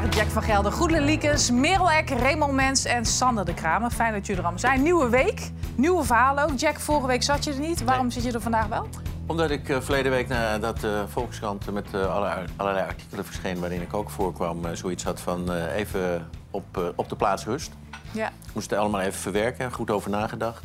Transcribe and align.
waren 0.00 0.16
Jack 0.16 0.30
van 0.30 0.42
Gelder, 0.42 0.72
Goedele 0.72 1.00
Liekes, 1.00 1.50
Merel 1.50 1.90
Eck, 1.90 2.10
Raymond 2.10 2.52
Mens 2.52 2.84
en 2.84 3.04
Sander 3.04 3.44
de 3.44 3.54
Kramer. 3.54 3.90
Fijn 3.90 4.12
dat 4.12 4.20
jullie 4.20 4.42
er 4.42 4.48
allemaal 4.48 4.70
zijn. 4.70 4.82
Nieuwe 4.82 5.08
week, 5.08 5.50
nieuwe 5.74 6.04
verhalen 6.04 6.44
ook. 6.44 6.58
Jack, 6.58 6.80
vorige 6.80 7.06
week 7.06 7.22
zat 7.22 7.44
je 7.44 7.52
er 7.52 7.58
niet. 7.58 7.84
Waarom 7.84 8.10
zit 8.10 8.22
je 8.22 8.32
er 8.32 8.40
vandaag 8.40 8.66
wel? 8.66 8.88
Omdat 9.26 9.50
ik 9.50 9.68
uh, 9.68 9.80
verleden 9.80 10.12
week 10.12 10.28
nadat 10.28 10.80
de 10.80 11.02
uh, 11.02 11.12
Volkskrant 11.12 11.72
met 11.72 11.86
uh, 11.94 12.14
allerlei, 12.14 12.46
allerlei, 12.56 12.86
artikelen 12.86 13.24
verscheen... 13.24 13.60
waarin 13.60 13.82
ik 13.82 13.94
ook 13.94 14.10
voorkwam, 14.10 14.76
zoiets 14.76 15.04
had 15.04 15.20
van 15.20 15.52
even 15.52 16.30
op, 16.50 16.92
op 16.96 17.08
de 17.08 17.16
plaats 17.16 17.44
rust. 17.44 17.70
Ja. 18.12 18.26
Ik 18.26 18.54
moest 18.54 18.70
het 18.70 18.78
allemaal 18.78 19.00
even 19.00 19.20
verwerken, 19.20 19.72
goed 19.72 19.90
over 19.90 20.10
nagedacht. 20.10 20.62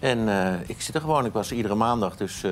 En 0.00 0.28
ik 0.66 0.80
zit 0.80 0.94
er 0.94 1.00
gewoon, 1.00 1.24
ik 1.24 1.32
was 1.32 1.50
er 1.50 1.56
iedere 1.56 1.74
maandag, 1.74 2.16
dus 2.16 2.44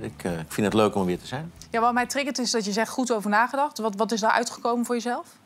ik, 0.00 0.22
ik 0.22 0.52
vind 0.52 0.66
het 0.66 0.74
leuk 0.74 0.94
om 0.94 1.04
weer 1.04 1.18
te 1.18 1.26
zijn. 1.26 1.52
Ja, 1.70 1.80
wat 1.80 1.92
mij 1.92 2.06
triggert 2.06 2.38
is 2.38 2.50
dat 2.50 2.64
je 2.64 2.72
zegt 2.72 2.90
goed 2.90 3.12
over 3.12 3.30
nagedacht. 3.30 3.78
Wat, 3.78 3.94
wat 3.96 4.12
is 4.12 4.20
daar 4.20 4.30
uitgekomen 4.30 4.84
voor 4.84 4.94
jezelf? 4.94 5.39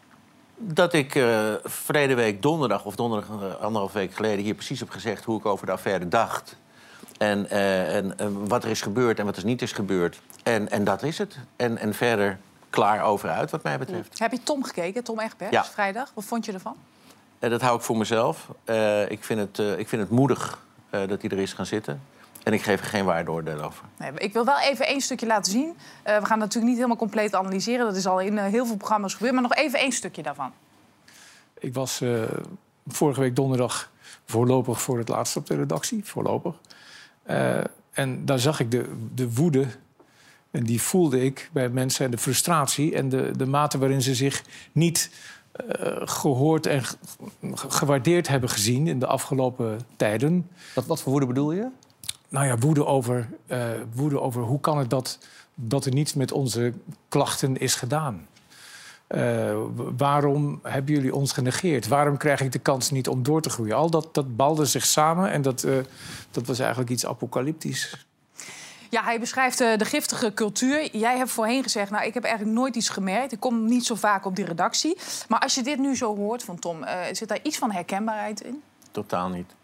Dat 0.56 0.92
ik 0.92 1.14
uh, 1.14 1.54
verleden 1.64 2.16
week 2.16 2.42
donderdag 2.42 2.84
of 2.84 2.96
donderdag 2.96 3.28
uh, 3.28 3.54
anderhalf 3.54 3.92
week 3.92 4.14
geleden 4.14 4.44
hier 4.44 4.54
precies 4.54 4.80
heb 4.80 4.90
gezegd 4.90 5.24
hoe 5.24 5.38
ik 5.38 5.46
over 5.46 5.66
de 5.66 5.72
affaire 5.72 6.08
dacht. 6.08 6.56
En, 7.18 7.46
uh, 7.52 7.96
en 7.96 8.48
wat 8.48 8.64
er 8.64 8.70
is 8.70 8.82
gebeurd 8.82 9.18
en 9.18 9.24
wat 9.24 9.36
er 9.36 9.44
niet 9.44 9.62
is 9.62 9.72
gebeurd. 9.72 10.20
En, 10.42 10.70
en 10.70 10.84
dat 10.84 11.02
is 11.02 11.18
het. 11.18 11.38
En, 11.56 11.78
en 11.78 11.94
verder 11.94 12.38
klaar 12.70 13.02
over 13.02 13.30
uit, 13.30 13.50
wat 13.50 13.62
mij 13.62 13.78
betreft. 13.78 14.18
Heb 14.18 14.32
je 14.32 14.42
Tom 14.42 14.64
gekeken, 14.64 15.04
Tom 15.04 15.20
Egbers, 15.20 15.50
ja. 15.50 15.64
vrijdag? 15.64 16.10
Wat 16.14 16.24
vond 16.24 16.44
je 16.44 16.52
ervan? 16.52 16.76
dat 17.38 17.60
hou 17.60 17.76
ik 17.76 17.82
voor 17.82 17.96
mezelf. 17.96 18.48
ik, 19.08 19.24
vind 19.24 19.40
het, 19.40 19.78
ik 19.78 19.88
vind 19.88 20.02
het 20.02 20.10
moedig 20.10 20.58
dat 20.90 21.20
hij 21.20 21.30
er 21.30 21.38
is 21.38 21.52
gaan 21.52 21.66
zitten. 21.66 22.02
En 22.44 22.52
ik 22.52 22.62
geef 22.62 22.80
er 22.80 22.86
geen 22.86 23.04
waardeoordeel 23.04 23.62
over. 23.62 23.84
Nee, 23.98 24.10
ik 24.16 24.32
wil 24.32 24.44
wel 24.44 24.60
even 24.60 24.86
één 24.86 25.00
stukje 25.00 25.26
laten 25.26 25.52
zien. 25.52 25.66
Uh, 25.66 25.74
we 26.04 26.10
gaan 26.10 26.20
het 26.20 26.28
natuurlijk 26.28 26.66
niet 26.66 26.74
helemaal 26.74 26.96
compleet 26.96 27.34
analyseren. 27.34 27.86
Dat 27.86 27.96
is 27.96 28.06
al 28.06 28.20
in 28.20 28.32
uh, 28.32 28.44
heel 28.44 28.66
veel 28.66 28.76
programma's 28.76 29.14
gebeurd. 29.14 29.32
Maar 29.32 29.42
nog 29.42 29.54
even 29.54 29.78
één 29.78 29.92
stukje 29.92 30.22
daarvan. 30.22 30.52
Ik 31.58 31.74
was 31.74 32.00
uh, 32.00 32.22
vorige 32.86 33.20
week 33.20 33.36
donderdag 33.36 33.90
voorlopig 34.24 34.82
voor 34.82 34.98
het 34.98 35.08
laatst 35.08 35.36
op 35.36 35.46
de 35.46 35.56
redactie. 35.56 36.04
Voorlopig. 36.04 36.54
en 37.92 38.24
daar 38.24 38.38
zag 38.38 38.60
ik 38.60 38.70
de, 38.70 38.92
de 39.14 39.32
woede. 39.32 39.66
En 40.50 40.64
die 40.64 40.82
voelde 40.82 41.24
ik 41.24 41.50
bij 41.52 41.68
mensen. 41.68 42.04
En 42.04 42.10
de 42.10 42.18
frustratie. 42.18 42.94
En 42.94 43.08
de, 43.08 43.30
de 43.36 43.46
mate 43.46 43.78
waarin 43.78 44.02
ze 44.02 44.14
zich 44.14 44.44
niet 44.72 45.10
gehoord 46.04 46.66
en 46.66 46.82
gewaardeerd 47.54 48.28
hebben 48.28 48.48
gezien 48.48 48.86
in 48.86 48.98
de 48.98 49.06
afgelopen 49.06 49.80
tijden. 49.96 50.50
Wat, 50.74 50.86
wat 50.86 51.02
voor 51.02 51.10
woede 51.10 51.26
bedoel 51.26 51.52
je? 51.52 51.68
Nou 52.28 52.46
ja, 52.46 52.58
woede 52.58 52.86
over, 52.86 53.28
uh, 53.46 53.66
woede 53.94 54.20
over 54.20 54.42
hoe 54.42 54.60
kan 54.60 54.78
het 54.78 54.90
dat, 54.90 55.18
dat 55.54 55.84
er 55.84 55.92
niets 55.92 56.14
met 56.14 56.32
onze 56.32 56.72
klachten 57.08 57.56
is 57.56 57.74
gedaan. 57.74 58.26
Uh, 59.08 59.56
waarom 59.96 60.60
hebben 60.62 60.94
jullie 60.94 61.14
ons 61.14 61.32
genegeerd? 61.32 61.88
Waarom 61.88 62.16
krijg 62.16 62.40
ik 62.40 62.52
de 62.52 62.58
kans 62.58 62.90
niet 62.90 63.08
om 63.08 63.22
door 63.22 63.40
te 63.40 63.50
groeien? 63.50 63.76
Al 63.76 63.90
dat, 63.90 64.14
dat 64.14 64.36
balde 64.36 64.64
zich 64.64 64.84
samen 64.84 65.30
en 65.30 65.42
dat, 65.42 65.64
uh, 65.64 65.76
dat 66.30 66.46
was 66.46 66.58
eigenlijk 66.58 66.90
iets 66.90 67.06
apocalyptisch. 67.06 68.06
Ja, 68.90 69.02
hij 69.02 69.20
beschrijft 69.20 69.60
uh, 69.60 69.76
de 69.76 69.84
giftige 69.84 70.34
cultuur. 70.34 70.96
Jij 70.96 71.16
hebt 71.16 71.30
voorheen 71.30 71.62
gezegd, 71.62 71.90
nou, 71.90 72.04
ik 72.04 72.14
heb 72.14 72.24
eigenlijk 72.24 72.56
nooit 72.56 72.76
iets 72.76 72.88
gemerkt. 72.88 73.32
Ik 73.32 73.40
kom 73.40 73.64
niet 73.64 73.86
zo 73.86 73.94
vaak 73.94 74.26
op 74.26 74.36
die 74.36 74.44
redactie. 74.44 74.98
Maar 75.28 75.40
als 75.40 75.54
je 75.54 75.62
dit 75.62 75.78
nu 75.78 75.96
zo 75.96 76.16
hoort 76.16 76.42
van 76.42 76.58
Tom, 76.58 76.84
zit 77.12 77.28
daar 77.28 77.40
iets 77.42 77.58
van 77.58 77.72
herkenbaarheid 77.72 78.40
in? 78.40 78.62
Totaal 78.90 79.28
niet. 79.28 79.54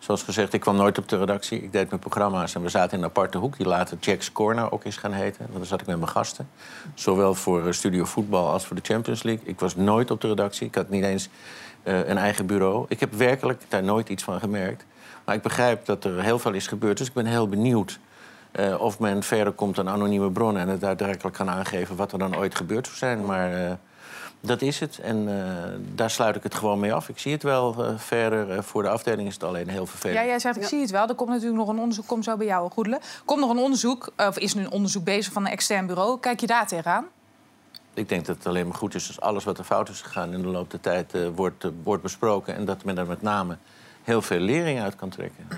Zoals 0.00 0.22
gezegd, 0.22 0.52
ik 0.52 0.60
kwam 0.60 0.76
nooit 0.76 0.98
op 0.98 1.08
de 1.08 1.18
redactie. 1.18 1.62
Ik 1.62 1.72
deed 1.72 1.88
mijn 1.88 2.00
programma's 2.00 2.54
en 2.54 2.62
we 2.62 2.68
zaten 2.68 2.96
in 2.96 2.98
een 2.98 3.08
aparte 3.08 3.38
hoek... 3.38 3.56
die 3.56 3.66
later 3.66 3.96
Jack's 4.00 4.32
Corner 4.32 4.72
ook 4.72 4.84
is 4.84 4.96
gaan 4.96 5.12
heten. 5.12 5.38
Want 5.38 5.56
dan 5.56 5.66
zat 5.66 5.80
ik 5.80 5.86
met 5.86 5.96
mijn 5.96 6.10
gasten. 6.10 6.48
Zowel 6.94 7.34
voor 7.34 7.74
Studio 7.74 8.04
Voetbal 8.04 8.50
als 8.50 8.66
voor 8.66 8.76
de 8.76 8.82
Champions 8.84 9.22
League. 9.22 9.46
Ik 9.46 9.60
was 9.60 9.76
nooit 9.76 10.10
op 10.10 10.20
de 10.20 10.28
redactie. 10.28 10.66
Ik 10.66 10.74
had 10.74 10.88
niet 10.88 11.04
eens 11.04 11.28
uh, 11.84 12.08
een 12.08 12.18
eigen 12.18 12.46
bureau. 12.46 12.84
Ik 12.88 13.00
heb 13.00 13.12
werkelijk 13.12 13.62
daar 13.68 13.82
nooit 13.82 14.08
iets 14.08 14.22
van 14.22 14.40
gemerkt. 14.40 14.84
Maar 15.24 15.34
ik 15.34 15.42
begrijp 15.42 15.86
dat 15.86 16.04
er 16.04 16.22
heel 16.22 16.38
veel 16.38 16.52
is 16.52 16.66
gebeurd. 16.66 16.98
Dus 16.98 17.06
ik 17.06 17.12
ben 17.12 17.26
heel 17.26 17.48
benieuwd 17.48 17.98
uh, 18.52 18.80
of 18.80 18.98
men 18.98 19.22
verder 19.22 19.52
komt 19.52 19.78
aan 19.78 19.88
anonieme 19.88 20.30
bronnen... 20.30 20.62
en 20.62 20.68
het 20.68 20.80
daadwerkelijk 20.80 21.36
kan 21.36 21.50
aangeven 21.50 21.96
wat 21.96 22.12
er 22.12 22.18
dan 22.18 22.36
ooit 22.36 22.54
gebeurd 22.54 22.86
zou 22.86 22.98
zijn. 22.98 23.24
Maar... 23.24 23.78
dat 24.40 24.62
is 24.62 24.80
het. 24.80 24.98
En 24.98 25.28
uh, 25.28 25.54
daar 25.94 26.10
sluit 26.10 26.36
ik 26.36 26.42
het 26.42 26.54
gewoon 26.54 26.78
mee 26.80 26.92
af. 26.92 27.08
Ik 27.08 27.18
zie 27.18 27.32
het 27.32 27.42
wel 27.42 27.74
uh, 27.78 27.98
verder. 27.98 28.56
Uh, 28.56 28.62
voor 28.62 28.82
de 28.82 28.88
afdeling 28.88 29.28
is 29.28 29.34
het 29.34 29.44
alleen 29.44 29.68
heel 29.68 29.86
vervelend. 29.86 30.20
Ja, 30.20 30.26
jij 30.26 30.38
zegt, 30.38 30.56
ik 30.56 30.62
ja. 30.62 30.68
zie 30.68 30.80
het 30.80 30.90
wel. 30.90 31.08
Er 31.08 31.14
komt 31.14 31.30
natuurlijk 31.30 31.56
nog 31.56 31.68
een 31.68 31.78
onderzoek. 31.78 32.06
Kom 32.06 32.22
zo 32.22 32.36
bij 32.36 32.46
jou, 32.46 32.70
Goedele. 32.70 33.00
Komt 33.24 33.40
nog 33.40 33.50
een 33.50 33.58
onderzoek, 33.58 34.12
of 34.16 34.38
is 34.38 34.54
nu 34.54 34.62
een 34.62 34.70
onderzoek 34.70 35.04
bezig 35.04 35.32
van 35.32 35.46
een 35.46 35.52
extern 35.52 35.86
bureau. 35.86 36.20
Kijk 36.20 36.40
je 36.40 36.46
daar 36.46 36.66
tegenaan? 36.66 37.06
Ik 37.94 38.08
denk 38.08 38.26
dat 38.26 38.36
het 38.36 38.46
alleen 38.46 38.66
maar 38.66 38.76
goed 38.76 38.94
is 38.94 39.06
als 39.06 39.20
alles 39.20 39.44
wat 39.44 39.58
er 39.58 39.64
fout 39.64 39.88
is 39.88 40.00
gegaan... 40.00 40.32
in 40.32 40.42
de 40.42 40.48
loop 40.48 40.70
der 40.70 40.80
tijd 40.80 41.14
wordt, 41.34 41.66
wordt 41.82 42.02
besproken. 42.02 42.54
En 42.54 42.64
dat 42.64 42.84
men 42.84 42.98
er 42.98 43.06
met 43.06 43.22
name 43.22 43.56
heel 44.04 44.22
veel 44.22 44.38
lering 44.38 44.80
uit 44.80 44.96
kan 44.96 45.08
trekken. 45.08 45.48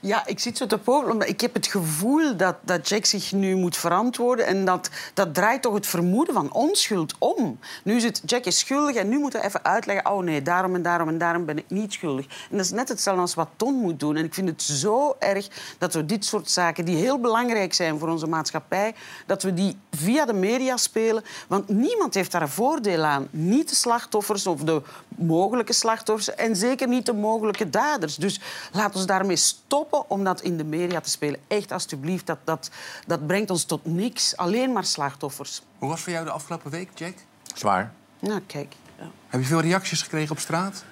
Ja, 0.00 0.26
ik 0.26 0.38
zit 0.38 0.56
zo 0.56 0.66
te 0.66 0.78
popelen. 0.78 1.28
Ik 1.28 1.40
heb 1.40 1.54
het 1.54 1.66
gevoel 1.66 2.36
dat, 2.36 2.56
dat 2.60 2.88
Jack 2.88 3.04
zich 3.04 3.32
nu 3.32 3.54
moet 3.56 3.76
verantwoorden. 3.76 4.46
En 4.46 4.64
dat, 4.64 4.90
dat 5.14 5.34
draait 5.34 5.62
toch 5.62 5.74
het 5.74 5.86
vermoeden 5.86 6.34
van 6.34 6.52
onschuld 6.52 7.14
om. 7.18 7.58
Nu 7.84 7.96
is 7.96 8.04
het, 8.04 8.22
Jack 8.26 8.44
is 8.44 8.58
schuldig 8.58 8.96
en 8.96 9.08
nu 9.08 9.18
moet 9.18 9.32
hij 9.32 9.42
even 9.42 9.64
uitleggen... 9.64 10.10
oh 10.10 10.22
nee, 10.22 10.42
daarom 10.42 10.74
en 10.74 10.82
daarom 10.82 11.08
en 11.08 11.18
daarom 11.18 11.44
ben 11.44 11.58
ik 11.58 11.64
niet 11.68 11.92
schuldig. 11.92 12.24
En 12.24 12.56
dat 12.56 12.64
is 12.64 12.70
net 12.70 12.88
hetzelfde 12.88 13.20
als 13.20 13.34
wat 13.34 13.48
Ton 13.56 13.74
moet 13.74 14.00
doen. 14.00 14.16
En 14.16 14.24
ik 14.24 14.34
vind 14.34 14.48
het 14.48 14.62
zo 14.62 15.16
erg 15.18 15.48
dat 15.78 15.94
we 15.94 16.06
dit 16.06 16.24
soort 16.24 16.50
zaken... 16.50 16.84
die 16.84 16.96
heel 16.96 17.20
belangrijk 17.20 17.74
zijn 17.74 17.98
voor 17.98 18.08
onze 18.08 18.26
maatschappij... 18.26 18.94
dat 19.26 19.42
we 19.42 19.54
die 19.54 19.76
via 19.90 20.24
de 20.24 20.32
media 20.32 20.76
spelen. 20.76 21.22
Want 21.48 21.68
niemand 21.68 22.14
heeft 22.14 22.32
daar 22.32 22.42
een 22.42 22.48
voordeel 22.48 23.02
aan. 23.02 23.28
Niet 23.30 23.68
de 23.68 23.74
slachtoffers 23.74 24.46
of 24.46 24.60
de 24.60 24.82
mogelijke 25.08 25.72
slachtoffers... 25.72 26.34
en 26.34 26.56
zeker 26.56 26.88
niet 26.88 27.06
de 27.06 27.12
mogelijke 27.12 27.53
daders. 27.70 28.16
Dus 28.16 28.40
laat 28.72 28.94
ons 28.94 29.06
daarmee 29.06 29.36
stoppen 29.36 30.10
om 30.10 30.24
dat 30.24 30.40
in 30.40 30.56
de 30.56 30.64
media 30.64 31.00
te 31.00 31.10
spelen. 31.10 31.40
Echt, 31.48 31.72
alstublieft, 31.72 32.26
dat, 32.26 32.38
dat, 32.44 32.70
dat 33.06 33.26
brengt 33.26 33.50
ons 33.50 33.64
tot 33.64 33.84
niks. 33.84 34.36
Alleen 34.36 34.72
maar 34.72 34.84
slachtoffers. 34.84 35.62
Hoe 35.78 35.88
was 35.88 36.00
voor 36.00 36.12
jou 36.12 36.24
de 36.24 36.30
afgelopen 36.30 36.70
week, 36.70 36.88
Jack? 36.94 37.14
Zwaar. 37.54 37.92
Nou, 38.18 38.40
kijk. 38.46 38.74
Ja. 38.98 39.04
Heb 39.28 39.40
je 39.40 39.46
veel 39.46 39.60
reacties 39.60 40.02
gekregen 40.02 40.30
op 40.30 40.38
straat? 40.38 40.84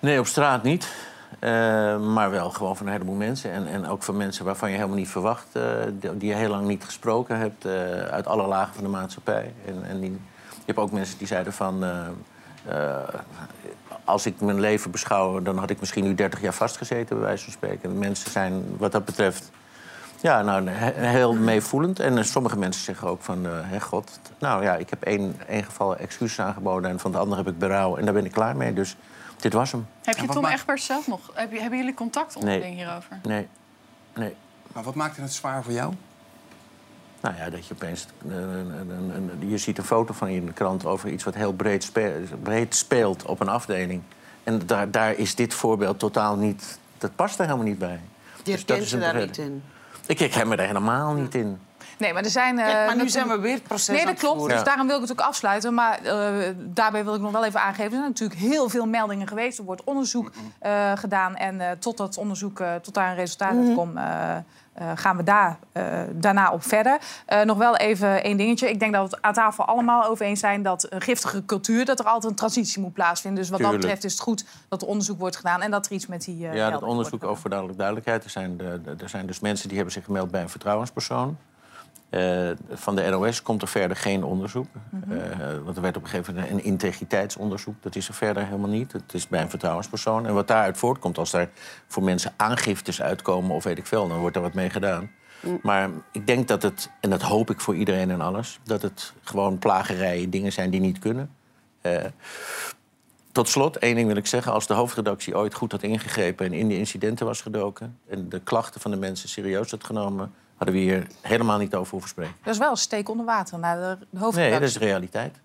Nee, 0.00 0.18
op 0.18 0.26
straat 0.26 0.62
niet. 0.62 0.88
Uh, 1.40 1.50
maar 2.00 2.30
wel 2.30 2.50
gewoon 2.50 2.76
van 2.76 2.86
een 2.86 2.92
heleboel 2.92 3.14
mensen. 3.14 3.52
En, 3.52 3.66
en 3.66 3.86
ook 3.86 4.02
van 4.02 4.16
mensen 4.16 4.44
waarvan 4.44 4.70
je 4.70 4.76
helemaal 4.76 4.96
niet 4.96 5.08
verwacht... 5.08 5.46
Uh, 5.52 5.62
die, 5.92 6.16
die 6.16 6.28
je 6.28 6.34
heel 6.34 6.50
lang 6.50 6.66
niet 6.66 6.84
gesproken 6.84 7.38
hebt... 7.38 7.66
Uh, 7.66 7.72
uit 8.02 8.26
alle 8.26 8.46
lagen 8.46 8.74
van 8.74 8.84
de 8.84 8.90
maatschappij. 8.90 9.54
En, 9.66 9.84
en 9.84 10.00
die, 10.00 10.10
je 10.10 10.62
hebt 10.66 10.78
ook 10.78 10.90
mensen 10.90 11.18
die 11.18 11.26
zeiden 11.26 11.52
van 11.52 11.84
als 14.06 14.26
ik 14.26 14.40
mijn 14.40 14.60
leven 14.60 14.90
beschouw, 14.90 15.42
dan 15.42 15.58
had 15.58 15.70
ik 15.70 15.80
misschien 15.80 16.04
nu 16.04 16.14
30 16.14 16.40
jaar 16.40 16.54
vastgezeten, 16.54 17.16
bij 17.16 17.26
wijze 17.26 17.44
van 17.44 17.52
spreken. 17.52 17.98
Mensen 17.98 18.30
zijn 18.30 18.64
wat 18.78 18.92
dat 18.92 19.04
betreft 19.04 19.50
ja, 20.20 20.42
nou, 20.42 20.68
heel 20.68 21.34
meevoelend. 21.34 22.00
En 22.00 22.24
sommige 22.24 22.58
mensen 22.58 22.82
zeggen 22.82 23.08
ook 23.08 23.22
van, 23.22 23.46
uh, 23.46 23.52
hè, 23.52 23.80
god, 23.80 24.20
nou 24.38 24.62
ja, 24.62 24.76
ik 24.76 24.90
heb 24.90 25.02
één, 25.02 25.40
één 25.48 25.64
geval 25.64 25.96
excuses 25.96 26.40
aangeboden... 26.40 26.90
en 26.90 26.98
van 26.98 27.12
de 27.12 27.18
andere 27.18 27.42
heb 27.42 27.52
ik 27.52 27.58
berouw 27.58 27.96
en 27.96 28.04
daar 28.04 28.14
ben 28.14 28.24
ik 28.24 28.32
klaar 28.32 28.56
mee. 28.56 28.72
Dus 28.72 28.96
dit 29.36 29.52
was 29.52 29.72
hem. 29.72 29.86
Heb 30.02 30.16
je 30.16 30.26
Tom 30.26 30.42
maakt... 30.42 30.54
Egbers 30.54 30.84
zelf 30.84 31.06
nog? 31.06 31.30
Heb 31.34 31.52
je, 31.52 31.60
hebben 31.60 31.78
jullie 31.78 31.94
contact 31.94 32.36
onderling 32.36 32.62
nee. 32.62 32.74
hierover? 32.74 33.18
Nee. 33.22 33.48
nee. 34.14 34.34
Maar 34.72 34.82
wat 34.82 34.94
maakte 34.94 35.20
het 35.20 35.32
zwaar 35.32 35.62
voor 35.62 35.72
jou? 35.72 35.94
Nou 37.26 37.38
ja, 37.38 37.50
dat 37.50 37.66
je 37.66 37.74
opeens... 37.74 38.06
Een, 38.28 39.10
een, 39.14 39.48
je 39.48 39.58
ziet 39.58 39.78
een 39.78 39.84
foto 39.84 40.14
van 40.14 40.32
je 40.32 40.36
in 40.36 40.46
de 40.46 40.52
krant 40.52 40.86
over 40.86 41.08
iets 41.08 41.24
wat 41.24 41.34
heel 41.34 41.52
breed, 41.52 41.84
spe 41.84 42.22
breed 42.42 42.74
speelt 42.74 43.22
op 43.22 43.40
een 43.40 43.48
afdeling. 43.48 44.02
En 44.44 44.66
daar, 44.66 44.90
daar 44.90 45.14
is 45.14 45.34
dit 45.34 45.54
voorbeeld 45.54 45.98
totaal 45.98 46.36
niet... 46.36 46.78
Dat 46.98 47.16
past 47.16 47.38
er 47.38 47.44
helemaal 47.44 47.66
niet 47.66 47.78
bij. 47.78 48.00
Je 48.36 48.42
dus 48.42 48.54
herkent 48.54 48.90
je 48.90 48.98
daar 48.98 49.16
niet 49.16 49.38
in? 49.38 49.62
Ik 50.06 50.18
herken 50.18 50.48
me 50.48 50.56
er 50.56 50.66
helemaal 50.66 51.12
niet 51.12 51.34
in. 51.34 51.58
Nee, 51.96 52.12
maar 52.12 52.24
er 52.24 52.30
zijn... 52.30 52.58
Uh, 52.58 52.64
Kijk, 52.64 52.86
maar 52.86 52.96
nu 52.96 53.08
zijn 53.08 53.28
we 53.28 53.38
weer 53.38 53.54
het 53.54 53.62
proces 53.62 53.96
Nee, 53.96 54.06
dat 54.06 54.18
klopt. 54.18 54.48
Dus 54.48 54.62
daarom 54.62 54.86
wil 54.86 54.96
ik 54.96 55.02
het 55.02 55.12
ook 55.12 55.20
afsluiten. 55.20 55.74
Maar 55.74 56.00
uh, 56.04 56.54
daarbij 56.56 57.04
wil 57.04 57.14
ik 57.14 57.20
nog 57.20 57.32
wel 57.32 57.44
even 57.44 57.60
aangeven... 57.60 57.84
er 57.84 57.90
zijn 57.90 58.02
natuurlijk 58.02 58.40
heel 58.40 58.68
veel 58.68 58.86
meldingen 58.86 59.28
geweest. 59.28 59.58
Er 59.58 59.64
wordt 59.64 59.84
onderzoek 59.84 60.30
uh, 60.62 60.92
gedaan. 60.94 61.36
En 61.36 61.78
tot 61.78 61.96
dat 61.96 62.16
onderzoek, 62.16 62.62
tot 62.82 62.94
daar 62.94 63.08
een 63.08 63.16
resultaat 63.16 63.52
mm 63.52 63.64
-hmm. 63.66 63.74
komt... 63.74 63.98
Uh, 64.80 64.90
gaan 64.94 65.16
we 65.16 65.22
daar, 65.22 65.58
uh, 65.72 66.00
daarna 66.12 66.52
op 66.52 66.62
verder. 66.62 66.98
Uh, 67.28 67.42
nog 67.42 67.56
wel 67.56 67.76
even 67.76 68.22
één 68.22 68.36
dingetje. 68.36 68.70
Ik 68.70 68.80
denk 68.80 68.92
dat 68.92 69.10
we 69.10 69.16
het 69.16 69.24
aan 69.24 69.32
tafel 69.32 69.64
allemaal 69.64 70.04
over 70.04 70.26
eens 70.26 70.40
zijn... 70.40 70.62
dat 70.62 70.86
een 70.92 71.00
giftige 71.00 71.44
cultuur, 71.44 71.84
dat 71.84 71.98
er 71.98 72.06
altijd 72.06 72.32
een 72.32 72.38
transitie 72.38 72.82
moet 72.82 72.92
plaatsvinden. 72.92 73.40
Dus 73.40 73.50
wat 73.50 73.58
Tuurlijk. 73.58 73.80
dat 73.82 73.90
betreft 73.90 74.12
is 74.12 74.18
het 74.18 74.28
goed 74.28 74.44
dat 74.68 74.82
er 74.82 74.88
onderzoek 74.88 75.18
wordt 75.18 75.36
gedaan... 75.36 75.62
en 75.62 75.70
dat 75.70 75.86
er 75.86 75.92
iets 75.92 76.06
met 76.06 76.24
die 76.24 76.38
Ja, 76.38 76.70
dat 76.70 76.82
onderzoek 76.82 77.24
over 77.24 77.48
duidelijk, 77.50 77.78
duidelijkheid. 77.78 78.24
Er 78.24 78.30
zijn, 78.30 78.56
de, 78.56 78.80
de, 78.84 78.94
er 79.02 79.08
zijn 79.08 79.26
dus 79.26 79.40
mensen 79.40 79.66
die 79.66 79.76
hebben 79.76 79.94
zich 79.94 80.04
gemeld 80.04 80.30
bij 80.30 80.42
een 80.42 80.48
vertrouwenspersoon... 80.48 81.36
Uh, 82.10 82.50
van 82.70 82.96
de 82.96 83.08
NOS 83.08 83.42
komt 83.42 83.62
er 83.62 83.68
verder 83.68 83.96
geen 83.96 84.24
onderzoek. 84.24 84.66
Mm 84.90 85.02
-hmm. 85.06 85.12
uh, 85.12 85.58
want 85.64 85.76
er 85.76 85.82
werd 85.82 85.96
op 85.96 86.02
een 86.02 86.08
gegeven 86.08 86.34
moment 86.34 86.52
een 86.52 86.64
integriteitsonderzoek. 86.64 87.74
Dat 87.80 87.96
is 87.96 88.08
er 88.08 88.14
verder 88.14 88.44
helemaal 88.44 88.68
niet. 88.68 88.92
Het 88.92 89.14
is 89.14 89.28
bij 89.28 89.40
een 89.40 89.50
vertrouwenspersoon. 89.50 90.26
En 90.26 90.34
wat 90.34 90.48
daaruit 90.48 90.78
voortkomt, 90.78 91.18
als 91.18 91.30
daar 91.30 91.48
voor 91.86 92.02
mensen 92.02 92.32
aangiftes 92.36 93.02
uitkomen... 93.02 93.54
of 93.54 93.64
weet 93.64 93.78
ik 93.78 93.86
veel, 93.86 94.08
dan 94.08 94.18
wordt 94.18 94.36
er 94.36 94.42
wat 94.42 94.54
mee 94.54 94.70
gedaan. 94.70 95.10
Mm. 95.40 95.58
Maar 95.62 95.90
ik 96.12 96.26
denk 96.26 96.48
dat 96.48 96.62
het, 96.62 96.90
en 97.00 97.10
dat 97.10 97.22
hoop 97.22 97.50
ik 97.50 97.60
voor 97.60 97.74
iedereen 97.74 98.10
en 98.10 98.20
alles... 98.20 98.60
dat 98.64 98.82
het 98.82 99.12
gewoon 99.22 99.58
plagerijen, 99.58 100.30
dingen 100.30 100.52
zijn 100.52 100.70
die 100.70 100.80
niet 100.80 100.98
kunnen. 100.98 101.30
Eh, 101.80 102.04
tot 103.32 103.48
slot, 103.48 103.76
één 103.76 103.94
ding 103.94 104.06
wil 104.06 104.16
ik 104.16 104.26
zeggen. 104.26 104.52
Als 104.52 104.66
de 104.66 104.74
hoofdredactie 104.74 105.36
ooit 105.36 105.54
goed 105.54 105.72
had 105.72 105.82
ingegrepen... 105.82 106.46
en 106.46 106.52
in 106.52 106.68
de 106.68 106.78
incidenten 106.78 107.26
was 107.26 107.40
gedoken... 107.40 107.98
en 108.08 108.28
de 108.28 108.40
klachten 108.40 108.80
van 108.80 108.90
de 108.90 108.96
mensen 108.96 109.28
serieus 109.28 109.70
had 109.70 109.84
genomen... 109.84 110.34
hadden 110.56 110.74
we 110.76 110.80
hier 110.80 111.06
helemaal 111.20 111.58
niet 111.58 111.74
over 111.74 111.90
hoeven 111.90 112.08
spreken. 112.10 112.34
Dat 112.42 112.52
is 112.54 112.60
wel 112.60 112.70
een 112.70 112.76
steek 112.76 113.08
onder 113.08 113.26
water 113.26 113.58
naar 113.58 113.76
de, 113.76 113.96
de 114.00 114.06
Nee, 114.10 114.22
hoofdredactie. 114.22 114.60
dat 114.60 114.68
is 114.68 114.78
realiteit. 114.78 115.36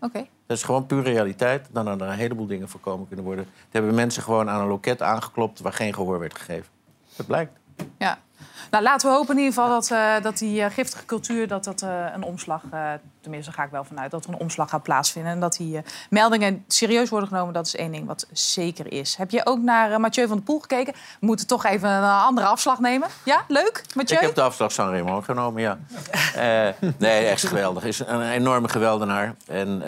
Oké. 0.00 0.26
Dat 0.46 0.56
is 0.56 0.62
gewoon 0.62 0.86
puur 0.86 1.02
realiteit. 1.02 1.68
Dan 1.72 1.86
hadden 1.86 2.06
er 2.06 2.12
een 2.12 2.18
heleboel 2.18 2.46
dingen 2.46 2.68
voorkomen 2.68 3.06
kunnen 3.06 3.24
worden. 3.24 3.44
Er 3.44 3.50
hebben 3.70 3.94
mensen 3.94 4.22
gewoon 4.22 4.50
aan 4.50 4.60
een 4.60 4.66
loket 4.68 5.02
aangeklopt... 5.02 5.60
waar 5.60 5.72
geen 5.72 5.94
gehoor 5.94 6.18
werd 6.18 6.34
gegeven. 6.38 6.66
Dat 7.16 7.26
blijkt. 7.26 7.52
Ja. 7.98 8.18
Nou, 8.72 8.84
laten 8.84 9.08
we 9.08 9.14
hopen 9.14 9.36
in 9.36 9.42
ieder 9.42 9.54
geval 9.54 9.68
dat, 9.68 9.90
eh, 9.90 10.22
dat 10.22 10.38
die 10.38 10.62
eh, 10.62 10.70
giftige 10.70 11.04
cultuur... 11.04 11.48
dat 11.48 11.64
dat 11.64 11.82
eh, 11.82 12.04
een 12.14 12.22
omslag... 12.22 12.60
tenminste, 13.20 13.50
daar 13.50 13.60
ga 13.60 13.64
ik 13.64 13.70
wel 13.70 13.84
vanuit... 13.84 14.10
dat 14.10 14.24
er 14.24 14.30
een 14.30 14.38
omslag 14.38 14.70
gaat 14.70 14.82
plaatsvinden. 14.82 15.32
En 15.32 15.40
dat 15.40 15.56
die 15.56 15.80
meldingen 16.10 16.64
serieus 16.68 17.08
worden 17.08 17.28
genomen. 17.28 17.54
Dat 17.54 17.66
is 17.66 17.76
één 17.76 17.92
ding 17.92 18.06
wat 18.06 18.26
zeker 18.32 18.92
is. 18.92 19.16
Heb 19.16 19.30
je 19.30 19.46
ook 19.46 19.58
naar 19.58 20.00
Mathieu 20.00 20.26
van 20.26 20.36
der 20.36 20.44
Poel 20.44 20.60
gekeken? 20.60 20.92
We 21.20 21.26
moeten 21.26 21.46
toch 21.46 21.64
even 21.64 21.88
een 21.88 22.04
andere 22.04 22.46
afslag 22.46 22.80
nemen. 22.80 23.08
Ja, 23.24 23.44
leuk, 23.48 23.84
Mathieu? 23.94 24.18
Ik 24.18 24.24
heb 24.24 24.34
de 24.34 24.42
afslag 24.42 24.72
San 24.72 24.90
Remo 24.90 25.20
genomen, 25.20 25.62
ja. 25.62 25.78
Nee, 26.98 27.26
echt 27.26 27.46
geweldig. 27.46 27.84
Is 27.84 27.98
een 27.98 28.22
enorme 28.22 28.68
geweldenaar. 28.68 29.34
En 29.46 29.82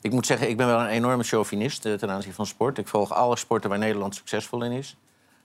ik 0.00 0.12
moet 0.12 0.26
zeggen, 0.26 0.48
ik 0.48 0.56
ben 0.56 0.66
wel 0.66 0.80
een 0.80 0.86
enorme 0.86 1.22
chauvinist 1.22 1.82
ten 1.82 2.10
aanzien 2.10 2.32
van 2.32 2.46
sport. 2.46 2.78
Ik 2.78 2.88
volg 2.88 3.12
alle 3.12 3.36
sporten 3.36 3.70
waar 3.70 3.78
Nederland 3.78 4.14
succesvol 4.14 4.62
in 4.62 4.72
is. 4.72 4.96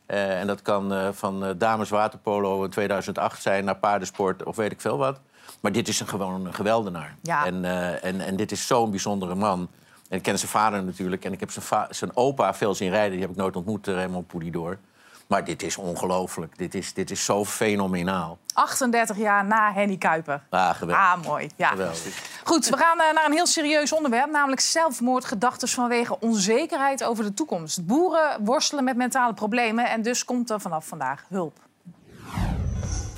Eh, 0.06 0.40
en 0.40 0.48
dat 0.48 0.62
kan 0.62 0.94
eh, 0.94 1.08
van 1.12 1.46
eh, 1.46 1.50
dames 1.58 1.90
waterpolo 1.90 2.64
in 2.64 2.70
2008 2.70 3.42
zijn 3.42 3.66
naar 3.66 3.76
paardensport 3.76 4.44
of 4.44 4.56
weet 4.56 4.72
ik 4.72 4.82
veel 4.82 4.98
wat. 4.98 5.20
Maar 5.60 5.72
dit 5.72 5.88
is 5.88 6.00
een, 6.00 6.08
gewoon 6.08 6.46
een 6.46 6.54
geweldenaar. 6.54 7.16
Ja. 7.22 7.46
En, 7.46 7.66
en, 8.02 8.22
en 8.22 8.36
dit 8.36 8.52
is 8.52 8.68
zo'n 8.68 8.90
bijzondere 8.90 9.36
man. 9.36 9.70
En 10.10 10.18
ik 10.18 10.24
ken 10.24 10.40
zijn 10.40 10.52
vader 10.52 10.84
natuurlijk. 10.84 11.26
En 11.26 11.34
ik 11.34 11.40
heb 11.40 11.52
zijn, 11.52 11.88
zijn 11.90 12.16
opa 12.16 12.54
veel 12.54 12.76
zien 12.76 12.90
rijden. 12.90 13.12
Die 13.12 13.22
heb 13.22 13.30
ik 13.30 13.36
nooit 13.36 13.56
ontmoet, 13.56 13.88
Raymond 13.88 14.28
Poulidor. 14.28 14.78
Maar 15.28 15.46
dit 15.46 15.64
is 15.64 15.78
ongelooflijk. 15.78 16.58
Dit 16.58 16.74
is, 16.74 16.94
dit 16.94 17.12
is 17.12 17.26
zo 17.26 17.46
fenomenaal. 17.46 18.38
38 18.54 19.18
jaar 19.18 19.46
na 19.46 19.74
Henny 19.74 19.98
Kuiper. 19.98 20.44
Ah, 20.50 20.76
geweldig. 20.76 21.06
Ah, 21.06 21.24
mooi. 21.24 21.50
Ja. 21.56 21.70
Geweldig. 21.70 22.24
Goed, 22.44 22.70
we 22.70 22.78
gaan 22.78 23.00
eh, 23.00 23.14
naar 23.14 23.26
een 23.26 23.32
heel 23.32 23.48
serieus 23.48 23.94
onderwerp, 23.94 24.32
namelijk 24.32 24.62
zelfmoordgedachten 24.62 25.68
vanwege 25.68 26.20
onzekerheid 26.20 27.04
over 27.04 27.24
de 27.24 27.34
toekomst. 27.34 27.86
Boeren 27.86 28.46
worstelen 28.46 28.84
met 28.84 28.96
mentale 28.96 29.34
problemen 29.34 29.90
en 29.90 30.02
dus 30.02 30.26
komt 30.26 30.50
er 30.50 30.62
vanaf 30.62 30.88
vandaag 30.88 31.26
hulp. 31.30 31.60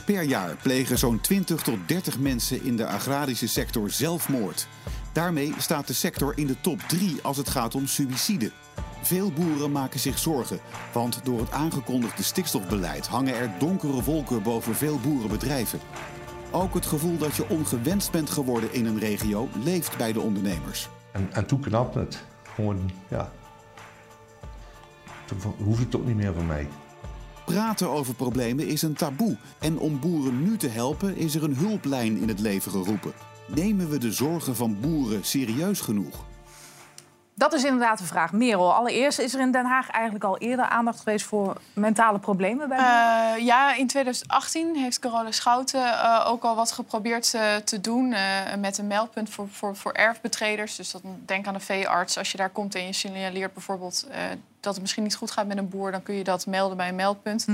Per 0.05 0.21
jaar 0.21 0.55
plegen 0.61 0.97
zo'n 0.97 1.21
20 1.21 1.61
tot 1.61 1.77
30 1.87 2.19
mensen 2.19 2.63
in 2.63 2.75
de 2.75 2.87
agrarische 2.87 3.47
sector 3.47 3.89
zelfmoord. 3.89 4.67
Daarmee 5.13 5.53
staat 5.57 5.87
de 5.87 5.93
sector 5.93 6.33
in 6.35 6.47
de 6.47 6.61
top 6.61 6.79
3 6.79 7.19
als 7.21 7.37
het 7.37 7.49
gaat 7.49 7.75
om 7.75 7.87
suïcide. 7.87 8.51
Veel 9.07 9.31
boeren 9.31 9.71
maken 9.71 9.99
zich 9.99 10.17
zorgen, 10.17 10.59
want 10.93 11.19
door 11.23 11.39
het 11.39 11.51
aangekondigde 11.51 12.23
stikstofbeleid 12.23 13.07
hangen 13.07 13.35
er 13.35 13.51
donkere 13.59 14.03
wolken 14.03 14.43
boven 14.43 14.75
veel 14.75 14.99
boerenbedrijven. 14.99 15.79
Ook 16.51 16.73
het 16.73 16.85
gevoel 16.85 17.17
dat 17.17 17.35
je 17.35 17.49
ongewenst 17.49 18.11
bent 18.11 18.29
geworden 18.29 18.73
in 18.73 18.85
een 18.85 18.99
regio 18.99 19.47
leeft 19.63 19.97
bij 19.97 20.13
de 20.13 20.19
ondernemers. 20.19 20.89
En, 21.11 21.29
en 21.31 21.45
toen 21.45 21.59
knapte 21.59 21.99
het. 21.99 22.23
Gewoon, 22.55 22.91
ja. 23.07 23.31
Toen 25.25 25.37
hoeft 25.63 25.79
het 25.79 25.95
ook 25.95 26.05
niet 26.05 26.15
meer 26.15 26.33
van 26.33 26.45
mij. 26.45 26.67
Praten 27.45 27.89
over 27.89 28.13
problemen 28.13 28.67
is 28.67 28.81
een 28.81 28.93
taboe. 28.93 29.37
En 29.59 29.79
om 29.79 29.99
boeren 29.99 30.43
nu 30.43 30.57
te 30.57 30.67
helpen 30.67 31.15
is 31.15 31.35
er 31.35 31.43
een 31.43 31.55
hulplijn 31.55 32.17
in 32.17 32.27
het 32.27 32.39
leven 32.39 32.71
geroepen. 32.71 33.13
Nemen 33.47 33.89
we 33.89 33.97
de 33.97 34.11
zorgen 34.11 34.55
van 34.55 34.79
boeren 34.79 35.23
serieus 35.23 35.81
genoeg? 35.81 36.26
Dat 37.37 37.53
is 37.53 37.63
inderdaad 37.63 37.97
de 37.97 38.05
vraag. 38.05 38.31
Merel, 38.31 38.73
allereerst 38.73 39.19
is 39.19 39.33
er 39.33 39.39
in 39.39 39.51
Den 39.51 39.65
Haag 39.65 39.89
eigenlijk 39.89 40.23
al 40.23 40.37
eerder 40.37 40.65
aandacht 40.65 40.99
geweest 40.99 41.25
voor 41.25 41.57
mentale 41.73 42.19
problemen 42.19 42.69
bij 42.69 42.77
boeren? 42.77 43.35
Eh, 43.35 43.45
ja, 43.45 43.75
in 43.75 43.87
2018 43.87 44.75
heeft 44.75 44.99
Carola 44.99 45.31
Schouten 45.31 45.83
eh, 45.83 46.25
ook 46.27 46.43
al 46.43 46.55
wat 46.55 46.71
geprobeerd 46.71 47.33
eh, 47.33 47.55
te 47.55 47.81
doen 47.81 48.15
met 48.59 48.77
een 48.77 48.87
meldpunt 48.87 49.29
voor, 49.29 49.47
voor, 49.49 49.75
voor 49.75 49.91
erfbetreders. 49.91 50.75
Dus 50.75 50.91
dat, 50.91 51.01
denk 51.25 51.47
aan 51.47 51.53
een 51.53 51.61
veearts. 51.61 52.17
Als 52.17 52.31
je 52.31 52.37
daar 52.37 52.49
komt 52.49 52.75
en 52.75 52.85
je 52.85 52.93
signaleert 52.93 53.53
bijvoorbeeld 53.53 54.07
dat 54.59 54.73
het 54.73 54.81
misschien 54.81 55.03
niet 55.03 55.15
goed 55.15 55.31
gaat 55.31 55.47
met 55.47 55.57
een 55.57 55.69
boer, 55.69 55.91
dan 55.91 56.03
kun 56.03 56.15
je 56.15 56.23
dat 56.23 56.45
melden 56.45 56.77
bij 56.77 56.89
een 56.89 56.95
meldpunt. 56.95 57.47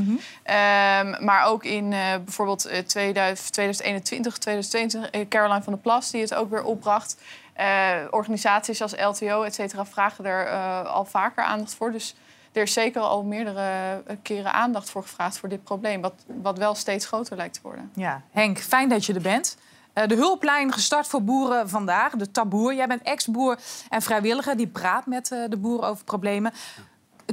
Ehm, 0.43 1.25
maar 1.25 1.45
ook 1.45 1.63
in 1.63 1.93
eh, 1.93 1.99
bijvoorbeeld 2.23 2.65
eh, 2.65 2.79
2000, 2.79 3.53
2021, 3.53 4.37
2022, 4.37 5.11
eh, 5.11 5.27
Caroline 5.27 5.63
van 5.63 5.73
der 5.73 5.81
Plas, 5.81 6.11
die 6.11 6.21
het 6.21 6.33
ook 6.33 6.49
weer 6.49 6.63
opbracht. 6.63 7.17
Eh, 7.53 7.95
organisaties 8.09 8.81
als 8.81 8.99
LTO, 8.99 9.43
et 9.43 9.53
cetera, 9.53 9.85
vragen 9.85 10.25
er 10.25 10.47
eh, 10.47 10.85
al 10.85 11.05
vaker 11.05 11.43
aandacht 11.43 11.75
voor. 11.75 11.91
Dus 11.91 12.15
er 12.51 12.61
is 12.61 12.73
zeker 12.73 13.01
al 13.01 13.23
meerdere 13.23 14.01
eh, 14.05 14.15
keren 14.21 14.53
aandacht 14.53 14.89
voor 14.89 15.01
gevraagd 15.01 15.37
voor 15.37 15.49
dit 15.49 15.63
probleem. 15.63 16.01
Wat, 16.01 16.13
wat 16.41 16.57
wel 16.57 16.75
steeds 16.75 17.05
groter 17.05 17.37
lijkt 17.37 17.53
te 17.53 17.59
worden. 17.63 17.91
Ja, 17.95 18.21
Henk, 18.31 18.59
fijn 18.59 18.89
dat 18.89 19.05
je 19.05 19.13
er 19.13 19.21
bent. 19.21 19.57
Eh, 19.93 20.07
de 20.07 20.15
hulplijn 20.15 20.71
gestart 20.71 21.07
voor 21.07 21.23
boeren 21.23 21.69
vandaag, 21.69 22.13
de 22.13 22.31
Taboer. 22.31 22.73
Jij 22.73 22.87
bent 22.87 23.01
ex-boer 23.01 23.57
en 23.89 24.01
vrijwilliger 24.01 24.57
die 24.57 24.67
praat 24.67 25.05
met 25.05 25.31
eh, 25.31 25.39
de 25.49 25.57
boeren 25.57 25.87
over 25.87 26.03
problemen. 26.03 26.53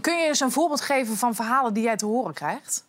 Kun 0.01 0.17
je 0.17 0.27
eens 0.27 0.41
een 0.41 0.51
voorbeeld 0.51 0.81
geven 0.81 1.17
van 1.17 1.35
verhalen 1.35 1.75
die 1.75 1.83
jij 1.83 1.97
te 1.97 2.07
horen 2.07 2.35
krijgt? 2.35 2.85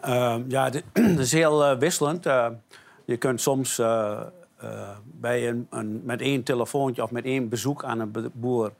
Ehm, 0.00 0.42
ja, 0.48 0.70
dit 0.70 0.84
is 1.18 1.32
heel 1.32 1.78
wisselend. 1.78 2.26
Eh, 2.26 2.46
je 3.04 3.16
kunt 3.16 3.40
soms 3.40 3.76
eh, 4.60 4.88
bij 5.04 5.48
een, 5.48 6.00
met 6.04 6.20
één 6.20 6.42
telefoontje 6.42 7.02
of 7.02 7.10
met 7.10 7.24
één 7.24 7.48
bezoek 7.48 7.84
aan 7.84 8.00
een 8.00 8.30
boer 8.32 8.72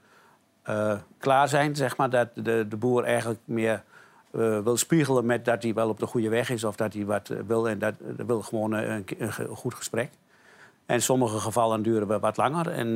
eh, 0.63 0.93
klaar 1.17 1.47
zijn. 1.47 1.75
Zeg 1.75 1.97
maar, 1.97 2.09
dat 2.09 2.27
de, 2.33 2.65
de 2.69 2.77
boer 2.77 3.03
eigenlijk 3.03 3.39
meer 3.45 3.83
eh, 4.31 4.59
wil 4.59 4.77
spiegelen 4.77 5.25
met 5.25 5.45
dat 5.45 5.63
hij 5.63 5.73
wel 5.73 5.89
op 5.89 5.99
de 5.99 6.05
goede 6.05 6.29
weg 6.29 6.49
is 6.49 6.63
of 6.63 6.75
dat 6.75 6.93
hij 6.93 7.05
wat 7.05 7.27
wil. 7.47 7.69
En 7.69 7.79
dat, 7.79 7.93
wil 8.25 8.41
gewoon 8.41 8.71
een, 8.71 9.05
goed 9.49 9.73
gesprek. 9.73 10.11
En 10.85 11.01
sommige 11.01 11.39
gevallen 11.39 11.81
duren 11.81 12.07
we 12.07 12.19
wat 12.19 12.37
langer. 12.37 12.71
En, 12.71 12.95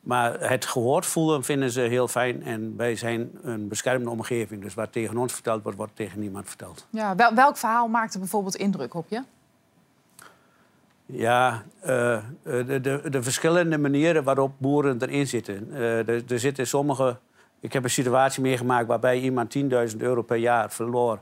maar 0.00 0.40
het 0.48 0.64
gehoord 0.64 1.06
voelen 1.06 1.44
vinden 1.44 1.70
ze 1.70 1.80
heel 1.80 2.08
fijn. 2.08 2.42
En 2.42 2.76
wij 2.76 2.96
zijn 2.96 3.30
een 3.42 3.68
beschermde 3.68 4.10
omgeving. 4.10 4.62
Dus 4.62 4.74
wat 4.74 4.92
tegen 4.92 5.16
ons 5.16 5.32
verteld 5.32 5.62
wordt, 5.62 5.78
wordt 5.78 5.96
tegen 5.96 6.20
niemand 6.20 6.48
verteld. 6.48 6.86
Ja, 6.90 7.14
wel, 7.16 7.34
welk 7.34 7.56
verhaal 7.56 7.88
maakte 7.88 8.18
bijvoorbeeld 8.18 8.56
indruk 8.56 8.94
op 8.94 9.06
je? 9.08 9.22
Ja, 11.06 11.64
eh, 11.80 12.18
de, 12.42 12.80
de, 12.80 13.10
de 13.10 13.22
verschillende 13.22 13.78
manieren 13.78 14.24
waarop 14.24 14.52
boeren 14.58 15.02
erin 15.02 15.26
zitten. 15.26 15.72
Eh, 15.72 16.08
er, 16.08 16.22
er 16.32 16.38
zitten 16.38 16.66
sommige... 16.66 17.16
Ik 17.60 17.72
heb 17.72 17.84
een 17.84 17.90
situatie 17.90 18.42
meegemaakt 18.42 18.86
waarbij 18.86 19.20
iemand 19.20 19.56
10.000 19.58 19.96
euro 19.98 20.22
per 20.22 20.36
jaar 20.36 20.70
verloor 20.70 21.20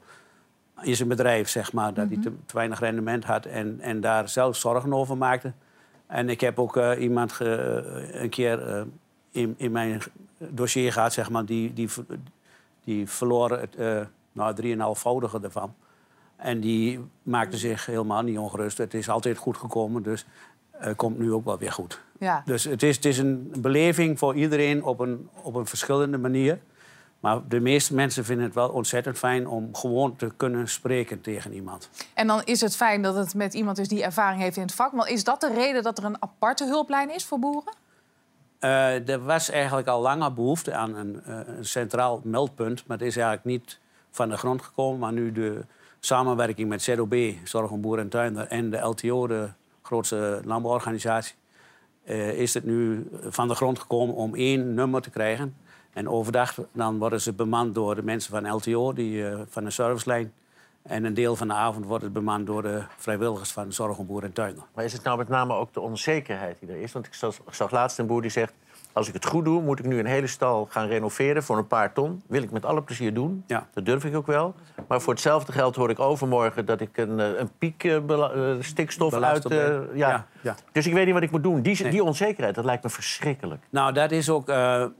in 0.83 0.97
zijn 0.97 1.09
bedrijf, 1.09 1.49
zeg 1.49 1.73
maar. 1.73 1.95
Dat 1.95 2.09
hij 2.09 2.17
te, 2.23 2.33
te 2.47 2.55
weinig 2.55 2.81
rendement 2.81 3.25
had 3.25 3.47
en, 3.47 3.81
en 3.81 4.01
daar 4.01 4.29
zelf 4.29 4.57
zorgen 4.57 4.93
over 4.95 5.17
maakte. 5.17 5.53
En 6.07 6.29
ik 6.29 6.41
heb 6.41 6.59
ook 6.59 6.77
eh, 6.77 7.01
iemand 7.03 7.33
ge- 7.33 8.11
een 8.13 8.29
keer 8.31 8.69
eh, 8.69 8.83
in, 9.31 9.55
in 9.57 9.73
mijn 9.73 10.01
dossier 10.39 10.93
gehad, 10.93 11.13
zeg 11.13 11.31
maar, 11.31 11.45
die, 11.45 11.73
die, 11.73 11.89
die 12.85 13.09
verloor 13.09 13.51
het 13.51 13.77
nou, 14.33 14.55
drieënhalfvoudige 14.55 15.41
ervan. 15.43 15.75
En 16.37 16.61
die 16.61 17.01
maakte 17.23 17.57
zich 17.57 17.87
helemaal 17.87 18.23
niet 18.23 18.39
ongerust. 18.39 18.79
Het 18.79 18.95
is 18.95 19.09
altijd 19.09 19.39
goed 19.39 19.57
gekomen, 19.57 20.03
dus 20.03 20.27
het 20.71 20.97
komt 20.97 21.19
nu 21.19 21.33
ook 21.33 21.45
wel 21.45 21.59
weer 21.59 21.73
goed. 21.73 22.01
Ja. 22.19 22.43
Dus 22.45 22.65
het 22.65 22.83
is, 22.83 22.97
het 22.97 23.05
is 23.05 23.19
een 23.19 23.53
beleving 23.59 24.19
voor 24.19 24.35
iedereen 24.35 24.85
op 24.85 25.01
een, 25.01 25.29
op 25.43 25.55
een 25.55 25.67
verschillende 25.67 26.19
manier. 26.19 26.59
Maar 27.21 27.41
de 27.49 27.61
meeste 27.61 27.95
mensen 27.95 28.25
vinden 28.25 28.45
het 28.45 28.55
wel 28.55 28.69
ontzettend 28.69 29.19
fijn 29.19 29.47
om 29.47 29.75
gewoon 29.75 30.17
te 30.17 30.33
kunnen 30.37 30.69
spreken 30.69 31.21
tegen 31.21 31.53
iemand. 31.53 31.91
En 32.15 32.27
dan 32.27 32.43
is 32.45 32.61
het 32.61 32.77
fijn 32.77 33.03
dat 33.03 33.15
het 33.15 33.35
met 33.35 33.55
iemand 33.55 33.79
is 33.79 33.89
die 33.89 34.03
ervaring 34.03 34.43
heeft 34.43 34.57
in 34.57 34.63
het 34.63 34.75
vak. 34.75 34.93
Maar 34.93 35.09
is 35.09 35.25
dat 35.25 35.41
de 35.41 35.53
reden 35.55 35.83
dat 35.83 35.99
er 35.99 36.05
een 36.05 36.23
aparte 36.23 36.65
hulplijn 36.65 37.15
is 37.15 37.25
voor 37.25 37.39
boeren? 37.39 37.73
Eh, 38.59 39.09
er 39.09 39.25
was 39.25 39.51
eigenlijk 39.51 39.89
al 39.89 40.01
langer 40.01 40.35
behoefte 40.35 40.75
aan 40.75 40.95
een, 40.95 41.23
eh, 41.25 41.39
een 41.47 41.65
centraal 41.65 42.21
meldpunt. 42.25 42.87
Maar 42.87 42.99
het 42.99 43.07
is 43.07 43.17
eigenlijk 43.17 43.47
niet 43.47 43.79
van 44.11 44.29
de 44.29 44.37
grond 44.37 44.63
gekomen. 44.63 44.99
Maar 44.99 45.13
nu 45.13 45.33
de 45.33 45.65
samenwerking 46.05 46.69
met 46.69 46.83
ZOB, 46.83 47.15
Zorg 47.45 47.71
om 47.71 47.81
Boer 47.81 47.99
en 47.99 48.09
Tuinder... 48.09 48.47
en 48.47 48.71
de 48.71 48.79
LTO, 48.79 49.27
de 49.27 49.49
grootste 49.83 50.41
landbouworganisatie... 50.45 51.35
eh, 52.05 52.39
is 52.39 52.55
het 52.55 52.65
nu 52.65 53.09
van 53.29 53.49
de 53.49 53.55
grond 53.55 53.79
gekomen 53.79 54.15
om 54.15 54.35
één 54.35 54.75
nummer 54.75 55.03
te 55.03 55.11
krijgen. 55.11 55.57
En 55.93 56.09
overdag 56.09 56.59
dan 56.73 56.99
worden 56.99 57.21
ze 57.21 57.33
bemand 57.33 57.75
door 57.75 57.95
de 57.95 58.03
mensen 58.03 58.31
van 58.31 58.55
LTO, 58.55 58.93
die, 58.93 59.29
eh, 59.29 59.41
van 59.49 59.65
de 59.65 59.71
servicelijn. 59.71 60.33
En 60.83 61.05
een 61.05 61.15
deel 61.15 61.37
van 61.37 61.49
de 61.49 61.55
avond 61.55 61.87
wordt 61.87 62.05
het 62.05 62.13
bemand 62.13 62.47
door 62.47 62.63
de 62.63 62.83
vrijwilligers 62.97 63.53
van 63.53 63.73
Zorg 63.73 63.99
om 63.99 64.07
Boer 64.07 64.25
en 64.25 64.33
Tuinder. 64.33 64.65
Maar 64.75 64.85
is 64.85 64.93
het 64.93 65.03
nou 65.03 65.19
met 65.19 65.29
name 65.29 65.55
ook 65.55 65.73
de 65.73 65.81
onzekerheid 65.81 66.57
die 66.61 66.69
er 66.69 66.81
is? 66.81 66.93
Want 66.93 67.07
ik 67.07 67.15
zag, 67.15 67.35
ik 67.47 67.55
zag 67.55 67.71
laatst 67.71 67.99
een 67.99 68.07
boer 68.07 68.23
die 68.23 68.31
zegt... 68.31 68.53
als 68.93 69.09
ik 69.09 69.15
het 69.15 69.27
goed 69.27 69.45
doe, 69.45 69.63
moet 69.63 69.79
ik 69.79 69.85
nu 69.85 69.99
een 69.99 70.07
hele 70.07 70.27
stal 70.27 70.67
gaan 70.71 70.87
renoveren 70.87 71.43
voor 71.43 71.59
een 71.59 71.67
paar 71.67 71.93
ton. 71.93 72.23
Wil 72.27 72.43
ik 72.43 72.51
met 72.51 72.65
alle 72.65 72.83
plezier 72.83 73.15
doen. 73.15 73.45
Ja. 73.47 73.69
Dat 73.75 73.85
durf 73.85 74.05
ik 74.05 74.17
ook 74.17 74.27
wel. 74.27 74.55
Maar 74.89 75.01
voor 75.01 75.13
hetzelfde 75.13 75.53
geld 75.53 75.77
hoor 75.77 75.91
ik 75.91 76.01
overmorgen 76.01 76.67
dat 76.67 76.81
ik 76.81 76.97
een, 76.97 77.21
eh, 77.21 77.39
een 77.39 77.51
piek 77.59 77.85
eh, 77.85 77.97
eh, 77.97 78.57
stikstof 78.61 79.15
uit... 79.15 79.49
ben. 79.49 79.89
ja. 79.95 80.09
Ja, 80.09 80.27
ja. 80.41 80.55
Dus 80.73 80.87
ik 80.87 80.93
weet 80.93 81.05
niet 81.05 81.15
wat 81.15 81.23
ik 81.23 81.31
moet 81.31 81.43
doen. 81.43 81.63
Die, 81.63 81.83
Nee. 81.83 81.91
die 81.91 82.05
onzekerheid, 82.05 82.55
dat 82.55 82.65
lijkt 82.65 82.83
me 82.83 82.91
verschrikkelijk. 82.91 83.63
Nou, 83.71 83.93
dat 83.93 84.11
is 84.11 84.31
ook, 84.31 84.49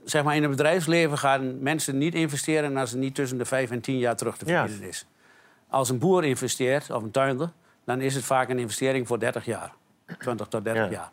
zeg 0.03 0.23
maar, 0.23 0.35
in 0.35 0.41
het 0.41 0.51
bedrijfsleven 0.51 1.17
gaan 1.17 1.61
mensen 1.61 1.97
niet 1.97 2.15
investeren 2.15 2.77
als 2.77 2.91
het 2.91 2.99
niet 2.99 3.15
tussen 3.15 3.37
de 3.37 3.45
vijf 3.45 3.71
en 3.71 3.81
tien 3.81 3.97
jaar 3.97 4.15
terug 4.15 4.37
te 4.37 4.45
Ja. 4.45 4.59
verdienen 4.59 4.87
is. 4.87 5.07
Als 5.69 5.89
een 5.89 5.97
boer 5.99 6.23
investeert, 6.23 6.91
of 6.91 7.03
een 7.03 7.11
tuinder, 7.11 7.49
dan 7.85 8.01
is 8.01 8.15
het 8.15 8.23
vaak 8.23 8.49
een 8.49 8.59
investering 8.59 9.07
voor 9.07 9.19
30 9.19 9.45
jaar. 9.45 9.71
20 10.19 10.47
tot 10.47 10.63
30 10.63 10.83
Ja. 10.83 10.89
jaar. 10.91 11.11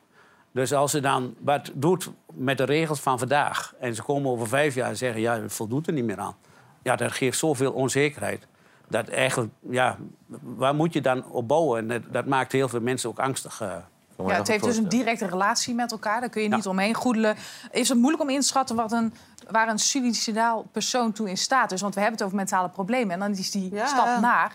Dus 0.53 0.73
als 0.73 0.91
ze 0.91 1.01
dan 1.01 1.35
wat 1.39 1.71
doet 1.75 2.11
met 2.33 2.59
de 2.59 2.65
regels 2.65 3.01
van 3.01 3.19
vandaag... 3.19 3.75
en 3.81 3.95
ze 3.95 4.03
komen 4.03 4.31
over 4.31 4.49
vijf 4.49 4.75
jaar 4.75 4.89
en 4.89 4.97
zeggen, 4.97 5.21
ja, 5.21 5.41
het 5.41 5.53
voldoet 5.53 5.87
er 5.87 5.93
niet 5.93 6.05
meer 6.05 6.19
aan... 6.19 6.37
ja, 6.83 6.97
dat 6.97 7.13
geeft 7.13 7.39
zoveel 7.39 7.73
onzekerheid. 7.73 8.47
Dat 8.89 9.09
eigenlijk, 9.09 9.53
ja, 9.71 9.97
waar 10.43 10.75
moet 10.75 10.93
je 10.93 11.01
dan 11.01 11.25
op 11.31 11.49
bouwen? 11.49 11.79
En 11.79 11.89
dat, 11.89 12.13
dat 12.13 12.27
maakt 12.27 12.53
heel 12.53 12.69
veel 12.69 12.81
mensen 12.81 13.09
ook 13.09 13.19
angstig. 13.19 13.61
eh. 13.61 13.73
Ja, 14.27 14.35
het 14.37 14.49
heeft 14.49 14.65
dus 14.65 14.77
een 14.77 14.89
directe 14.89 15.27
relatie 15.27 15.75
met 15.75 15.93
elkaar. 15.93 16.21
Daar 16.21 16.29
kun 16.29 16.43
je 16.43 16.49
Ja. 16.49 16.57
niet 16.57 16.67
omheen 16.67 16.95
goedelen. 16.95 17.37
Is 17.71 17.89
het 17.89 17.99
moeilijk 17.99 18.23
om 18.23 18.31
in 18.31 18.41
te 18.41 18.47
schatten 18.47 18.77
wat 18.77 18.93
een, 18.93 19.15
waar 19.51 19.69
een 19.69 19.79
suicidaal 19.79 20.67
persoon 20.73 21.13
toe 21.13 21.29
in 21.29 21.37
staat 21.37 21.73
is? 21.73 21.81
Want 21.81 21.95
we 21.95 22.01
hebben 22.01 22.19
het 22.19 22.27
over 22.27 22.39
mentale 22.39 22.69
problemen. 22.69 23.11
En 23.13 23.19
dan 23.19 23.31
is 23.31 23.51
die 23.51 23.75
Ja. 23.75 23.87
stap 23.87 24.21
naar. 24.21 24.53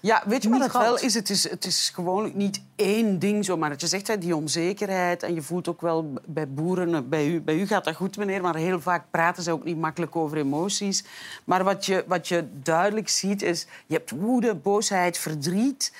Ja, 0.00 0.22
weet 0.26 0.42
je 0.42 0.48
wat 0.48 0.60
het 0.60 0.72
wel 0.72 0.98
is? 0.98 1.14
Het, 1.14 1.30
is? 1.30 1.50
het 1.50 1.64
is 1.64 1.90
gewoon 1.94 2.32
niet 2.34 2.62
één 2.76 3.18
ding 3.18 3.44
zomaar. 3.44 3.70
Dat 3.70 3.80
je 3.80 3.86
zegt, 3.86 4.06
hè, 4.06 4.18
die 4.18 4.36
onzekerheid. 4.36 5.22
En 5.22 5.34
je 5.34 5.42
voelt 5.42 5.68
ook 5.68 5.80
wel 5.80 6.12
bij 6.26 6.48
boeren... 6.48 7.08
Bij 7.08 7.28
u, 7.28 7.40
bij 7.40 7.54
u 7.54 7.66
gaat 7.66 7.84
dat 7.84 7.94
goed, 7.94 8.16
meneer. 8.16 8.42
Maar 8.42 8.56
heel 8.56 8.80
vaak 8.80 9.04
praten 9.10 9.42
ze 9.42 9.50
ook 9.50 9.64
niet 9.64 9.78
makkelijk 9.78 10.16
over 10.16 10.36
emoties. 10.36 11.04
Maar 11.44 11.64
wat 11.64 11.86
je, 11.86 12.04
wat 12.06 12.28
je 12.28 12.44
duidelijk 12.62 13.08
ziet 13.08 13.42
is... 13.42 13.66
Je 13.86 13.94
hebt 13.94 14.10
woede, 14.10 14.54
boosheid, 14.54 15.18
verdriet. 15.18 15.92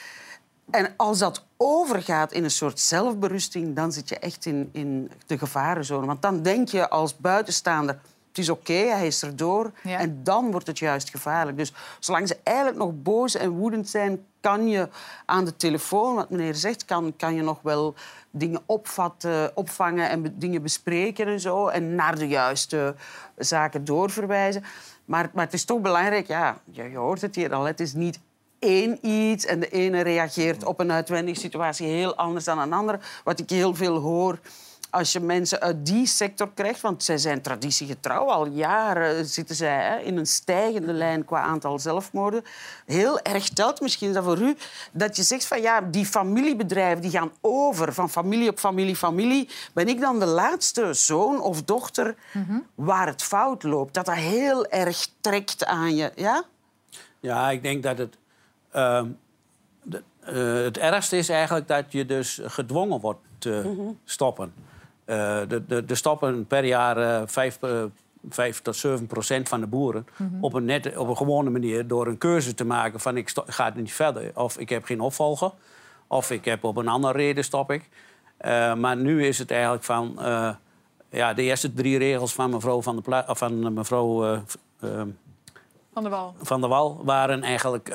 En 0.71 0.95
als 0.97 1.19
dat 1.19 1.45
overgaat 1.57 2.33
in 2.33 2.45
een 2.45 2.51
soort 2.51 2.81
zelfberusting... 2.81 3.77
dan 3.77 3.93
zit 3.93 4.09
je 4.09 4.19
echt 4.19 4.47
in, 4.47 4.69
in 4.73 5.11
de 5.27 5.39
gevarenzone. 5.39 6.07
Want 6.07 6.23
dan 6.23 6.43
denk 6.43 6.69
je 6.69 6.89
als 6.89 7.17
buitenstaander... 7.17 8.01
Het 8.31 8.39
is 8.39 8.49
oké, 8.49 8.73
hij 8.73 9.07
is 9.07 9.23
erdoor. 9.23 9.71
Ja. 9.83 9.99
En 9.99 10.21
dan 10.23 10.51
wordt 10.51 10.67
het 10.67 10.79
juist 10.79 11.11
gevaarlijk. 11.11 11.57
Dus 11.57 11.73
zolang 11.99 12.29
ze 12.29 12.37
eigenlijk 12.43 12.77
nog 12.79 12.93
boos 12.95 13.35
en 13.35 13.51
woedend 13.51 13.89
zijn, 13.89 14.25
kan 14.41 14.69
je 14.69 14.89
aan 15.27 15.45
de 15.45 15.57
telefoon, 15.57 16.15
wat 16.15 16.31
meneer 16.31 16.55
zegt, 16.55 16.85
kan, 16.85 17.15
kan 17.17 17.35
je 17.35 17.43
nog 17.43 17.59
wel 17.63 17.95
dingen 18.31 18.63
opvatten, 18.67 19.57
opvangen 19.57 20.09
en 20.09 20.23
be- 20.23 20.39
dingen 20.39 20.63
bespreken 20.63 21.27
en 21.27 21.41
zo. 21.41 21.69
En 21.69 21.95
naar 21.95 22.19
de 22.19 22.29
juiste 22.29 22.95
zaken 23.37 23.85
doorverwijzen. 23.85 24.65
Maar, 25.05 25.31
maar 25.35 25.45
het 25.45 25.55
is 25.55 25.65
toch 25.65 25.81
belangrijk, 25.81 26.27
ja, 26.27 26.61
je, 26.71 26.83
je 26.83 26.97
hoort 26.97 27.21
het 27.21 27.35
hier 27.35 27.55
al, 27.55 27.65
het 27.65 27.81
is 27.81 27.95
niet 27.95 28.21
één 28.59 29.07
iets 29.07 29.47
en 29.47 29.61
de 29.61 29.69
ene 29.69 30.01
reageert 30.01 30.65
op 30.65 30.81
een 30.81 30.93
uitwendige 30.93 31.41
situatie 31.41 31.87
heel 31.87 32.17
anders 32.17 32.45
dan 32.45 32.59
een 32.59 32.73
andere. 32.73 33.01
Wat 33.25 33.41
ik 33.41 33.51
heel 33.51 33.75
veel 33.75 33.99
hoor 33.99 34.39
als 34.91 35.13
je 35.13 35.21
mensen 35.21 35.61
uit 35.61 35.87
die 35.87 36.07
sector 36.07 36.51
krijgt, 36.55 36.81
want 36.81 37.03
zij 37.05 37.19
zijn 37.19 37.43
traditiegetrouw, 37.43 38.25
al 38.31 38.47
jaren 38.47 39.27
zitten 39.27 39.57
zij 39.57 39.85
hè, 39.85 39.99
in 39.99 40.17
een 40.17 40.27
stijgende 40.27 40.93
lijn 40.93 41.25
qua 41.25 41.41
aantal 41.41 41.79
zelfmoorden. 41.79 42.43
Heel 42.87 43.21
erg 43.21 43.49
telt, 43.49 43.81
misschien 43.81 44.09
is 44.09 44.15
dat 44.15 44.25
voor 44.25 44.39
u, 44.39 44.57
dat 44.93 45.17
je 45.17 45.23
zegt 45.23 45.47
van 45.47 45.61
ja, 45.61 45.81
die 45.81 46.07
familiebedrijven 46.07 47.03
die 47.03 47.11
gaan 47.11 47.33
over 47.41 47.93
van 47.95 48.11
familie 48.11 48.49
op 48.51 48.59
familie, 48.59 48.97
familie. 48.97 49.49
Ben 49.73 49.89
ik 49.89 50.01
dan 50.01 50.19
de 50.19 50.27
laatste 50.27 50.95
zoon 50.95 51.41
of 51.41 51.63
dochter 51.63 52.15
waar 52.75 53.07
het 53.07 53.23
fout 53.23 53.63
loopt? 53.63 53.95
Dat 53.95 54.07
dat 54.07 54.15
heel 54.15 54.67
erg 54.67 55.07
trekt 55.21 55.65
aan 55.65 55.97
je, 55.97 56.13
ja? 56.15 56.45
Ja, 57.21 57.51
ik 57.51 57.63
denk 57.63 57.83
dat 57.83 57.99
het... 57.99 58.17
ehm, 58.71 59.07
de- 59.83 60.03
eh, 60.21 60.65
het 60.65 60.79
ergste 60.79 61.17
is 61.17 61.29
eigenlijk 61.29 61.69
dat 61.69 61.85
je 61.89 62.07
dus 62.07 62.41
gedwongen 62.45 63.01
wordt 63.01 63.21
te 63.39 63.93
stoppen. 64.05 64.53
Eh, 65.11 65.41
de, 65.49 65.67
de, 65.67 65.85
de 65.85 65.95
stoppen 65.95 66.47
per 66.47 66.65
jaar 66.65 66.97
eh, 66.97 67.23
vijf, 67.27 67.59
eh, 67.61 67.83
vijf 68.29 68.63
tot 68.63 68.77
zeven 68.77 69.07
procent 69.07 69.49
van 69.49 69.61
de 69.61 69.67
boeren... 69.67 70.07
op, 70.41 70.55
een 70.55 70.65
nette, 70.65 71.01
op 71.01 71.09
een 71.09 71.17
gewone 71.17 71.51
manier 71.51 71.87
door 71.87 72.07
een 72.07 72.19
keuze 72.19 72.55
te 72.55 72.65
maken 72.65 73.01
van... 73.01 73.17
ik 73.17 73.33
ga 73.47 73.73
niet 73.75 73.93
verder, 73.93 74.31
of 74.35 74.59
ik 74.59 74.69
heb 74.69 74.85
geen 74.85 75.01
opvolger... 75.01 75.53
of 76.07 76.31
ik 76.31 76.45
heb 76.45 76.65
op 76.65 76.77
een 76.77 76.89
andere 76.89 77.13
reden 77.13 77.45
stop 77.45 77.71
ik. 77.71 77.89
Maar 78.77 78.97
nu 78.97 79.27
is 79.27 79.39
het 79.39 79.51
eigenlijk 79.51 79.85
van... 79.85 80.19
ja, 81.11 81.35
de 81.35 81.43
eerste 81.43 81.73
drie 81.73 81.99
regels 81.99 82.33
van 82.33 82.51
mevrouw 82.51 82.83
Van, 82.83 82.97
de 82.97 83.03
Pla- 83.03 83.27
van 83.29 83.73
mevrouw... 83.73 84.43
Van 85.93 86.03
de 86.03 86.09
Wal. 86.09 86.35
van 86.43 86.61
der 86.61 86.71
Wal 86.71 87.01
waren 87.05 87.43
eigenlijk 87.43 87.89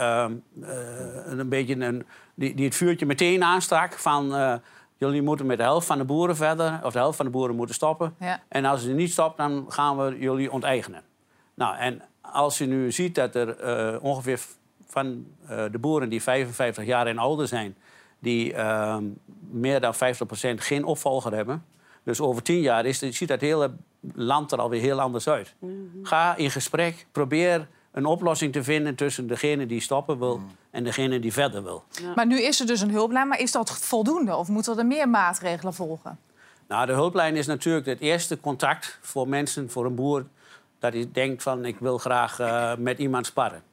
een 1.25 1.49
beetje 1.49 1.75
een, 1.75 2.05
die, 2.33 2.55
die 2.55 2.65
het 2.65 2.75
vuurtje 2.75 3.05
meteen 3.05 3.43
aanstak 3.43 3.93
van 3.93 4.33
jullie 4.97 5.21
moeten 5.21 5.45
met 5.45 5.57
de 5.57 5.63
helft 5.63 5.87
van 5.87 5.97
de 5.97 6.03
boeren 6.03 6.35
verder 6.35 6.79
of 6.83 6.93
de 6.93 6.99
helft 6.99 7.17
van 7.17 7.25
de 7.25 7.31
boeren 7.31 7.55
moeten 7.55 7.75
stoppen 7.75 8.15
Ja. 8.19 8.41
en 8.47 8.65
als 8.65 8.81
ze 8.81 8.91
niet 8.91 9.11
stopt 9.11 9.37
dan 9.37 9.65
gaan 9.69 9.97
we 9.97 10.17
jullie 10.19 10.51
onteigenen. 10.51 11.01
Nou 11.53 11.77
en 11.77 12.01
als 12.21 12.57
je 12.57 12.65
nu 12.65 12.91
ziet 12.91 13.15
dat 13.15 13.35
er 13.35 13.59
eh, 13.59 14.03
ongeveer 14.03 14.39
van 14.87 15.25
eh, 15.47 15.63
de 15.71 15.79
boeren 15.79 16.09
die 16.09 16.21
55 16.21 16.85
jaar 16.85 17.07
en 17.07 17.17
ouder 17.17 17.47
zijn 17.47 17.75
die 18.19 18.53
ehm, 18.53 19.03
meer 19.49 19.79
dan 19.79 19.93
50% 19.95 19.97
geen 20.55 20.83
opvolger 20.85 21.33
hebben. 21.33 21.65
Dus 22.03 22.21
over 22.21 22.43
tien 22.43 22.61
jaar 22.61 22.85
is, 22.85 22.99
ziet 22.99 23.27
dat 23.27 23.41
hele 23.41 23.71
land 24.13 24.51
er 24.51 24.59
alweer 24.59 24.81
heel 24.81 24.99
anders 25.01 25.29
uit. 25.29 25.55
Ga 26.03 26.35
in 26.35 26.51
gesprek, 26.51 27.05
probeer 27.11 27.67
een 27.95 28.05
oplossing 28.05 28.53
te 28.53 28.63
vinden 28.63 28.95
tussen 28.95 29.27
degene 29.27 29.65
die 29.65 29.79
stoppen 29.79 30.19
wil 30.19 30.41
en 30.71 30.83
degene 30.83 31.19
die 31.19 31.33
verder 31.33 31.63
wil. 31.63 31.83
Maar 32.15 32.25
nu 32.25 32.41
is 32.41 32.59
er 32.59 32.67
dus 32.67 32.81
een 32.81 32.91
hulplijn. 32.91 33.27
Maar 33.27 33.39
is 33.39 33.51
dat 33.51 33.71
voldoende? 33.71 34.35
Of 34.35 34.47
moeten 34.47 34.77
er 34.77 34.85
meer 34.85 35.09
maatregelen 35.09 35.73
volgen? 35.73 36.19
Nou, 36.67 36.85
de 36.85 36.93
hulplijn 36.93 37.35
is 37.35 37.45
natuurlijk 37.45 37.85
het 37.85 37.99
eerste 37.99 38.39
contact 38.39 38.99
voor 39.01 39.27
mensen, 39.27 39.69
voor 39.69 39.85
een 39.85 39.95
boer, 39.95 40.25
dat 40.79 40.93
hij 40.93 41.09
denkt 41.11 41.43
van 41.43 41.65
ik 41.65 41.79
wil 41.79 41.97
graag 41.97 42.39
eh, 42.39 42.75
met 42.77 42.99
iemand 42.99 43.25
sparren. 43.25 43.63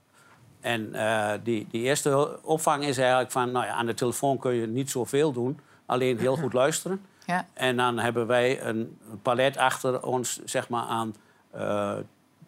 En 0.60 0.94
eh, 0.94 1.32
die, 1.42 1.66
die 1.70 1.82
eerste 1.82 2.38
opvang 2.42 2.84
is 2.84 2.98
eigenlijk 2.98 3.30
van, 3.30 3.50
nou 3.50 3.64
ja, 3.66 3.72
aan 3.72 3.86
de 3.86 3.94
telefoon 3.94 4.38
kun 4.38 4.54
je 4.54 4.66
niet 4.66 4.90
zoveel 4.90 5.32
doen, 5.32 5.60
alleen 5.86 6.18
heel 6.18 6.36
goed 6.36 6.52
luisteren. 6.52 7.00
Ja. 7.26 7.46
En 7.52 7.76
dan 7.76 7.98
hebben 7.98 8.26
wij 8.26 8.62
een 8.62 8.98
palet 9.22 9.56
achter 9.56 10.02
ons, 10.02 10.40
zeg 10.44 10.68
maar, 10.68 10.84
aan 10.84 11.14
eh 11.50 11.96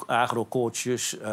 agrocoaches. 0.07 1.19
eh, 1.19 1.29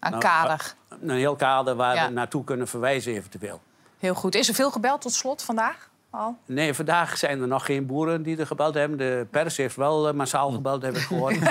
nou, 0.00 0.18
kader. 0.18 0.74
Een 1.02 1.10
heel 1.10 1.36
kader 1.36 1.74
waar 1.74 1.94
Ja. 1.94 2.06
we 2.06 2.12
naartoe 2.12 2.44
kunnen 2.44 2.68
verwijzen 2.68 3.12
eventueel. 3.12 3.60
Heel 3.98 4.14
goed. 4.14 4.34
Is 4.34 4.48
er 4.48 4.54
veel 4.54 4.70
gebeld 4.70 5.00
tot 5.00 5.12
slot 5.12 5.42
vandaag? 5.42 5.88
Al? 6.10 6.36
Nee, 6.46 6.74
vandaag 6.74 7.16
zijn 7.16 7.40
er 7.40 7.46
nog 7.48 7.64
geen 7.64 7.86
boeren 7.86 8.22
die 8.22 8.38
er 8.38 8.46
gebeld 8.46 8.74
hebben. 8.74 8.98
De 8.98 9.26
pers 9.30 9.56
heeft 9.56 9.76
wel 9.76 10.08
eh, 10.08 10.14
massaal 10.14 10.50
gebeld, 10.50 10.82
heb 10.82 10.96
ik 10.96 11.02
gehoord. 11.02 11.36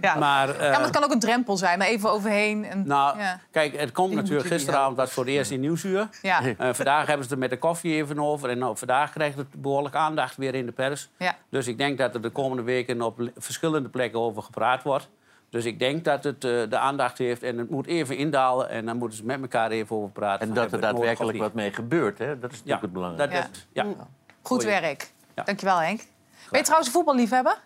Ja. 0.00 0.14
Maar, 0.14 0.48
eh, 0.48 0.60
ja, 0.64 0.70
maar 0.70 0.80
het 0.80 0.90
kan 0.90 1.04
ook 1.04 1.10
een 1.12 1.18
drempel 1.18 1.56
zijn. 1.56 1.80
Er 1.80 1.86
even 1.86 2.10
overheen. 2.10 2.64
En, 2.64 2.86
nou, 2.86 3.18
ja. 3.18 3.40
kijk, 3.50 3.76
het 3.80 3.92
komt 3.92 4.14
natuurlijk 4.14 4.46
gisteravond 4.46 4.96
was 4.96 5.10
voor 5.12 5.24
het 5.24 5.32
eerst 5.32 5.50
in 5.50 5.60
Nieuwsuur. 5.60 6.08
Ja. 6.22 6.42
Eh, 6.42 6.68
vandaag 6.72 7.06
hebben 7.06 7.16
ze 7.16 7.22
het 7.22 7.30
er 7.32 7.38
met 7.38 7.50
de 7.50 7.58
koffie 7.58 7.94
even 7.94 8.18
over. 8.18 8.50
En 8.50 8.58
nou, 8.58 8.76
vandaag 8.76 9.10
krijgt 9.10 9.36
het 9.36 9.62
behoorlijk 9.62 9.94
aandacht 9.94 10.36
weer 10.36 10.54
in 10.54 10.66
de 10.66 10.72
pers. 10.72 11.08
Dus 11.50 11.66
ik 11.66 11.78
denk 11.78 11.98
dat 11.98 12.14
er 12.14 12.20
de 12.22 12.30
komende 12.30 12.62
weken 12.62 13.02
op 13.02 13.18
le- 13.18 13.32
verschillende 13.36 13.88
plekken 13.88 14.20
over 14.20 14.42
gepraat 14.42 14.82
wordt. 14.82 15.08
Dus 15.54 15.64
ik 15.64 15.78
denk 15.78 16.04
dat 16.04 16.24
het 16.24 16.44
eh, 16.44 16.50
de 16.68 16.78
aandacht 16.78 17.18
heeft 17.18 17.42
en 17.42 17.58
het 17.58 17.70
moet 17.70 17.86
even 17.86 18.16
indalen. 18.16 18.68
En 18.68 18.86
dan 18.86 18.96
moeten 18.96 19.18
ze 19.18 19.24
met 19.24 19.40
elkaar 19.40 19.70
even 19.70 19.96
over 19.96 20.10
praten. 20.10 20.48
En 20.48 20.54
dat 20.54 20.72
er 20.72 20.80
daadwerkelijk 20.80 21.38
wat 21.38 21.52
mee 21.54 21.72
gebeurt, 21.72 22.18
hè? 22.18 22.38
dat 22.38 22.52
is 22.52 22.56
natuurlijk 22.64 22.82
het 22.82 22.90
Ja, 22.90 22.96
belangrijkste. 23.00 23.40
dat, 23.40 23.50
is- 23.56 23.66
ja. 23.72 23.82
Goed 24.42 24.62
Goeie. 24.62 24.80
werk. 24.80 25.12
Ja. 25.34 25.42
Dankjewel, 25.42 25.80
Henk. 25.80 26.00
Ben 26.50 26.58
je 26.58 26.62
trouwens 26.64 26.86
een 26.88 26.94
voetballiefhebber? 26.94 27.58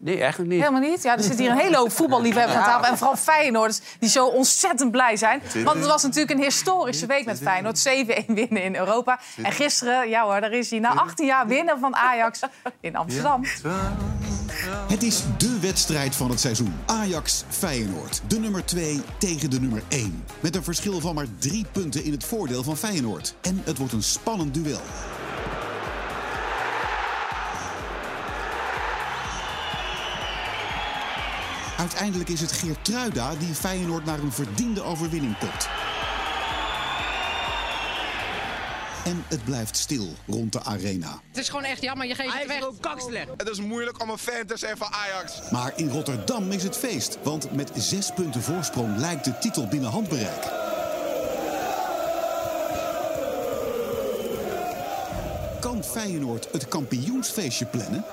Nee, 0.00 0.20
eigenlijk 0.20 0.50
niet. 0.50 0.60
Helemaal 0.60 0.90
niet. 0.90 1.02
Ja, 1.02 1.16
er 1.16 1.22
zit 1.22 1.38
hier 1.38 1.50
een 1.50 1.58
hele 1.58 1.76
hoop 1.76 1.92
voetballiefhebbers 1.92 2.56
aan 2.56 2.64
tafel. 2.64 2.90
En 2.90 2.98
vooral 2.98 3.16
Feyenoorders 3.16 3.80
die 3.98 4.08
zo 4.08 4.26
ontzettend 4.26 4.90
blij 4.90 5.16
zijn. 5.16 5.42
Want 5.64 5.76
het 5.76 5.86
was 5.86 6.02
natuurlijk 6.02 6.30
een 6.30 6.44
historische 6.44 7.06
week 7.06 7.24
met 7.24 7.38
Feyenoord. 7.38 7.88
7-1 7.88 7.90
winnen 8.26 8.62
in 8.62 8.76
Europa. 8.76 9.20
En 9.42 9.52
gisteren, 9.52 10.08
ja 10.08 10.24
hoor, 10.24 10.40
daar 10.40 10.52
is 10.52 10.70
hij 10.70 10.78
na 10.78 10.94
18 10.94 11.26
jaar 11.26 11.46
winnen 11.46 11.78
van 11.78 11.96
Ajax 11.96 12.40
in 12.80 12.96
Amsterdam. 12.96 13.44
Het 14.88 15.02
is 15.02 15.22
dé 15.36 15.58
wedstrijd 15.60 16.16
van 16.16 16.30
het 16.30 16.40
seizoen. 16.40 16.74
Ajax-Feyenoord. 16.86 18.22
De 18.26 18.38
nummer 18.38 18.64
2 18.64 19.00
tegen 19.18 19.50
de 19.50 19.60
nummer 19.60 19.82
1. 19.88 20.24
Met 20.40 20.56
een 20.56 20.64
verschil 20.64 21.00
van 21.00 21.14
maar 21.14 21.26
drie 21.38 21.66
punten 21.72 22.04
in 22.04 22.12
het 22.12 22.24
voordeel 22.24 22.62
van 22.62 22.76
Feyenoord. 22.76 23.34
En 23.40 23.62
het 23.64 23.78
wordt 23.78 23.92
een 23.92 24.02
spannend 24.02 24.54
duel. 24.54 24.80
Uiteindelijk 31.78 32.28
is 32.28 32.40
het 32.40 32.52
Geertruida 32.52 33.34
die 33.34 33.54
Feyenoord 33.54 34.04
naar 34.04 34.18
een 34.18 34.32
verdiende 34.32 34.82
overwinning 34.82 35.38
popt. 35.38 35.68
En 39.04 39.24
het 39.28 39.44
blijft 39.44 39.76
stil 39.76 40.08
rond 40.26 40.52
de 40.52 40.62
arena. 40.62 41.20
Het 41.28 41.38
is 41.38 41.48
gewoon 41.48 41.64
echt 41.64 41.82
jammer, 41.82 42.06
je 42.06 42.14
geeft 42.14 42.34
het 42.38 42.46
weg. 42.46 43.26
Het 43.36 43.48
is 43.48 43.60
moeilijk 43.60 44.02
om 44.02 44.10
een 44.10 44.18
fan 44.18 44.46
te 44.46 44.56
zijn 44.56 44.76
van 44.76 44.88
Ajax. 44.92 45.50
Maar 45.50 45.72
in 45.76 45.88
Rotterdam 45.90 46.52
is 46.52 46.62
het 46.62 46.76
feest, 46.76 47.18
want 47.22 47.52
met 47.52 47.70
zes 47.74 48.10
punten 48.14 48.42
voorsprong 48.42 48.96
lijkt 48.96 49.24
de 49.24 49.38
titel 49.38 49.66
binnen 49.66 49.90
handbereik. 49.90 50.44
Kan 55.60 55.84
Feyenoord 55.84 56.48
het 56.52 56.68
kampioensfeestje 56.68 57.66
plannen? 57.66 58.04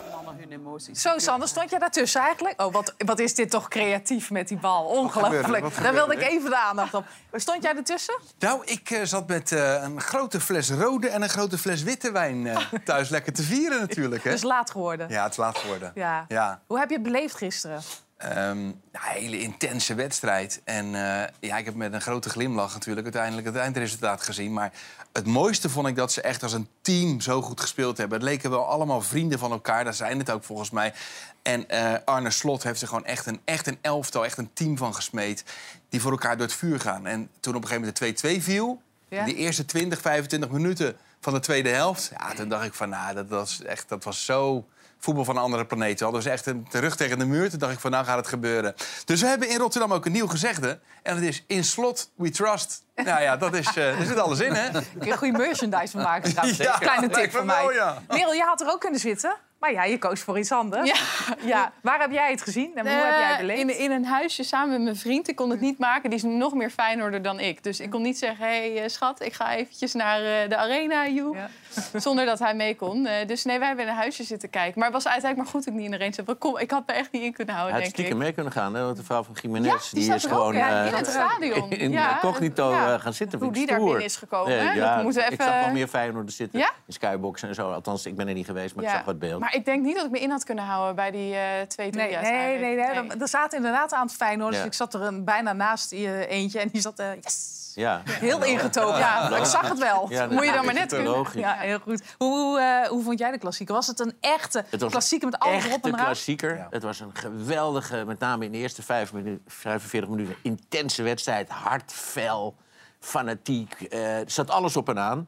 Zo, 0.94 1.18
Sander, 1.18 1.48
stond 1.48 1.70
jij 1.70 1.80
daartussen 1.80 2.22
eigenlijk? 2.22 2.62
Oh, 2.62 2.74
wat, 2.74 2.94
wat 2.98 3.20
is 3.20 3.36
dit 3.36 3.50
toch 3.50 3.68
creatief 3.68 4.32
met 4.32 4.48
die 4.48 4.58
bal. 4.58 4.86
Ongelooflijk. 4.86 5.82
Daar 5.82 5.94
wilde 5.94 6.14
ik 6.14 6.22
even 6.22 6.50
de 6.50 6.58
aandacht 6.58 6.94
op. 6.94 7.06
Stond 7.34 7.64
jij 7.64 7.76
ertussen? 7.76 8.20
Nou, 8.40 8.62
ik 8.66 8.90
eh, 8.90 9.04
zat 9.04 9.28
met 9.28 9.52
eh, 9.52 9.84
een 9.84 10.02
grote 10.02 10.42
fles 10.42 10.70
rode 10.70 11.10
en 11.10 11.22
een 11.22 11.30
grote 11.30 11.58
fles 11.58 11.84
witte 11.84 12.12
wijn 12.12 12.48
eh, 12.48 12.58
thuis 12.86 13.10
lekker 13.10 13.34
te 13.34 13.44
vieren 13.44 13.80
natuurlijk. 13.80 14.24
Hè? 14.24 14.32
Dus 14.32 14.44
laat 14.44 14.72
geworden. 14.72 15.10
Ja, 15.10 15.24
het 15.24 15.32
is 15.32 15.38
laat 15.38 15.58
geworden. 15.58 15.92
Ja. 15.96 16.26
Ja. 16.28 16.62
Hoe 16.68 16.80
heb 16.80 16.90
je 16.90 16.96
het 16.96 17.04
beleefd 17.04 17.36
gisteren? 17.36 17.82
Ehm, 18.18 18.58
een 18.58 18.76
hele 18.92 19.40
intense 19.40 19.96
wedstrijd. 19.96 20.62
En 20.64 20.86
eh, 20.86 21.28
ja, 21.40 21.58
ik 21.58 21.66
heb 21.66 21.76
met 21.76 21.94
een 21.94 22.02
grote 22.02 22.30
glimlach 22.30 22.74
natuurlijk 22.74 23.04
uiteindelijk 23.04 23.48
het 23.48 23.56
eindresultaat 23.56 24.22
gezien. 24.22 24.54
Maar 24.54 24.72
het 25.14 25.26
mooiste 25.26 25.70
vond 25.70 25.88
ik 25.88 25.96
dat 25.96 26.12
ze 26.12 26.22
echt 26.22 26.44
als 26.44 26.54
een 26.54 26.68
team 26.82 27.22
zo 27.22 27.42
goed 27.42 27.62
gespeeld 27.62 27.98
hebben. 27.98 28.18
Het 28.18 28.28
leken 28.28 28.50
wel 28.50 28.66
allemaal 28.66 29.02
vrienden 29.02 29.40
van 29.40 29.52
elkaar. 29.52 29.84
Dat 29.84 29.96
zijn 29.96 30.20
het 30.20 30.32
ook 30.32 30.44
volgens 30.44 30.70
mij. 30.70 30.94
En 31.42 31.70
eh, 31.70 31.94
Arne 32.06 32.32
Slot 32.32 32.64
heeft 32.64 32.82
er 32.82 32.88
gewoon 32.88 33.06
echt 33.06 33.26
een, 33.26 33.42
echt 33.46 33.68
een 33.68 33.78
elftal, 33.82 34.26
echt 34.26 34.38
een 34.38 34.54
team 34.54 34.78
van 34.78 34.96
gesmeed. 34.96 35.44
Die 35.90 36.02
voor 36.02 36.12
elkaar 36.12 36.38
door 36.38 36.46
het 36.46 36.56
vuur 36.56 36.80
gaan. 36.80 37.08
En 37.08 37.30
toen 37.40 37.56
op 37.56 37.62
een 37.62 37.68
gegeven 37.68 37.94
moment 37.94 38.22
de 38.22 38.40
2-2 38.40 38.44
viel... 38.44 38.82
Ja. 39.10 39.26
die 39.26 39.36
eerste 39.36 39.66
20, 39.66 40.02
25 40.02 40.50
minuten 40.50 40.98
van 41.20 41.34
de 41.34 41.40
tweede 41.40 41.70
helft... 41.70 42.12
Ja, 42.18 42.34
toen 42.34 42.50
dacht 42.50 42.66
ik 42.66 42.74
van, 42.74 42.90
nou, 42.90 43.16
dat 43.16 43.28
was, 43.28 43.62
echt, 43.62 43.90
dat 43.90 44.04
was 44.04 44.26
zo 44.26 44.66
voetbal 45.06 45.26
van 45.26 45.36
een 45.36 45.42
andere 45.42 45.66
planeet. 45.66 46.00
Hadden 46.00 46.22
dus 46.22 46.32
echt 46.32 46.46
een, 46.46 46.68
de 46.70 46.80
rug 46.80 46.96
tegen 46.96 47.20
de 47.20 47.26
muur. 47.26 47.50
Toen 47.50 47.60
dacht 47.60 47.74
ik 47.74 47.80
van, 47.80 47.92
nou 47.92 48.06
gaat 48.06 48.18
het 48.18 48.28
gebeuren. 48.28 48.76
Dus 49.06 49.22
we 49.22 49.28
hebben 49.28 49.50
in 49.50 49.58
Rotterdam 49.58 49.94
ook 49.94 50.06
een 50.06 50.12
nieuw 50.12 50.28
gezegde. 50.28 50.80
En 51.04 51.16
dat 51.16 51.24
is, 51.24 51.44
in 51.48 51.64
slot 51.64 52.12
we 52.16 52.30
trust. 52.30 52.84
Nou 53.06 53.22
ja, 53.22 53.38
dat 53.38 53.54
is, 53.54 53.76
eh 53.76 54.00
er 54.00 54.06
zit 54.06 54.20
alles 54.20 54.40
in, 54.40 54.54
hè? 54.54 54.66
Je 54.66 54.82
een 55.12 55.18
goede 55.18 55.38
merchandise 55.38 55.92
van 55.92 56.02
maken? 56.02 56.30
trouwens. 56.32 56.58
Ja, 56.68 56.78
Kleine 56.78 57.10
tip 57.10 57.32
van 57.32 57.46
mij. 57.46 57.62
wel, 57.62 57.74
ja. 57.74 58.02
Merel, 58.08 58.34
je 58.34 58.42
had 58.44 58.62
er 58.62 58.68
ook 58.68 58.80
kunnen 58.80 59.00
zitten. 59.00 59.36
Maar 59.60 59.72
ja, 59.74 59.84
je 59.84 59.98
koos 59.98 60.20
voor 60.22 60.40
iets 60.40 60.52
anders. 60.52 60.90
Ja. 60.90 61.36
Ja. 61.48 61.72
Waar 61.82 62.00
heb 62.00 62.12
jij 62.12 62.32
het 62.32 62.42
gezien 62.42 62.72
en 62.76 62.82
hoe 62.88 62.96
heb 62.96 63.10
jij 63.12 63.22
het 63.24 63.32
Eh, 63.32 63.38
beleefd? 63.40 63.60
in, 63.62 63.80
in 63.80 63.92
een 63.92 64.06
huisje 64.06 64.44
samen 64.44 64.70
met 64.72 64.82
mijn 64.82 64.96
vriend. 64.96 65.28
Ik 65.28 65.36
kon 65.36 65.50
het 65.50 65.60
niet 65.62 65.80
maken. 65.80 66.10
Die 66.10 66.20
is 66.20 66.24
nog 66.26 66.54
meer 66.54 66.70
Feyenoorder 66.70 67.22
dan 67.22 67.40
ik. 67.40 67.64
Dus 67.64 67.80
ik 67.80 67.90
kon 67.90 68.02
niet 68.02 68.18
zeggen... 68.18 68.46
hé 68.48 68.72
hey, 68.74 68.84
eh, 68.84 68.90
schat, 68.90 69.22
ik 69.22 69.34
ga 69.34 69.56
eventjes 69.56 69.94
naar 69.94 70.20
eh, 70.20 70.50
de 70.50 70.58
arena, 70.58 71.08
joe. 71.08 71.36
Zonder 71.94 72.26
dat 72.26 72.40
hij 72.40 72.54
mee 72.56 72.76
kon. 72.76 73.06
Eh, 73.06 73.28
dus 73.28 73.44
nee, 73.44 73.58
wij 73.60 73.68
hebben 73.68 73.86
in 73.86 73.92
een 73.92 73.98
huisje 73.98 74.24
zitten 74.24 74.50
kijken. 74.50 74.74
Maar 74.80 74.92
het 74.92 75.04
was 75.04 75.12
uiteindelijk 75.12 75.52
maar 75.52 75.62
goed 75.62 75.66
dat 75.66 75.74
ik 75.74 75.80
niet 75.80 75.86
in 75.92 75.98
de 75.98 76.04
range 76.04 76.14
zat. 76.14 76.26
Want 76.26 76.38
Kom, 76.40 76.58
ik 76.58 76.72
had 76.72 76.84
me 76.88 76.94
echt 76.94 77.12
niet 77.12 77.24
in 77.24 77.34
kunnen 77.34 77.54
Hij 77.54 77.64
houden, 77.64 77.74
had 77.74 77.84
denk 77.84 77.94
ik. 77.94 78.00
stiekem 78.00 78.18
mee 78.18 78.32
kunnen 78.34 78.52
gaan, 78.52 78.76
hè? 78.76 78.84
Want 78.84 78.98
de 78.98 79.04
vrouw 79.04 79.24
van 79.24 79.36
Jiménez 79.42 79.72
Ja, 79.92 80.00
die 80.00 80.14
is 80.14 80.26
ook, 80.26 80.32
gewoon 80.32 80.56
ja, 80.56 80.82
eh, 80.82 80.88
in 80.92 80.94
het 80.98 81.08
stadion. 81.08 81.70
in 81.72 81.92
Ja, 81.92 82.18
cognito 82.22 82.72
ja. 82.72 82.94
eh, 82.94 83.02
gaan 83.02 83.14
zitten. 83.14 83.40
Hoe 83.40 83.52
die 83.52 83.66
daar 83.68 83.80
binnen 83.80 84.04
is 84.04 84.16
gekomen, 84.16 84.50
Nee, 84.50 84.60
hè? 84.60 84.66
Dat 84.66 84.76
ja, 84.76 85.02
moeten 85.02 85.26
we 85.26 85.32
Ik 85.34 85.42
zag 85.42 85.60
wel 85.64 85.72
meer 85.74 85.88
Feyenoorders 85.88 86.36
zitten 86.36 86.60
Ja? 86.60 86.70
in 86.88 86.94
skyboxen 86.94 87.48
en 87.50 87.56
zo. 87.56 87.72
Althans, 87.72 88.06
ik 88.06 88.16
ben 88.16 88.28
er 88.28 88.34
niet 88.34 88.46
geweest, 88.46 88.76
maar 88.76 88.84
ik 88.84 88.90
zag 88.90 89.04
wat 89.04 89.20
beeld. 89.20 89.40
Maar 89.40 89.55
ik 89.56 89.66
denk 89.66 89.84
niet 89.84 89.96
dat 89.96 90.06
ik 90.06 90.12
me 90.12 90.20
in 90.20 90.30
had 90.32 90.44
kunnen 90.44 90.64
houden 90.66 90.96
bij 90.96 91.12
die 91.12 91.36
eh 91.36 91.62
twee, 91.68 91.90
drie 91.92 92.04
Nee, 92.04 92.12
jaar 92.12 92.22
nee, 92.22 92.60
nee, 92.60 92.76
nee. 92.76 93.18
Er 93.20 93.28
zaten 93.28 93.58
inderdaad 93.58 93.94
aan 93.94 94.06
het 94.06 94.16
Feyenoord. 94.16 94.52
Dus 94.52 94.60
Ja. 94.60 94.66
ik 94.66 94.74
zat 94.74 94.94
er 94.94 95.02
een, 95.02 95.24
bijna 95.24 95.54
naast 95.54 95.92
eh, 95.92 96.30
eentje 96.30 96.60
en 96.60 96.68
die 96.72 96.82
zat 96.82 97.00
eh, 97.00 97.08
yes, 97.22 97.72
Ja. 97.76 98.02
heel 98.06 98.44
ingetogen. 98.44 99.00
Ja, 99.00 99.36
ik 99.38 99.46
zag 99.46 99.70
het 99.70 99.78
wel. 99.80 100.06
Ja, 100.10 100.28
Moet 100.28 100.46
je 100.46 100.52
dan 100.52 100.66
maar 100.66 100.74
net 100.74 100.88
kunnen. 100.94 101.12
logisch. 101.12 101.42
Ja, 101.42 101.54
heel 101.54 101.80
goed. 101.80 102.04
Hoe, 102.18 102.30
hoe, 102.40 102.60
eh, 102.60 102.88
hoe 102.90 103.04
vond 103.04 103.20
jij 103.20 103.32
de 103.32 103.38
klassieker? 103.38 103.76
Was 103.76 103.88
het 103.88 104.00
een 104.00 104.14
echte 104.20 104.64
Het 104.70 104.82
was 104.82 104.92
klassieker 104.92 105.30
met 105.30 105.40
alles 105.40 105.66
erop 105.66 105.84
en 105.86 105.94
eraan? 105.94 106.06
klassieker. 106.06 106.56
Ja. 106.58 106.68
Het 106.70 106.84
was 106.84 107.00
een 107.00 107.12
geweldige, 107.14 108.04
met 108.06 108.20
name 108.20 108.46
in 108.46 108.52
de 108.52 108.58
eerste 108.58 108.84
vijf 108.84 109.14
minu- 109.14 109.42
45 109.48 110.10
minuten, 110.10 110.36
intense 110.42 111.04
wedstrijd. 111.04 111.50
Hard, 111.50 111.92
fel, 111.94 112.56
fanatiek. 113.00 113.74
eh, 113.82 114.18
er 114.20 114.24
zat 114.32 114.50
alles 114.50 114.78
op 114.78 114.90
en 114.90 115.00
aan. 115.00 115.28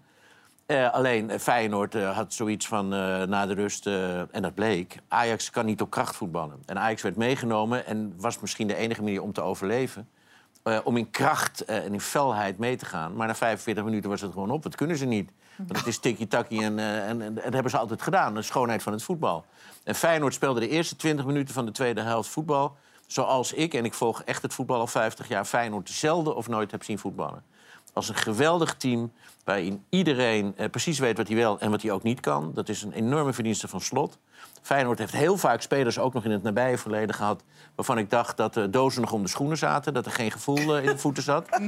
Eh, 0.68 0.94
alleen 0.94 1.30
eh, 1.30 1.40
Feyenoord 1.40 1.96
eh, 1.96 2.16
had 2.16 2.34
zoiets 2.34 2.68
van 2.68 2.88
na 3.30 3.46
de 3.46 3.54
rust, 3.54 3.86
en 4.32 4.42
dat 4.42 4.54
bleek... 4.54 4.98
Ajax 5.08 5.50
kan 5.50 5.66
niet 5.66 5.82
op 5.82 5.90
kracht 5.90 6.16
voetballen. 6.16 6.62
En 6.66 6.80
Ajax 6.80 7.02
werd 7.02 7.16
meegenomen 7.16 7.86
en 7.86 8.14
was 8.18 8.40
misschien 8.40 8.68
de 8.68 8.76
enige 8.76 9.02
manier 9.02 9.22
om 9.22 9.34
te 9.34 9.42
overleven... 9.42 10.10
om 10.84 10.98
in 10.98 11.10
kracht 11.10 11.66
en 11.66 11.94
in 11.94 12.02
felheid 12.02 12.58
mee 12.58 12.76
te 12.76 12.86
gaan. 12.86 13.16
Maar 13.16 13.28
na 13.28 13.36
45 13.36 13.84
minuten 13.84 14.10
was 14.10 14.22
het 14.22 14.32
gewoon 14.32 14.52
op. 14.52 14.64
Dat 14.64 14.76
kunnen 14.76 14.98
ze 14.98 15.06
niet. 15.06 15.32
Want 15.58 15.78
het 15.78 15.88
is 15.88 16.00
tikkie-takkie 16.00 16.64
en, 16.64 16.80
en, 16.80 17.22
en 17.22 17.34
dat 17.34 17.54
hebben 17.54 17.72
ze 17.72 17.78
altijd 17.78 18.02
gedaan. 18.02 18.34
De 18.34 18.42
schoonheid 18.42 18.84
van 18.84 18.94
het 18.94 19.04
voetbal. 19.04 19.46
En 19.84 19.96
Feyenoord 19.96 20.34
speelde 20.34 20.60
de 20.60 20.70
eerste 20.70 20.96
20 20.96 21.26
minuten 21.26 21.54
van 21.54 21.66
de 21.66 21.72
tweede 21.72 22.02
helft 22.02 22.30
voetbal... 22.30 22.76
zoals 23.06 23.54
ik, 23.54 23.74
en 23.74 23.86
ik 23.86 23.94
volg 23.94 24.24
echt 24.24 24.42
het 24.42 24.54
voetbal 24.54 24.80
al 24.80 24.88
50 24.88 25.28
jaar... 25.28 25.46
Feyenoord 25.46 25.90
zelden 25.90 26.36
of 26.36 26.48
nooit 26.48 26.72
heb 26.72 26.84
zien 26.84 27.00
voetballen. 27.00 27.44
Als 27.98 28.10
een 28.10 28.16
geweldig 28.16 28.76
team 28.76 29.12
waarin 29.44 29.84
iedereen 29.90 30.54
eh, 30.58 30.70
precies 30.70 31.00
weet 31.00 31.18
wat 31.18 31.28
hij 31.28 31.38
wel 31.38 31.60
en 31.60 31.72
wat 31.72 31.82
hij 31.82 31.92
ook 31.92 32.04
niet 32.04 32.20
kan. 32.20 32.52
Dat 32.54 32.70
is 32.70 32.84
een 32.84 32.92
enorme 32.92 33.34
verdienste 33.34 33.68
van 33.68 33.82
Slot. 33.82 34.18
Feyenoord 34.62 35.00
heeft 35.00 35.14
heel 35.14 35.38
vaak 35.38 35.62
spelers 35.62 36.00
ook 36.00 36.14
nog 36.14 36.26
in 36.26 36.32
het 36.32 36.44
nabije 36.44 36.78
verleden 36.78 37.16
gehad... 37.16 37.44
waarvan 37.76 37.98
ik 37.98 38.10
dacht 38.10 38.38
dat 38.38 38.54
de 38.54 38.70
dozen 38.70 39.02
nog 39.02 39.12
om 39.12 39.22
de 39.22 39.30
schoenen 39.30 39.58
zaten... 39.58 39.94
dat 39.94 40.06
er 40.06 40.12
geen 40.12 40.32
gevoel 40.32 40.78
eh, 40.78 40.84
in 40.84 40.90
de 40.90 40.98
voeten 40.98 41.24
zat. 41.24 41.50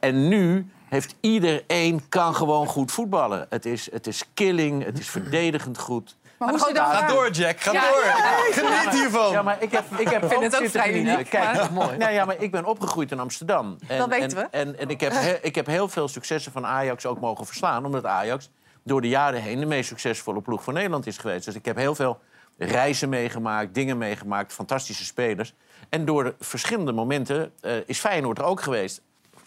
En 0.00 0.28
nu 0.28 0.70
heeft 0.88 1.14
iedereen 1.20 2.08
kan 2.08 2.34
gewoon 2.34 2.66
goed 2.66 2.92
voetballen. 2.92 3.46
Het 3.50 3.66
is, 3.66 3.92
het 3.92 4.06
is 4.06 4.24
killing, 4.34 4.84
het 4.84 4.98
is 4.98 5.08
verdedigend 5.08 5.78
goed. 5.78 6.16
Maar 6.38 6.48
hoe 6.48 6.72
dan... 6.72 6.86
Ga 6.86 7.06
door, 7.06 7.30
Jack. 7.30 7.60
Ga 7.60 7.72
Ja. 7.72 7.80
door. 7.90 8.02
Geniet 8.64 8.92
hiervan. 9.00 9.30
Ja, 9.30 9.42
maar 9.42 9.62
ik 9.62 9.72
heb, 9.72 9.84
ik 9.98 10.08
heb 10.08 10.20
vind 10.32 10.42
het 10.42 10.54
ook 10.54 10.60
zitten 10.62 10.70
vrij 10.70 10.92
genieten. 10.92 11.12
uniek, 11.14 11.30
Kijk, 11.30 11.54
maar- 11.56 11.72
mooi. 11.84 11.96
Nou 11.96 12.12
ja, 12.12 12.24
maar 12.24 12.42
ik 12.42 12.50
ben 12.50 12.64
opgegroeid 12.64 13.10
in 13.10 13.20
Amsterdam. 13.20 13.76
En, 13.88 13.98
Dat 13.98 14.08
weten 14.08 14.28
en, 14.38 14.44
we. 14.44 14.48
En, 14.50 14.78
en 14.78 14.88
ik, 14.88 15.00
heb 15.00 15.12
he- 15.12 15.38
ik 15.42 15.54
heb 15.54 15.66
heel 15.66 15.88
veel 15.88 16.08
successen 16.08 16.52
van 16.52 16.66
Ajax 16.66 17.06
ook 17.06 17.20
mogen 17.20 17.46
verslaan. 17.46 17.84
Omdat 17.84 18.04
Ajax 18.06 18.50
door 18.84 19.00
de 19.00 19.08
jaren 19.08 19.42
heen 19.42 19.60
de 19.60 19.66
meest 19.66 19.88
succesvolle 19.88 20.40
ploeg 20.40 20.62
van 20.64 20.74
Nederland 20.74 21.06
is 21.06 21.18
geweest. 21.18 21.44
Dus 21.44 21.54
ik 21.54 21.64
heb 21.64 21.76
heel 21.76 21.94
veel 21.94 22.20
reizen 22.58 23.08
meegemaakt, 23.08 23.74
dingen 23.74 23.98
meegemaakt, 23.98 24.52
fantastische 24.52 25.04
spelers. 25.04 25.54
En 25.88 26.04
door 26.04 26.24
de 26.24 26.34
verschillende 26.40 26.92
momenten 26.92 27.52
eh, 27.60 27.72
is 27.86 27.98
Feyenoord 28.00 28.38
er 28.38 28.44
ook 28.44 28.60
geweest. 28.60 29.02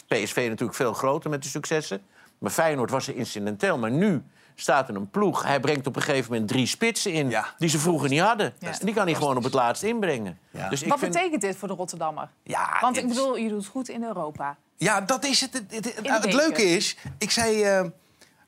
PSV 0.08 0.46
natuurlijk 0.50 0.78
veel 0.78 0.94
groter 0.94 1.30
met 1.30 1.44
de 1.44 1.50
successen. 1.50 2.02
Maar 2.38 2.52
Feyenoord 2.52 2.90
was 2.92 3.08
er 3.08 3.16
incidenteel. 3.16 3.78
Maar 3.78 3.92
nu 3.92 4.24
staat 4.62 4.90
er 4.90 4.96
een 4.96 5.10
ploeg. 5.10 5.44
Hij 5.44 5.60
brengt 5.60 5.88
op 5.88 5.96
een 5.96 6.02
gegeven 6.02 6.32
moment 6.32 6.50
drie 6.50 6.66
spitsen 6.66 7.12
in... 7.12 7.30
Ja. 7.30 7.54
die 7.58 7.70
ze 7.70 7.80
vroeger 7.80 8.10
niet 8.10 8.20
hadden. 8.20 8.54
Ja. 8.60 8.68
En 8.68 8.86
die 8.86 8.94
kan 8.94 9.06
hij 9.06 9.16
gewoon 9.16 9.38
op 9.38 9.44
het 9.44 9.54
laatst 9.54 9.84
inbrengen. 9.84 10.40
Ja. 10.52 10.70
Dus 10.70 10.82
ik 10.82 10.90
Wat 10.90 11.00
vind... 11.00 11.12
betekent 11.14 11.42
dit 11.42 11.56
voor 11.56 11.68
de 11.68 11.74
Rotterdammer? 11.74 12.30
Ja, 12.44 12.78
Want 12.82 12.98
ik 12.98 13.08
bedoel, 13.08 13.38
je 13.38 13.50
doet 13.50 13.66
goed 13.66 13.90
in 13.90 14.04
Europa. 14.04 14.58
Ja, 14.76 15.02
dat 15.02 15.26
is 15.26 15.42
het. 15.42 15.54
Het, 15.54 15.64
het- 15.70 15.86
het- 15.86 15.96
het 16.08 16.22
beker. 16.22 16.36
leuke 16.36 16.64
is, 16.64 16.98
ik 17.18 17.32
zei... 17.32 17.64
eh, 17.64 17.86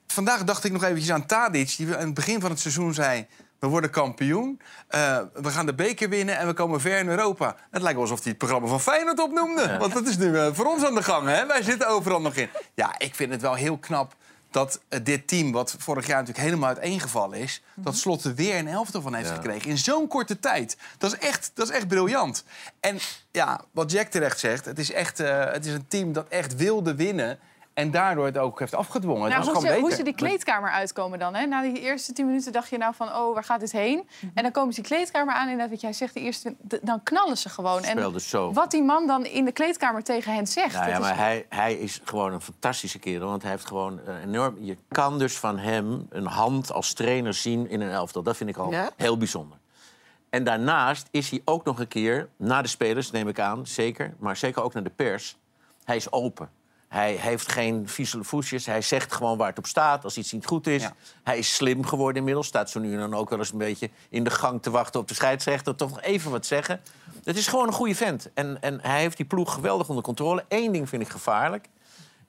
vandaag 0.07 0.43
dacht 0.43 0.63
ik 0.63 0.71
nog 0.71 0.83
eventjes 0.83 1.11
aan 1.11 1.25
Tadic, 1.25 1.77
die 1.77 1.95
aan 1.95 2.05
het 2.05 2.13
begin 2.13 2.41
van 2.41 2.49
het 2.49 2.59
seizoen 2.59 2.93
zei... 2.93 3.27
We 3.59 3.69
worden 3.69 3.89
kampioen, 3.89 4.61
eh, 4.87 5.19
we 5.33 5.49
gaan 5.49 5.65
de 5.65 5.73
beker 5.73 6.09
winnen 6.09 6.37
en 6.37 6.47
we 6.47 6.53
komen 6.53 6.81
ver 6.81 6.97
in 6.99 7.07
Europa. 7.07 7.55
Het 7.71 7.81
lijkt 7.81 7.93
wel 7.97 8.01
alsof 8.01 8.19
hij 8.19 8.29
het 8.29 8.37
programma 8.37 8.67
van 8.67 8.79
Feyenoord 8.81 9.19
opnoemde. 9.19 9.77
Want 9.79 9.93
dat 9.93 10.07
is 10.07 10.17
nu 10.17 10.37
eh, 10.37 10.47
voor 10.51 10.65
ons 10.65 10.85
aan 10.85 10.95
de 10.95 11.03
gang, 11.03 11.27
hè? 11.27 11.45
Wij 11.45 11.63
zitten 11.63 11.87
overal 11.87 12.21
nog 12.21 12.35
in. 12.35 12.49
Ja, 12.73 12.95
ik 12.97 13.15
vind 13.15 13.31
het 13.31 13.41
wel 13.41 13.53
heel 13.53 13.77
knap 13.77 14.15
dat 14.53 14.79
eh, 14.89 14.99
dit 15.03 15.27
team, 15.27 15.51
wat 15.51 15.75
vorig 15.77 16.07
jaar 16.07 16.19
natuurlijk 16.19 16.45
helemaal 16.45 16.67
uiteengevallen 16.67 17.39
is... 17.39 17.61
dat 17.75 17.97
Slot 17.97 18.23
er 18.23 18.35
weer 18.35 18.57
een 18.57 18.67
elftal 18.67 19.01
van 19.01 19.13
heeft 19.13 19.29
Ja. 19.29 19.35
gekregen 19.35 19.69
in 19.69 19.77
zo'n 19.77 20.07
korte 20.07 20.39
tijd. 20.39 20.77
Dat 20.97 21.13
is, 21.13 21.19
echt, 21.19 21.51
dat 21.53 21.69
is 21.69 21.75
echt 21.75 21.87
briljant. 21.87 22.43
En 22.79 22.99
ja, 23.31 23.61
wat 23.71 23.91
Jack 23.91 24.07
terecht 24.07 24.39
zegt, 24.39 24.65
het 24.65 24.79
is, 24.79 24.91
echt, 24.91 25.19
eh, 25.19 25.51
het 25.51 25.65
is 25.65 25.73
een 25.73 25.87
team 25.87 26.13
dat 26.13 26.27
echt 26.27 26.55
wilde 26.55 26.95
winnen... 26.95 27.39
en 27.73 27.91
daardoor 27.91 28.25
het 28.25 28.37
ook 28.37 28.59
heeft 28.59 28.75
afgedwongen. 28.75 29.29
Nou, 29.29 29.33
hoe, 29.43 29.43
gewoon 29.53 29.61
ze, 29.61 29.67
hoe 29.73 29.81
beter. 29.81 29.97
ze 29.97 30.03
die 30.03 30.13
kleedkamer 30.15 30.69
uitkomen 30.71 31.19
dan. 31.19 31.35
Hè? 31.35 31.45
Na 31.45 31.61
die 31.61 31.79
eerste 31.79 32.13
tien 32.13 32.25
minuten 32.25 32.51
dacht 32.51 32.69
je 32.69 32.77
nou 32.77 32.93
van, 32.95 33.07
oh, 33.15 33.33
waar 33.33 33.43
gaat 33.43 33.59
dit 33.59 33.71
heen? 33.71 34.07
En 34.33 34.43
dan 34.43 34.51
komen 34.51 34.73
ze 34.73 34.81
die 34.81 34.89
kleedkamer 34.89 35.33
aan 35.35 35.47
en 35.47 35.57
dat 35.57 35.69
wat 35.69 35.81
jij 35.81 35.93
zegt, 35.93 36.13
de 36.13 36.19
eerste, 36.19 36.55
de- 36.61 36.79
dan 36.83 37.03
knallen 37.03 37.37
ze 37.37 37.49
gewoon. 37.49 37.83
Speelde 37.83 38.19
zo. 38.19 38.53
wat 38.53 38.71
die 38.71 38.83
man 38.83 39.07
dan 39.07 39.25
in 39.25 39.45
de 39.45 39.51
kleedkamer 39.51 40.03
tegen 40.03 40.33
hen 40.33 40.47
zegt. 40.47 40.73
Nou 40.73 40.87
ja, 40.89 40.93
is- 40.93 40.99
maar 40.99 41.17
hij, 41.17 41.45
hij 41.49 41.73
is 41.73 42.01
gewoon 42.03 42.33
een 42.33 42.41
fantastische 42.41 42.99
kerel. 42.99 43.27
Want 43.29 43.41
hij 43.41 43.51
heeft 43.51 43.67
gewoon 43.67 43.99
een 44.05 44.21
enorm... 44.21 44.55
Je 44.59 44.77
kan 44.87 45.19
dus 45.19 45.37
van 45.37 45.57
hem 45.57 46.07
een 46.09 46.25
hand 46.27 46.71
als 46.71 46.93
trainer 46.93 47.33
zien 47.33 47.69
in 47.69 47.81
een 47.81 47.91
elftal. 47.91 48.23
Dat 48.23 48.37
vind 48.37 48.49
ik 48.49 48.57
al 48.57 48.71
Ja? 48.71 48.89
heel 48.97 49.17
bijzonder. 49.17 49.57
En 50.29 50.43
daarnaast 50.43 51.07
is 51.11 51.29
hij 51.29 51.41
ook 51.45 51.65
nog 51.65 51.79
een 51.79 51.87
keer, 51.87 52.29
naar 52.37 52.61
de 52.63 52.69
spelers 52.69 53.11
neem 53.11 53.27
ik 53.27 53.39
aan, 53.39 53.67
zeker... 53.67 54.13
maar 54.19 54.37
zeker 54.37 54.63
ook 54.63 54.73
naar 54.73 54.83
de 54.83 54.89
pers, 54.89 55.37
hij 55.83 55.95
is 55.95 56.11
open. 56.11 56.49
Hij 56.93 57.13
heeft 57.13 57.51
geen 57.51 57.87
viezele 57.87 58.23
voetjes. 58.23 58.65
Hij 58.65 58.81
zegt 58.81 59.13
gewoon 59.13 59.37
waar 59.37 59.47
het 59.47 59.57
op 59.57 59.65
staat 59.65 60.03
als 60.03 60.17
iets 60.17 60.31
niet 60.31 60.45
goed 60.45 60.67
is. 60.67 60.81
Ja. 60.81 60.93
Hij 61.23 61.37
is 61.37 61.55
slim 61.55 61.85
geworden 61.85 62.17
inmiddels. 62.17 62.47
Staat 62.47 62.69
zo 62.69 62.79
nu 62.79 62.93
en 62.93 62.99
dan 62.99 63.13
ook 63.13 63.29
wel 63.29 63.39
eens 63.39 63.51
een 63.51 63.57
beetje 63.57 63.89
in 64.09 64.23
de 64.23 64.29
gang 64.29 64.61
te 64.61 64.69
wachten 64.69 64.99
op 64.99 65.07
de 65.07 65.13
scheidsrechter. 65.13 65.75
Toch 65.75 65.89
nog 65.89 66.01
even 66.01 66.31
wat 66.31 66.45
zeggen. 66.45 66.81
Het 67.23 67.37
is 67.37 67.47
gewoon 67.47 67.67
een 67.67 67.73
goede 67.73 67.95
vent. 67.95 68.29
En, 68.33 68.61
en 68.61 68.79
hij 68.81 68.99
heeft 68.99 69.17
die 69.17 69.25
ploeg 69.25 69.53
geweldig 69.53 69.89
onder 69.89 70.03
controle. 70.03 70.45
Eén 70.47 70.71
ding 70.71 70.89
vind 70.89 71.01
ik 71.01 71.09
gevaarlijk. 71.09 71.67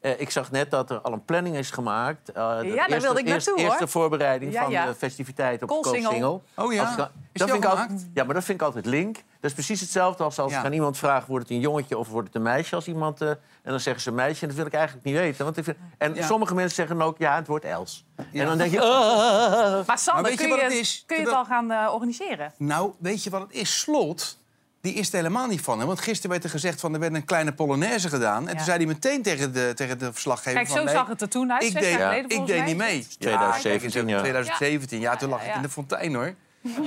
Eh, 0.05 0.21
ik 0.21 0.31
zag 0.31 0.51
net 0.51 0.71
dat 0.71 0.90
er 0.90 1.01
al 1.01 1.12
een 1.12 1.25
planning 1.25 1.57
is 1.57 1.71
gemaakt. 1.71 2.31
Uh, 2.37 2.59
de 2.61 2.85
daar 2.88 3.01
wilde 3.01 3.19
ik 3.19 3.25
naartoe, 3.25 3.29
eerste, 3.35 3.51
hoor. 3.51 3.61
eerste 3.61 3.87
voorbereiding 3.87 4.53
Ja, 4.53 4.62
van 4.62 4.71
ja. 4.71 4.87
de 4.87 4.95
festiviteit 4.95 5.62
op 5.62 5.69
Koolsingel. 5.69 6.03
Koolsingel. 6.03 6.43
Oh 6.55 6.73
ja? 6.73 6.85
Als 6.85 6.97
dat 6.97 7.11
die 7.33 7.43
vind 7.45 7.51
al 7.51 7.57
ik 7.57 7.64
altijd, 7.64 7.87
gemaakt? 7.87 8.07
ja, 8.14 8.25
maar 8.25 8.35
dat 8.35 8.45
vind 8.45 8.61
ik 8.61 8.67
altijd 8.67 8.87
link. 8.87 9.14
Dat 9.14 9.25
is 9.51 9.53
precies 9.53 9.81
hetzelfde 9.81 10.25
als 10.25 10.38
als 10.38 10.53
Ja. 10.53 10.59
ik 10.59 10.64
aan 10.64 10.73
iemand 10.73 10.99
vraag... 10.99 11.27
wordt 11.27 11.45
het 11.49 11.55
een 11.57 11.62
jongetje 11.62 11.99
of 11.99 12.09
wordt 12.09 12.27
het 12.27 12.37
een 12.37 12.43
meisje 12.43 12.75
als 12.75 12.87
iemand... 12.87 13.21
eh, 13.21 13.29
en 13.29 13.38
dan 13.62 13.81
zeggen 13.81 14.03
ze 14.03 14.12
meisje, 14.12 14.43
en 14.43 14.49
dat 14.49 14.57
wil 14.57 14.67
ik 14.67 14.73
eigenlijk 14.75 15.05
niet 15.07 15.14
weten. 15.17 15.45
Want 15.45 15.57
ik 15.57 15.64
vind, 15.64 15.77
en 15.99 16.14
Ja. 16.14 16.27
sommige 16.27 16.55
mensen 16.55 16.75
zeggen 16.75 17.03
ook, 17.03 17.19
ja, 17.19 17.35
het 17.37 17.47
wordt 17.47 17.64
Els. 17.64 18.05
Ja. 18.31 18.40
En 18.40 18.47
dan 18.47 18.59
denk 18.59 18.73
je... 18.73 18.81
ah. 18.85 19.87
Maar 19.87 19.99
Sander, 19.99 20.23
Maar 20.23 20.33
kun, 20.35 20.49
wat 20.49 20.59
je, 20.59 20.64
het 20.64 20.73
is? 20.73 21.03
kun 21.07 21.17
je 21.17 21.23
het 21.25 21.33
al 21.35 21.45
gaan 21.45 21.88
organiseren? 21.93 22.53
Nou, 22.59 22.93
weet 22.99 23.25
je 23.25 23.31
wat 23.31 23.40
het 23.40 23.53
is? 23.53 23.79
Slot, 23.81 24.38
die 24.85 24.94
is 24.94 25.09
er 25.09 25.14
helemaal 25.14 25.47
niet 25.47 25.61
van. 25.61 25.81
Hè? 25.81 25.87
Want 25.87 26.01
gisteren 26.01 26.31
werd 26.31 26.44
er 26.44 26.51
gezegd 26.51 26.81
van 26.81 26.94
er 26.94 27.01
werd 27.01 27.14
een 27.14 27.25
kleine 27.25 27.53
polonaise 27.53 28.09
gedaan. 28.09 28.42
En 28.42 28.49
Ja. 28.49 28.57
toen 28.57 28.64
zei 28.64 28.77
hij 28.77 28.87
meteen 28.87 29.23
tegen 29.23 29.53
de, 29.53 29.73
tegen 29.75 29.99
de 29.99 30.12
verslaggever 30.12 30.53
Kijk, 30.53 30.66
van... 30.66 30.77
zo 30.77 30.85
nee, 30.85 30.94
zag 30.94 31.09
het 31.09 31.20
er 31.20 31.29
toen 31.29 31.53
uit, 31.53 31.62
Ik 31.62 31.73
deed, 31.73 31.85
ik 31.85 32.25
volgens 32.29 32.51
deed 32.51 32.57
mij. 32.59 32.66
niet 32.66 32.77
mee. 32.77 33.07
2017, 33.18 34.09
ja. 34.09 34.18
2017, 34.18 35.01
ja. 35.01 35.16
toen 35.16 35.29
lag 35.29 35.40
ik 35.40 35.47
ja. 35.47 35.55
in 35.55 35.62
de 35.62 35.68
fontein, 35.68 36.14
hoor. 36.14 36.35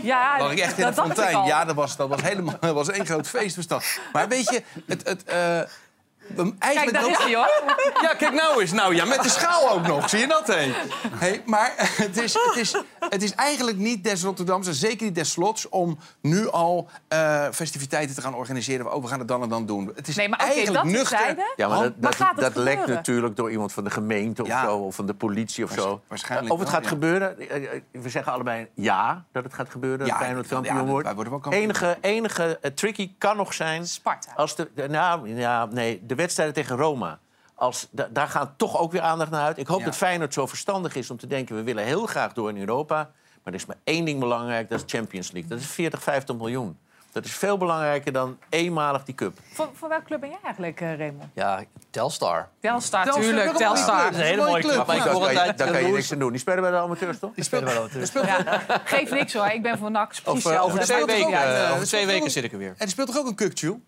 Ja, 0.04 0.38
lag 0.40 0.52
ik 0.52 0.60
echt 0.60 0.78
in 0.78 0.84
dat 0.84 0.96
de 0.96 1.02
fontein. 1.02 1.46
Ja, 1.46 1.66
dat 1.66 1.76
was, 1.76 1.96
dat 1.96 2.10
was 2.10 2.22
helemaal 2.22 2.58
dat 2.60 2.74
was 2.74 2.90
één 2.90 3.06
groot 3.06 3.28
feestbestand. 3.28 3.84
Maar 4.14 4.28
weet 4.28 4.50
je, 4.50 4.64
het... 4.86 5.08
het 5.08 5.24
eh, 5.24 5.60
Kijk, 6.36 6.54
eigenlijk 6.60 6.98
daar 7.00 7.10
is 7.10 7.18
hij 7.18 7.36
hoor. 7.36 7.64
ja, 8.08 8.14
kijk 8.14 8.34
nou 8.34 8.62
eens. 8.62 8.72
Nou 8.72 8.96
ja, 8.96 9.06
met 9.06 9.24
de 9.24 9.30
schaal 9.30 9.70
ook 9.70 9.88
nog. 9.88 10.10
Zie 10.10 10.20
je 10.20 10.28
dat, 10.28 10.48
hé? 10.48 10.72
Hey, 11.12 11.42
maar 11.46 11.74
het 12.04 12.18
is, 12.18 12.34
het, 12.34 12.56
is, 12.56 12.76
het 13.10 13.24
is 13.24 13.34
eigenlijk 13.36 13.78
niet 13.78 14.04
des 14.04 14.24
Rotterdams 14.24 14.68
en 14.68 14.74
zeker 14.74 15.06
niet 15.06 15.16
des 15.16 15.32
Slots... 15.32 15.70
om 15.70 15.98
nu 16.22 16.50
al 16.50 16.90
eh, 17.08 17.46
festiviteiten 17.52 18.16
te 18.16 18.22
gaan 18.22 18.36
organiseren. 18.36 18.94
Oh, 18.94 19.02
we 19.02 19.08
gaan 19.10 19.20
het 19.20 19.28
dan 19.28 19.42
en 19.42 19.50
dan 19.50 19.66
doen. 19.66 19.92
Het 19.96 20.08
is 20.08 20.16
Nee, 20.16 20.30
maar 20.30 20.40
eigenlijk 20.40 20.74
dat 20.76 20.84
nuchter. 20.94 21.36
Ja, 21.56 21.68
maar 21.68 21.82
dat, 22.00 22.18
maar 22.20 22.34
dat, 22.36 22.56
lekt 22.56 22.88
natuurlijk 22.88 23.36
door 23.36 23.52
iemand 23.52 23.74
van 23.74 23.84
de 23.84 23.90
gemeente 23.90 24.42
of 24.42 24.48
Ja. 24.48 24.64
zo, 24.64 24.78
of 24.78 24.96
van 24.96 25.06
de 25.06 25.14
politie 25.14 25.64
of 25.64 25.70
Waarsch- 25.70 25.86
zo. 25.86 26.02
waarschijnlijk 26.08 26.54
of 26.54 26.60
het 26.60 26.68
wel, 26.70 26.78
gaat 26.78 26.84
ja. 26.90 26.90
gebeuren. 26.94 27.40
eh, 27.50 27.56
eh, 27.74 27.82
We 27.92 28.10
zeggen 28.10 28.34
allebei 28.34 28.68
ja 28.76 29.26
dat 29.32 29.44
het 29.44 29.54
gaat 29.54 29.70
gebeuren. 29.70 30.06
Ja, 30.06 30.12
dat 30.12 30.22
Feyenoord 30.22 30.48
kampioen 30.48 30.86
wordt. 30.86 31.06
wij 31.06 31.14
worden 31.16 31.34
wel 31.34 31.42
kampioen. 31.42 31.64
Enige, 31.64 31.98
enige 32.02 32.60
tricky 32.76 33.12
kan 33.18 33.38
nog 33.38 33.54
zijn. 33.54 33.88
Sparta. 33.88 34.32
Als 34.36 34.56
de, 34.56 34.70
de- 34.76 34.90
nou, 34.90 35.36
ja, 35.36 35.66
nee, 35.66 36.02
de 36.06 36.16
wedstrijden 36.18 36.56
tegen 36.56 36.78
Roma. 36.78 37.20
Als, 37.56 37.88
da- 37.92 38.08
daar 38.12 38.28
gaat 38.28 38.50
toch 38.58 38.78
ook 38.80 38.92
weer 38.92 39.02
aandacht 39.02 39.32
naar 39.32 39.46
uit. 39.46 39.58
Ik 39.58 39.68
hoop 39.68 39.80
Ja. 39.80 39.86
dat 39.86 39.96
Feyenoord 39.96 40.34
zo 40.34 40.48
verstandig 40.48 40.96
is 40.96 41.10
om 41.10 41.18
te 41.18 41.28
denken... 41.28 41.56
we 41.56 41.64
willen 41.64 41.84
heel 41.84 42.06
graag 42.06 42.34
door 42.34 42.50
in 42.50 42.58
Europa. 42.58 42.96
Maar 42.96 43.54
er 43.54 43.60
is 43.60 43.66
maar 43.66 43.78
één 43.84 44.06
ding 44.06 44.20
belangrijk, 44.20 44.70
dat 44.70 44.84
is 44.86 44.92
Champions 44.98 45.32
League. 45.32 45.50
Dat 45.50 45.60
is 45.60 45.66
40, 45.66 46.04
50 46.04 46.36
miljoen. 46.36 46.78
Dat 47.12 47.26
is 47.26 47.32
veel 47.34 47.58
belangrijker 47.58 48.12
dan 48.12 48.38
eenmalig 48.50 49.04
die 49.04 49.16
cup. 49.16 49.38
Voor, 49.54 49.70
voor 49.74 49.90
welke 49.90 50.06
club 50.06 50.20
ben 50.20 50.30
jij 50.30 50.38
eigenlijk, 50.44 50.82
eh, 50.82 50.98
Raymond? 50.98 51.30
Ja, 51.34 51.64
Telstar. 51.90 52.50
Telstar, 52.60 53.04
Telstar, 53.04 53.24
tuurlijk. 53.24 53.56
Telstar. 53.56 54.04
Dat 54.04 54.12
is 54.12 54.18
een 54.18 54.24
hele 54.24 54.46
mooie 54.46 54.62
club. 54.62 54.74
club. 54.74 54.88
Maar 54.88 54.96
ik 54.96 55.04
Daar 55.04 55.14
kan, 55.14 55.30
je, 55.46 55.54
daar 55.54 55.72
kan 55.72 55.86
je 55.86 55.92
niks 55.92 56.12
aan 56.12 56.20
doen. 56.20 56.32
Die 56.32 56.40
spelen 56.40 56.62
bij 56.62 56.72
de 56.72 56.78
amateurs, 56.78 57.20
toch? 57.20 57.34
Die 57.34 57.44
spelen 57.44 57.66
bij 57.66 57.74
de 57.74 57.80
amateurs. 57.80 58.12
Ja, 58.12 58.62
geef 58.86 59.12
niks 59.12 59.34
hoor, 59.34 59.46
ik 59.48 59.62
ben 59.62 59.78
voor 59.78 59.92
NAC. 59.92 60.08
Precies 60.10 60.46
Over, 60.46 60.60
over 60.60 60.80
twee 60.80 61.06
weken, 61.06 61.66
eh, 61.66 61.72
over 61.74 61.86
twee 61.86 62.06
weken 62.06 62.32
zit 62.32 62.44
ik 62.44 62.52
er 62.52 62.58
weer. 62.58 62.70
En 62.70 62.76
die 62.78 62.88
speelt 62.90 63.08
toch 63.08 63.18
ook 63.18 63.28
een 63.28 63.36
kukju? 63.36 63.82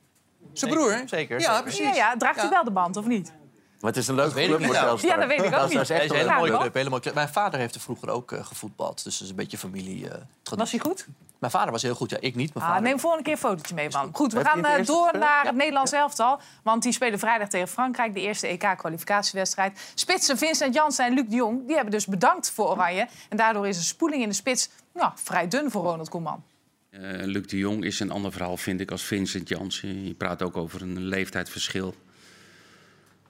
Zijn 0.53 0.71
broer, 0.71 0.93
hè? 0.93 1.07
Zeker, 1.07 1.39
Ja, 1.39 1.45
zeker. 1.47 1.61
precies. 1.63 1.79
Ja, 1.85 1.93
ja, 1.95 2.17
draagt 2.17 2.41
hij 2.41 2.49
wel 2.49 2.63
de 2.63 2.71
band 2.71 2.97
of 2.97 3.05
niet? 3.05 3.33
Maar 3.79 3.91
het 3.91 3.99
is 3.99 4.07
een 4.07 4.15
leuke 4.15 4.41
ik 4.41 4.47
club 4.47 4.63
voor 4.65 4.73
Ja, 4.73 4.81
Telstar. 4.81 5.09
ja, 5.09 5.15
dat 5.17 5.27
weet 5.27 5.43
ik 5.43 5.55
ook 5.55 5.69
niet. 5.69 5.79
is 5.79 5.87
Hij 5.87 5.97
echt 5.97 6.05
is 6.05 6.11
een 6.11 6.25
een 6.25 6.29
hele 6.31 6.39
mooie 6.47 6.57
club, 6.59 6.73
hele 6.73 6.89
mooie 6.89 7.01
club. 7.01 7.13
Mijn 7.13 7.29
vader 7.29 7.59
heeft 7.59 7.75
er 7.75 7.81
vroeger 7.81 8.09
ook 8.09 8.31
eh, 8.31 8.45
gevoetbald. 8.45 9.03
Dus 9.03 9.13
dat 9.13 9.21
is 9.23 9.29
een 9.29 9.35
beetje 9.35 9.57
familie. 9.57 10.03
eh, 10.03 10.09
traditie. 10.09 10.57
Was 10.57 10.71
hij 10.71 10.79
goed? 10.79 11.07
Mijn 11.39 11.51
vader 11.51 11.71
was 11.71 11.81
heel 11.81 11.95
goed. 11.95 12.09
Ja, 12.09 12.17
ik 12.19 12.35
niet. 12.35 12.53
Mijn 12.53 12.65
Ah, 12.65 12.71
vader... 12.71 12.87
neem 12.89 12.99
volgende 12.99 13.23
keer 13.23 13.33
een 13.33 13.39
fotootje 13.39 13.75
mee, 13.75 13.89
man. 13.89 14.09
Goed, 14.13 14.33
we 14.33 14.43
gaan 14.45 14.65
eh, 14.65 14.85
door 14.85 15.09
naar 15.17 15.45
het 15.45 15.55
Nederlands 15.55 15.91
elftal. 15.91 16.39
Want 16.63 16.83
die 16.83 16.91
spelen 16.91 17.19
vrijdag 17.19 17.47
tegen 17.47 17.67
Frankrijk, 17.67 18.13
de 18.13 18.19
eerste 18.21 18.47
EK-kwalificatiewedstrijd. 18.47 19.91
Spitsen 19.93 20.37
Vincent 20.37 20.73
Janssen 20.73 21.05
en 21.05 21.13
Luc 21.13 21.25
de 21.29 21.35
Jong 21.35 21.65
die 21.65 21.75
hebben 21.75 21.91
dus 21.93 22.05
bedankt 22.05 22.51
voor 22.51 22.69
Oranje. 22.69 23.07
En 23.29 23.37
daardoor 23.37 23.67
is 23.67 23.77
een 23.77 23.83
spoeling 23.83 24.21
in 24.23 24.29
de 24.29 24.35
spits 24.35 24.69
ja, 24.95 25.13
vrij 25.15 25.47
dun 25.47 25.71
voor 25.71 25.83
Ronald 25.83 26.09
Koeman. 26.09 26.43
Eh, 26.89 27.23
Luc 27.23 27.45
de 27.45 27.57
Jong 27.57 27.83
is 27.83 27.99
een 27.99 28.11
ander 28.11 28.31
verhaal, 28.31 28.57
vind 28.57 28.79
ik, 28.79 28.91
als 28.91 29.03
Vincent 29.03 29.49
Janssen. 29.49 30.07
Je 30.07 30.13
praat 30.13 30.41
ook 30.41 30.57
over 30.57 30.81
een 30.81 31.03
leeftijdsverschil. 31.03 31.95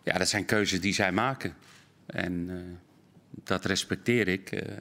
Ja, 0.04 0.18
dat 0.18 0.30
zijn 0.30 0.46
keuzes 0.46 0.82
die 0.82 0.94
zij 0.94 1.12
maken. 1.12 1.56
En 2.06 2.50
eh, 2.50 2.56
dat 3.44 3.66
respecteer 3.66 4.28
ik. 4.28 4.52
Eh, 4.52 4.78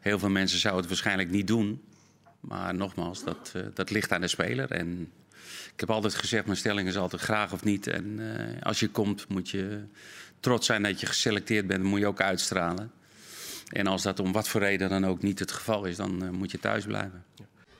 heel 0.00 0.18
veel 0.18 0.30
mensen 0.30 0.58
zouden 0.58 0.80
het 0.82 0.90
waarschijnlijk 0.90 1.30
niet 1.30 1.46
doen. 1.46 1.82
Maar 2.40 2.74
nogmaals, 2.74 3.24
dat, 3.24 3.52
dat 3.74 3.90
ligt 3.90 4.12
aan 4.12 4.20
de 4.20 4.28
speler. 4.28 4.70
En 4.70 5.12
ik 5.72 5.80
heb 5.80 5.90
altijd 5.90 6.14
gezegd, 6.14 6.44
mijn 6.44 6.56
stelling 6.56 6.88
is 6.88 6.96
altijd 6.96 7.22
graag 7.22 7.52
of 7.52 7.64
niet. 7.64 7.86
En 7.86 8.20
als 8.62 8.80
je 8.80 8.88
komt, 8.88 9.28
moet 9.28 9.50
je 9.50 9.84
trots 10.40 10.66
zijn 10.66 10.82
dat 10.82 11.00
je 11.00 11.06
geselecteerd 11.06 11.66
bent. 11.66 11.80
Dat 11.80 11.90
moet 11.90 12.00
je 12.00 12.06
ook 12.06 12.20
uitstralen. 12.20 12.92
En 13.68 13.86
als 13.86 14.02
dat 14.02 14.20
om 14.20 14.32
wat 14.32 14.48
voor 14.48 14.60
reden 14.60 14.88
dan 14.88 15.06
ook 15.06 15.22
niet 15.22 15.38
het 15.38 15.52
geval 15.52 15.84
is, 15.84 15.96
dan 15.96 16.34
moet 16.34 16.50
je 16.50 16.58
thuis 16.58 16.84
blijven. 16.84 17.24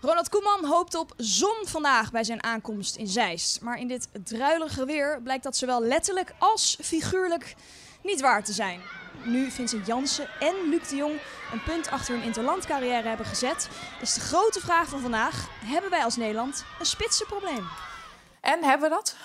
Ronald 0.04 0.28
Koeman 0.28 0.64
hoopt 0.64 0.94
op 0.94 1.12
zon 1.16 1.56
vandaag 1.64 2.10
bij 2.10 2.24
zijn 2.24 2.42
aankomst 2.42 2.96
in 2.96 3.06
Zeist. 3.06 3.60
Maar 3.60 3.78
in 3.78 3.88
dit 3.88 4.08
druilige 4.24 4.84
weer 4.84 5.20
blijkt 5.22 5.42
dat 5.42 5.56
zowel 5.56 5.82
letterlijk 5.82 6.34
als 6.38 6.78
figuurlijk 6.80 7.54
niet 8.02 8.20
waar 8.20 8.44
te 8.44 8.52
zijn. 8.52 8.80
Nu 9.24 9.50
Vincent 9.50 9.86
Jansen 9.86 10.28
en 10.40 10.54
Luc 10.70 10.88
de 10.88 10.96
Jong 10.96 11.12
een 11.52 11.62
punt 11.64 11.90
achter 11.90 12.14
hun 12.14 12.24
interlandcarrière 12.24 13.08
hebben 13.08 13.26
gezet, 13.26 13.68
is 14.00 14.14
de 14.14 14.20
grote 14.20 14.60
vraag 14.60 14.88
van 14.88 15.00
vandaag: 15.00 15.48
hebben 15.64 15.90
wij 15.90 16.04
als 16.04 16.16
Nederland 16.16 16.64
een 16.78 16.86
spitsenprobleem? 16.86 17.64
En 18.40 18.64
hebben 18.64 18.88
we 18.88 18.94
dat? 18.94 19.16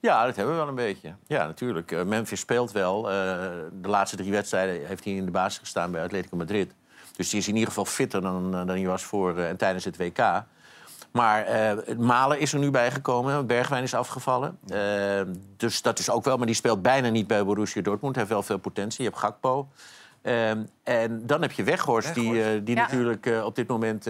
Ja, 0.00 0.24
dat 0.24 0.36
hebben 0.36 0.54
we 0.54 0.60
wel 0.60 0.68
een 0.68 0.74
beetje. 0.74 1.14
Ja, 1.26 1.46
natuurlijk. 1.46 1.92
Eh, 1.92 2.02
Memphis 2.02 2.40
speelt 2.40 2.72
wel. 2.72 3.10
Eh, 3.10 3.14
de 3.72 3.88
laatste 3.88 4.16
drie 4.16 4.30
wedstrijden 4.30 4.86
heeft 4.86 5.04
hij 5.04 5.12
in 5.12 5.24
de 5.24 5.30
basis 5.30 5.58
gestaan 5.58 5.90
bij 5.90 6.02
Atletico 6.02 6.36
Madrid. 6.36 6.72
Dus 7.20 7.30
die 7.30 7.38
is 7.40 7.48
in 7.48 7.54
ieder 7.54 7.68
geval 7.68 7.84
fitter 7.84 8.20
dan, 8.20 8.44
eh, 8.44 8.66
dan 8.66 8.68
hij 8.68 8.86
was 8.86 9.02
voor 9.02 9.38
eh, 9.38 9.48
en 9.48 9.56
tijdens 9.56 9.84
het 9.84 9.96
WK. 9.96 10.44
Maar 11.12 11.44
eh 11.44 11.96
Malen 11.96 12.40
is 12.40 12.52
er 12.52 12.58
nu 12.58 12.70
bijgekomen. 12.70 13.46
Bergwijn 13.46 13.82
is 13.82 13.94
afgevallen. 13.94 14.58
Dus 15.56 15.82
dat 15.82 15.98
is 15.98 16.10
ook 16.10 16.24
wel. 16.24 16.36
Maar 16.36 16.46
die 16.46 16.54
speelt 16.54 16.82
bijna 16.82 17.08
niet 17.08 17.26
bij 17.26 17.44
Borussia 17.44 17.82
Dortmund. 17.82 18.14
Hij 18.14 18.24
heeft 18.24 18.34
wel 18.34 18.46
veel 18.46 18.58
potentie. 18.58 19.04
Je 19.04 19.08
hebt 19.08 19.20
Gakpo. 19.20 19.68
En 20.22 21.22
dan 21.26 21.42
heb 21.42 21.52
je 21.52 21.62
Weghorst, 21.62 22.14
die, 22.14 22.62
die 22.62 22.74
Ja. 22.74 22.80
natuurlijk 22.82 23.30
op 23.44 23.54
dit 23.54 23.68
moment 23.68 24.06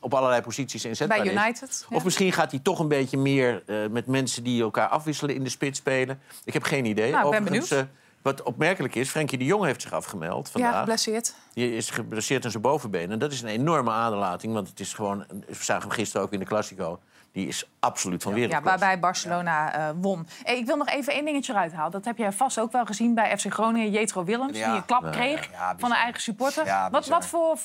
op 0.00 0.14
allerlei 0.14 0.42
posities 0.42 0.84
inzetbaar 0.84 1.22
Bij 1.22 1.32
is. 1.32 1.40
United, 1.40 1.86
ja. 1.88 1.96
Of 1.96 2.04
misschien 2.04 2.32
gaat 2.32 2.50
hij 2.50 2.60
toch 2.60 2.78
een 2.78 2.88
beetje 2.88 3.18
meer 3.18 3.62
met 3.90 4.06
mensen 4.06 4.42
die 4.44 4.62
elkaar 4.62 4.88
afwisselen 4.88 5.34
in 5.34 5.44
de 5.44 5.50
spits 5.50 5.78
spelen. 5.78 6.20
Ik 6.44 6.52
heb 6.52 6.62
geen 6.62 6.84
idee. 6.84 7.12
Nou, 7.12 7.24
ik 7.24 7.30
ben 7.30 7.44
benieuwd. 7.44 7.86
Wat 8.22 8.42
opmerkelijk 8.42 8.94
is, 8.94 9.10
Frenkie 9.10 9.38
de 9.38 9.44
Jong 9.44 9.64
heeft 9.64 9.82
zich 9.82 9.92
afgemeld 9.92 10.46
Ja, 10.46 10.52
vandaag. 10.52 10.78
geblesseerd. 10.78 11.34
Die 11.54 11.76
is 11.76 11.90
geblesseerd 11.90 12.44
aan 12.44 12.50
zijn 12.50 12.62
bovenbeen. 12.62 13.10
En 13.10 13.18
dat 13.18 13.32
is 13.32 13.42
een 13.42 13.48
enorme 13.48 13.90
aderlating. 13.90 14.52
Want 14.52 14.68
het 14.68 14.80
is 14.80 14.94
gewoon... 14.94 15.24
We 15.46 15.54
zagen 15.64 15.82
hem 15.82 15.90
gisteren 15.90 16.26
ook 16.26 16.32
in 16.32 16.38
de 16.38 16.44
Classico. 16.44 17.00
Die 17.32 17.46
is 17.46 17.68
absoluut 17.80 18.22
van 18.22 18.32
Ja, 18.32 18.38
wereldklasse. 18.38 18.78
waarbij 18.78 19.00
Barcelona 19.00 19.72
eh, 19.74 19.94
won. 20.00 20.26
Hey, 20.42 20.58
ik 20.58 20.66
wil 20.66 20.76
nog 20.76 20.88
even 20.88 21.12
één 21.12 21.24
dingetje 21.24 21.52
eruit 21.52 21.72
halen. 21.72 21.90
Dat 21.92 22.04
heb 22.04 22.16
jij 22.18 22.32
vast 22.32 22.58
ook 22.58 22.72
wel 22.72 22.84
gezien 22.84 23.14
bij 23.14 23.38
FC 23.38 23.52
Groningen. 23.52 23.90
Jetro 23.90 24.24
Willems, 24.24 24.58
Ja. 24.58 24.66
die 24.66 24.76
een 24.76 24.84
klap 24.84 25.02
Ja, 25.02 25.10
kreeg 25.10 25.50
ja, 25.50 25.74
van 25.78 25.90
een 25.90 25.96
eigen 25.96 26.20
supporter. 26.20 26.64
Ja, 26.64 26.90
wat, 26.90 27.06
wat 27.06 27.26
voor... 27.26 27.58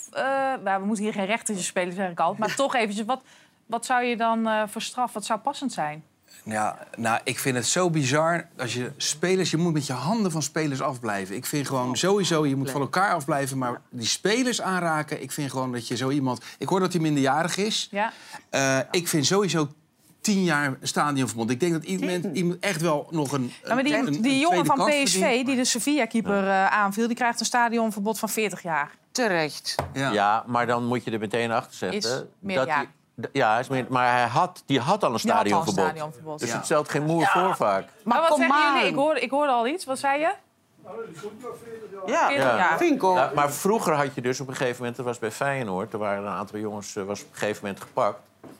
nou, 0.63 0.79
we 0.81 0.85
moeten 0.85 1.03
hier 1.03 1.13
geen 1.13 1.25
rechtertje 1.25 1.63
spelen, 1.63 1.93
zeg 1.93 2.11
ik 2.11 2.19
altijd. 2.19 2.39
Maar 2.39 2.55
toch 2.65 2.75
eventjes, 2.75 3.05
wat, 3.05 3.21
wat 3.65 3.85
zou 3.85 4.03
je 4.03 4.17
dan 4.17 4.47
eh 4.47 4.63
voor 4.67 4.81
straf, 4.81 5.13
wat 5.13 5.25
zou 5.25 5.39
passend 5.39 5.73
zijn? 5.73 6.03
Ja, 6.43 6.87
nou, 6.97 7.19
ik 7.23 7.39
vind 7.39 7.55
het 7.55 7.65
zo 7.67 7.89
bizar. 7.89 8.47
Als 8.57 8.73
je 8.73 8.91
spelers, 8.97 9.51
je 9.51 9.57
moet 9.57 9.73
met 9.73 9.87
je 9.87 9.93
handen 9.93 10.31
van 10.31 10.41
spelers 10.41 10.81
afblijven. 10.81 11.35
Ik 11.35 11.45
vind 11.45 11.67
gewoon 11.67 11.97
sowieso, 11.97 12.45
je 12.45 12.55
moet 12.55 12.71
van 12.71 12.81
elkaar 12.81 13.13
afblijven. 13.13 13.57
Maar 13.57 13.81
die 13.89 14.07
spelers 14.07 14.61
aanraken, 14.61 15.21
ik 15.21 15.31
vind 15.31 15.51
gewoon 15.51 15.71
dat 15.71 15.87
je 15.87 15.95
zo 15.95 16.09
iemand... 16.09 16.41
Ik 16.57 16.67
hoor 16.69 16.79
dat 16.79 16.93
hij 16.93 17.01
minderjarig 17.01 17.57
is. 17.57 17.87
Ja? 17.91 18.11
Eh, 18.49 18.79
ik 18.91 19.07
vind 19.07 19.25
sowieso 19.25 19.67
tien 20.21 20.43
jaar 20.43 20.77
stadionverbod. 20.81 21.49
Ik 21.49 21.59
denk 21.59 21.71
dat 21.73 21.83
iemand, 21.83 22.25
iemand 22.37 22.59
echt 22.59 22.81
wel 22.81 23.07
nog 23.11 23.31
een. 23.31 23.51
Ja, 23.65 23.73
maar 23.73 23.83
die, 23.83 23.95
een- 23.97 24.07
een 24.07 24.21
die 24.21 24.39
jongen 24.39 24.65
van 24.65 24.75
PSV, 24.85 25.19
verdient. 25.19 25.45
die 25.45 25.55
de 25.55 25.65
Sevilla-keeper 25.65 26.47
eh, 26.47 26.65
aanviel... 26.67 27.07
die 27.07 27.15
krijgt 27.15 27.39
een 27.39 27.45
stadionverbod 27.45 28.19
van 28.19 28.29
40 28.29 28.61
jaar. 28.63 28.91
Terecht. 29.11 29.75
Ja. 29.93 30.11
Ja, 30.11 30.43
maar 30.47 30.65
dan 30.67 30.85
moet 30.85 31.03
je 31.03 31.11
er 31.11 31.19
meteen 31.19 31.51
achter 31.51 31.75
zetten. 31.77 32.11
Is 32.11 32.23
meer 32.39 32.55
dat 32.57 32.67
hij- 32.67 32.87
ja, 33.31 33.51
hij 33.51 33.59
is 33.59 33.67
meer, 33.67 33.85
maar 33.89 34.11
hij 34.11 34.27
had, 34.27 34.63
die 34.65 34.79
had 34.79 35.03
al 35.03 35.13
een 35.13 35.17
Die 35.21 35.31
had 35.31 35.37
al 35.39 35.43
een 35.43 35.43
stadionverbod. 35.47 35.83
stadionverbod. 35.85 36.39
Dus 36.39 36.49
Ja. 36.49 36.55
het 36.55 36.65
stelt 36.65 36.89
geen 36.89 37.03
moer 37.05 37.25
voor 37.25 37.55
vaak. 37.55 37.83
Maar, 37.85 37.89
Maar 38.03 38.19
wat 38.19 38.29
kom 38.29 38.37
zeggen 38.39 38.57
aan. 38.65 38.73
jullie? 38.75 38.89
Ik 38.89 38.95
hoorde, 38.95 39.19
ik 39.21 39.29
hoorde 39.31 39.51
al 39.51 39.67
iets. 39.67 39.85
Wat 39.85 39.99
zei 39.99 40.19
je? 40.19 40.33
Ja, 42.05 42.27
40 42.27 42.43
jaar. 42.57 42.77
vind 42.77 42.95
ik 42.95 43.03
ook. 43.03 43.15
Ja, 43.17 43.31
maar 43.35 43.51
vroeger 43.51 43.93
had 43.93 44.15
je 44.15 44.21
dus 44.21 44.39
op 44.39 44.47
een 44.47 44.55
gegeven 44.55 44.77
moment, 44.77 44.95
dat 44.95 45.05
was 45.05 45.19
bij 45.19 45.31
Feyenoord, 45.31 45.93
er 45.93 45.99
waren 45.99 46.23
een 46.23 46.31
aantal 46.33 46.59
jongens, 46.59 46.95
eh, 46.95 47.03
was 47.03 47.21
op 47.21 47.27
een 47.31 47.37
gegeven 47.37 47.61
moment 47.65 47.81
gepakt. 47.83 48.19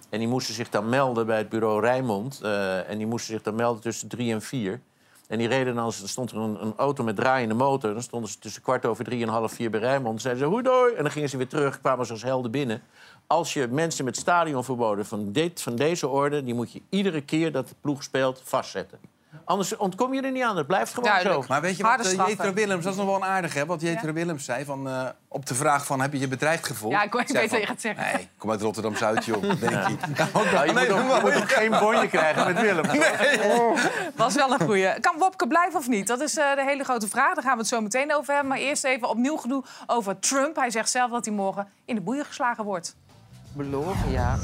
En 0.09 0.19
die 0.19 0.27
moesten 0.27 0.53
zich 0.53 0.69
dan 0.69 0.89
melden 0.89 1.25
bij 1.25 1.37
het 1.37 1.49
bureau 1.49 1.81
Rijnmond. 1.81 2.39
eh, 2.43 2.89
en 2.89 2.97
die 2.97 3.07
moesten 3.07 3.33
zich 3.33 3.43
dan 3.43 3.55
melden 3.55 3.81
tussen 3.81 4.07
drie 4.07 4.33
en 4.33 4.41
vier. 4.41 4.81
En 5.27 5.37
die 5.37 5.47
reden 5.47 5.75
dan, 5.75 5.85
er 5.85 5.93
stond 5.93 6.31
er 6.31 6.37
een, 6.37 6.61
een 6.61 6.73
auto 6.77 7.03
met 7.03 7.15
draaiende 7.15 7.53
motor. 7.55 7.93
Dan 7.93 8.01
stonden 8.01 8.29
ze 8.29 8.39
tussen 8.39 8.61
kwart 8.61 8.85
over 8.85 9.03
drie 9.03 9.23
en 9.23 9.29
half 9.29 9.51
vier 9.51 9.69
bij 9.69 9.79
Rijnmond. 9.79 10.11
Dan 10.11 10.19
zeiden 10.19 10.43
ze, 10.43 10.49
hoe 10.49 10.61
doei. 10.63 10.93
En 10.93 11.03
dan 11.03 11.11
gingen 11.11 11.29
ze 11.29 11.37
weer 11.37 11.47
terug, 11.47 11.79
kwamen 11.81 12.05
ze 12.05 12.11
als 12.11 12.23
helden 12.23 12.51
binnen. 12.51 12.81
Als 13.27 13.53
je 13.53 13.67
mensen 13.67 14.05
met 14.05 14.17
stadionverboden 14.17 15.05
van, 15.05 15.31
dit, 15.31 15.61
van 15.61 15.75
deze 15.75 16.07
orde... 16.07 16.43
die 16.43 16.53
moet 16.53 16.71
je 16.71 16.81
iedere 16.89 17.21
keer 17.21 17.51
dat 17.51 17.67
de 17.67 17.75
ploeg 17.81 18.03
speelt 18.03 18.41
vastzetten. 18.43 18.99
Anders 19.45 19.77
ontkom 19.77 20.13
je 20.13 20.21
er 20.21 20.31
niet 20.31 20.43
aan. 20.43 20.57
Het 20.57 20.67
blijft 20.67 20.93
gewoon 20.93 21.09
Duidelijk. 21.09 21.41
zo. 21.41 21.47
Maar 21.47 21.61
weet 21.61 21.77
je 21.77 21.83
wat, 21.83 21.99
uh, 21.99 22.05
straffen. 22.05 22.35
Jetro 22.35 22.53
Willems, 22.53 22.83
dat 22.83 22.93
is 22.93 22.99
nog 22.99 23.07
wel 23.07 23.15
een 23.15 23.23
aardig, 23.23 23.53
hè? 23.53 23.65
Wat 23.65 23.81
Jetro 23.81 24.07
Ja. 24.07 24.13
Willems 24.13 24.45
zei 24.45 24.65
van, 24.65 24.89
eh, 24.89 25.05
op 25.27 25.45
de 25.45 25.55
vraag 25.55 25.85
van... 25.85 26.01
heb 26.01 26.13
je 26.13 26.19
je 26.19 26.27
bedreigd 26.27 26.65
gevoeld? 26.65 26.91
Ja, 26.93 27.03
ik 27.03 27.13
weet 27.13 27.29
Zei 27.29 27.41
wat 27.41 27.49
van, 27.49 27.59
je 27.59 27.65
gaat 27.65 27.81
zeggen. 27.81 28.03
Nee, 28.03 28.21
ik 28.21 28.29
kom 28.37 28.51
uit 28.51 28.61
Rotterdam-Zuid, 28.61 29.25
joh. 29.25 29.41
Denk 29.59 29.59
je. 29.59 29.69
Nou, 29.71 30.65
je, 30.67 30.71
moet 30.71 30.89
ook, 30.89 31.15
je 31.15 31.19
moet 31.21 31.35
ook 31.35 31.51
geen 31.51 31.69
bonje 31.69 32.07
krijgen 32.07 32.53
met 32.53 32.61
Willem. 32.61 32.85
Was 34.15 34.35
wel 34.35 34.51
een 34.51 34.65
goeie. 34.65 34.99
Kan 34.99 35.17
Wopke 35.17 35.47
blijven 35.47 35.79
of 35.79 35.87
niet? 35.87 36.07
Dat 36.07 36.21
is 36.21 36.37
eh, 36.37 36.55
de 36.55 36.63
hele 36.63 36.83
grote 36.83 37.07
vraag. 37.07 37.33
Daar 37.33 37.43
gaan 37.43 37.53
we 37.53 37.59
het 37.59 37.67
zo 37.67 37.81
meteen 37.81 38.15
over 38.15 38.33
hebben. 38.33 38.51
Maar 38.51 38.61
eerst 38.61 38.83
even 38.83 39.09
opnieuw 39.09 39.37
gedoe 39.37 39.63
over 39.85 40.19
Trump. 40.19 40.55
Hij 40.55 40.69
zegt 40.69 40.89
zelf 40.89 41.11
dat 41.11 41.25
hij 41.25 41.33
morgen 41.33 41.67
in 41.85 41.95
de 41.95 42.01
boeien 42.01 42.25
geslagen 42.25 42.63
wordt. 42.63 42.95
Beloven, 43.57 44.11
ja. 44.11 44.39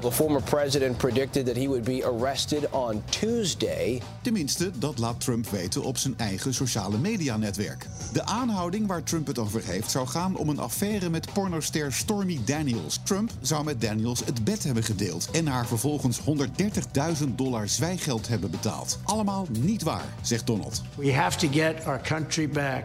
The 0.00 0.12
former 0.12 0.42
president 0.42 0.96
predicted 0.96 1.46
that 1.46 1.56
he 1.56 1.66
would 1.66 1.84
be 1.84 2.04
arrested 2.04 2.70
on 2.70 3.02
Tuesday. 3.08 4.02
Tenminste, 4.22 4.70
dat 4.78 4.98
laat 4.98 5.20
Trump 5.20 5.48
weten 5.48 5.82
op 5.82 5.98
zijn 5.98 6.14
eigen 6.18 6.54
sociale 6.54 6.98
medianetwerk. 6.98 7.86
De 8.12 8.24
aanhouding 8.24 8.86
waar 8.86 9.02
Trump 9.02 9.26
het 9.26 9.38
over 9.38 9.64
heeft 9.64 9.90
zou 9.90 10.06
gaan 10.06 10.36
om 10.36 10.48
een 10.48 10.58
affaire 10.58 11.10
met 11.10 11.32
pornoster 11.32 11.92
Stormy 11.92 12.40
Daniels. 12.44 13.00
Trump 13.04 13.30
zou 13.40 13.64
met 13.64 13.80
Daniels 13.80 14.24
het 14.24 14.44
bed 14.44 14.64
hebben 14.64 14.82
gedeeld 14.82 15.30
en 15.30 15.46
haar 15.46 15.66
vervolgens 15.66 16.20
130.000 16.20 17.34
dollar 17.34 17.68
zwijgeld 17.68 18.28
hebben 18.28 18.50
betaald. 18.50 18.98
Allemaal 19.04 19.46
niet 19.50 19.82
waar, 19.82 20.14
zegt 20.20 20.46
Donald. 20.46 20.82
We 20.94 21.14
have 21.14 21.38
to 21.38 21.48
get 21.50 21.84
our 21.84 22.00
country 22.00 22.48
back. 22.48 22.84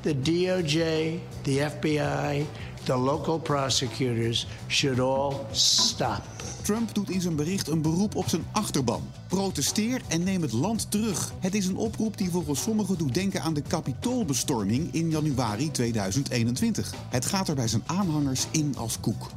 The 0.00 0.20
DOJ, 0.20 1.18
the 1.42 1.66
FBI, 1.76 2.46
the 2.84 2.96
local 2.96 3.38
prosecutors 3.38 4.46
should 4.68 5.00
all 5.00 5.34
stop. 5.52 6.22
Trump 6.62 6.94
doet 6.94 7.10
in 7.10 7.20
zijn 7.20 7.36
bericht 7.36 7.68
een 7.68 7.82
beroep 7.82 8.14
op 8.14 8.28
zijn 8.28 8.44
achterban. 8.52 9.02
Protesteer 9.28 10.00
en 10.08 10.22
neem 10.24 10.42
het 10.42 10.52
land 10.52 10.90
terug. 10.90 11.32
Het 11.40 11.54
is 11.54 11.66
een 11.66 11.76
oproep 11.76 12.18
die 12.18 12.30
volgens 12.30 12.62
sommigen 12.62 12.98
doet 12.98 13.14
denken 13.14 13.42
aan 13.42 13.54
de 13.54 13.62
kapitoolbestorming 13.62 14.94
in 14.94 15.10
januari 15.10 15.70
2021. 15.70 16.94
Het 17.08 17.26
gaat 17.26 17.48
er 17.48 17.54
bij 17.54 17.68
zijn 17.68 17.82
aanhangers 17.86 18.46
in 18.50 18.74
als 18.76 19.00
koek. 19.00 19.30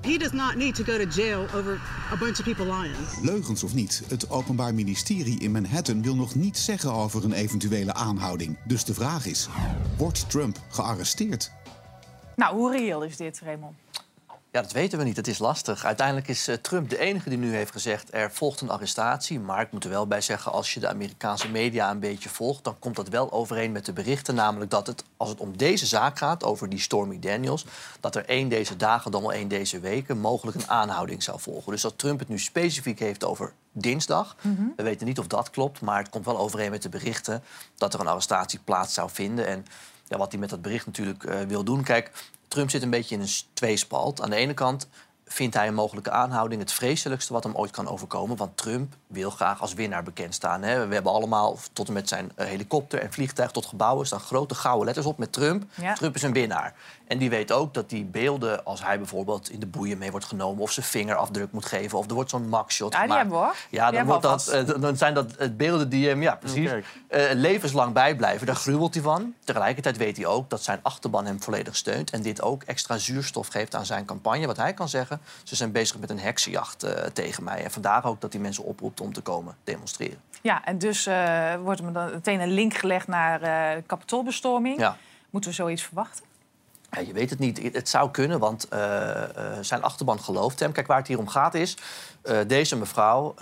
He 0.00 0.18
does 0.18 0.32
not 0.32 0.56
need 0.56 0.74
to 0.74 0.84
go 0.84 0.96
to 0.96 1.22
jail 1.22 1.46
over 1.54 1.80
a 2.12 2.16
bunch 2.16 2.38
of 2.38 2.44
people 2.44 2.64
lying. 2.64 2.94
Leugens 3.22 3.62
of 3.62 3.74
niet, 3.74 4.02
het 4.08 4.30
Openbaar 4.30 4.74
Ministerie 4.74 5.40
in 5.40 5.50
Manhattan 5.50 6.02
wil 6.02 6.14
nog 6.14 6.34
niets 6.34 6.64
zeggen 6.64 6.92
over 6.92 7.24
een 7.24 7.32
eventuele 7.32 7.94
aanhouding. 7.94 8.58
Dus 8.64 8.84
de 8.84 8.94
vraag 8.94 9.26
is: 9.26 9.48
wordt 9.96 10.30
Trump 10.30 10.60
gearresteerd? 10.68 11.50
Nou, 12.38 12.56
hoe 12.56 12.70
reëel 12.70 13.02
is 13.02 13.16
dit, 13.16 13.40
Raymond? 13.44 13.76
Ja, 14.50 14.62
dat 14.62 14.72
weten 14.72 14.98
we 14.98 15.04
niet. 15.04 15.16
Het 15.16 15.26
is 15.26 15.38
lastig. 15.38 15.84
Uiteindelijk 15.84 16.28
is 16.28 16.48
eh, 16.48 16.54
Trump 16.54 16.90
de 16.90 16.98
enige 16.98 17.28
die 17.28 17.38
nu 17.38 17.54
heeft 17.54 17.72
gezegd... 17.72 18.14
er 18.14 18.32
volgt 18.32 18.60
een 18.60 18.70
arrestatie. 18.70 19.40
Maar 19.40 19.60
ik 19.60 19.72
moet 19.72 19.84
er 19.84 19.90
wel 19.90 20.06
bij 20.06 20.20
zeggen... 20.20 20.52
als 20.52 20.74
je 20.74 20.80
de 20.80 20.88
Amerikaanse 20.88 21.50
media 21.50 21.90
een 21.90 22.00
beetje 22.00 22.28
volgt... 22.28 22.64
dan 22.64 22.78
komt 22.78 22.96
dat 22.96 23.08
wel 23.08 23.32
overeen 23.32 23.72
met 23.72 23.84
de 23.84 23.92
berichten. 23.92 24.34
Namelijk 24.34 24.70
dat 24.70 24.86
het, 24.86 25.04
als 25.16 25.28
het 25.28 25.40
om 25.40 25.56
deze 25.56 25.86
zaak 25.86 26.18
gaat, 26.18 26.44
over 26.44 26.68
die 26.68 26.78
Stormy 26.78 27.18
Daniels... 27.18 27.64
dat 28.00 28.16
er 28.16 28.24
één 28.24 28.48
deze 28.48 28.76
dagen, 28.76 29.10
dan 29.10 29.20
wel 29.20 29.32
één 29.32 29.48
deze 29.48 29.80
weken... 29.80 30.18
mogelijk 30.18 30.56
een 30.56 30.68
aanhouding 30.68 31.22
zou 31.22 31.40
volgen. 31.40 31.72
Dus 31.72 31.82
dat 31.82 31.98
Trump 31.98 32.18
het 32.18 32.28
nu 32.28 32.38
specifiek 32.38 32.98
heeft 32.98 33.24
over 33.24 33.52
dinsdag... 33.72 34.36
we 34.76 34.82
weten 34.82 35.06
niet 35.06 35.18
of 35.18 35.26
dat 35.26 35.50
klopt, 35.50 35.80
maar 35.80 35.98
het 35.98 36.08
komt 36.08 36.24
wel 36.24 36.38
overeen 36.38 36.70
met 36.70 36.82
de 36.82 36.88
berichten... 36.88 37.42
dat 37.76 37.94
er 37.94 38.00
een 38.00 38.06
arrestatie 38.06 38.58
plaats 38.64 38.94
zou 38.94 39.10
vinden. 39.10 39.46
En 39.46 39.66
ja, 40.08 40.18
wat 40.18 40.30
hij 40.30 40.40
met 40.40 40.50
dat 40.50 40.62
bericht 40.62 40.86
natuurlijk 40.86 41.24
eh, 41.24 41.40
wil 41.40 41.64
doen... 41.64 41.82
Kijk, 41.82 42.10
Trump 42.48 42.70
zit 42.70 42.82
een 42.82 42.90
beetje 42.90 43.14
in 43.14 43.20
een 43.20 43.28
tweespalt. 43.52 44.22
Aan 44.22 44.30
de 44.30 44.36
ene 44.36 44.54
kant 44.54 44.88
vindt 45.28 45.54
hij 45.54 45.66
een 45.66 45.74
mogelijke 45.74 46.10
aanhouding 46.10 46.60
het 46.60 46.72
vreselijkste 46.72 47.32
wat 47.32 47.42
hem 47.44 47.54
ooit 47.54 47.70
kan 47.70 47.88
overkomen. 47.88 48.36
Want 48.36 48.56
Trump 48.56 48.94
wil 49.06 49.30
graag 49.30 49.60
als 49.60 49.74
winnaar 49.74 50.02
bekend 50.02 50.34
staan. 50.34 50.62
Hè. 50.62 50.86
We 50.86 50.94
hebben 50.94 51.12
allemaal 51.12 51.58
tot 51.72 51.86
en 51.88 51.92
met 51.92 52.08
zijn 52.08 52.32
eh, 52.34 52.46
helikopter 52.46 53.00
en 53.00 53.12
vliegtuig 53.12 53.50
tot 53.50 53.66
gebouwen 53.66 54.06
staan 54.06 54.20
grote 54.20 54.54
gouden 54.54 54.84
letters 54.84 55.06
op 55.06 55.18
met 55.18 55.32
Trump. 55.32 55.64
Ja. 55.74 55.94
Trump 55.94 56.14
is 56.14 56.22
een 56.22 56.32
winnaar. 56.32 56.74
En 57.06 57.18
die 57.18 57.30
weet 57.30 57.52
ook 57.52 57.74
dat 57.74 57.90
die 57.90 58.04
beelden, 58.04 58.64
als 58.64 58.82
hij 58.82 58.98
bijvoorbeeld 58.98 59.50
in 59.50 59.60
de 59.60 59.66
boeien 59.66 59.98
mee 59.98 60.10
wordt 60.10 60.26
genomen... 60.26 60.62
of 60.62 60.72
zijn 60.72 60.86
vingerafdruk 60.86 61.52
moet 61.52 61.64
geven, 61.66 61.98
of 61.98 62.06
er 62.08 62.14
wordt 62.14 62.30
zo'n 62.30 62.48
mugshot 62.48 62.92
Ja, 62.92 62.98
die 62.98 63.08
gemaakt. 63.08 63.20
hebben 63.20 63.38
we, 63.38 63.44
hoor. 63.44 63.54
Ja, 63.70 63.90
Die 63.90 63.98
dan, 63.98 64.06
hebben 64.06 64.20
wordt 64.20 64.44
we 64.46 64.56
dat, 64.64 64.74
eh, 64.76 64.80
dan 64.82 64.96
zijn 64.96 65.14
dat 65.14 65.32
eh, 65.32 65.48
beelden 65.56 65.88
die 65.88 66.08
hem 66.08 66.22
ja, 66.22 66.34
precies, 66.36 66.70
eh, 67.08 67.22
levenslang 67.32 67.92
bijblijven. 67.92 68.46
Daar 68.46 68.56
gruwelt 68.56 68.94
hij 68.94 69.02
van. 69.02 69.34
Tegelijkertijd 69.44 69.96
weet 69.96 70.16
hij 70.16 70.26
ook 70.26 70.50
dat 70.50 70.62
zijn 70.62 70.78
achterban 70.82 71.26
hem 71.26 71.42
volledig 71.42 71.76
steunt... 71.76 72.10
en 72.10 72.22
dit 72.22 72.42
ook 72.42 72.62
extra 72.62 72.96
zuurstof 72.98 73.48
geeft 73.48 73.74
aan 73.74 73.86
zijn 73.86 74.04
campagne. 74.04 74.46
Wat 74.46 74.56
hij 74.56 74.74
kan 74.74 74.88
zeggen, 74.88 75.17
ze 75.42 75.56
zijn 75.56 75.72
bezig 75.72 75.98
met 75.98 76.10
een 76.10 76.18
heksenjacht 76.18 76.82
eh, 76.82 77.04
tegen 77.04 77.44
mij. 77.44 77.64
En 77.64 77.70
vandaar 77.70 78.04
ook 78.04 78.20
dat 78.20 78.32
hij 78.32 78.42
mensen 78.42 78.64
oproept 78.64 79.00
om 79.00 79.12
te 79.12 79.20
komen 79.20 79.56
demonstreren. 79.64 80.18
Ja, 80.42 80.64
en 80.64 80.78
dus 80.78 81.06
eh, 81.06 81.54
wordt 81.62 81.80
er 81.80 81.92
dan 81.92 82.10
meteen 82.10 82.40
een 82.40 82.52
link 82.52 82.74
gelegd 82.74 83.06
naar 83.06 83.42
eh 83.42 83.82
kapitoolbestorming. 83.86 84.78
Ja. 84.78 84.96
Moeten 85.30 85.50
we 85.50 85.56
zoiets 85.56 85.82
verwachten? 85.82 86.24
Ja, 86.90 87.00
je 87.00 87.12
weet 87.12 87.30
het 87.30 87.38
niet. 87.38 87.72
Het 87.72 87.88
zou 87.88 88.10
kunnen, 88.10 88.38
want 88.38 88.68
zijn 89.60 89.82
achterban 89.82 90.20
gelooft 90.20 90.60
hem. 90.60 90.72
Kijk, 90.72 90.86
waar 90.86 90.98
het 90.98 91.06
hier 91.06 91.18
om 91.18 91.28
gaat 91.28 91.54
is... 91.54 91.76
deze 92.46 92.76
mevrouw... 92.76 93.34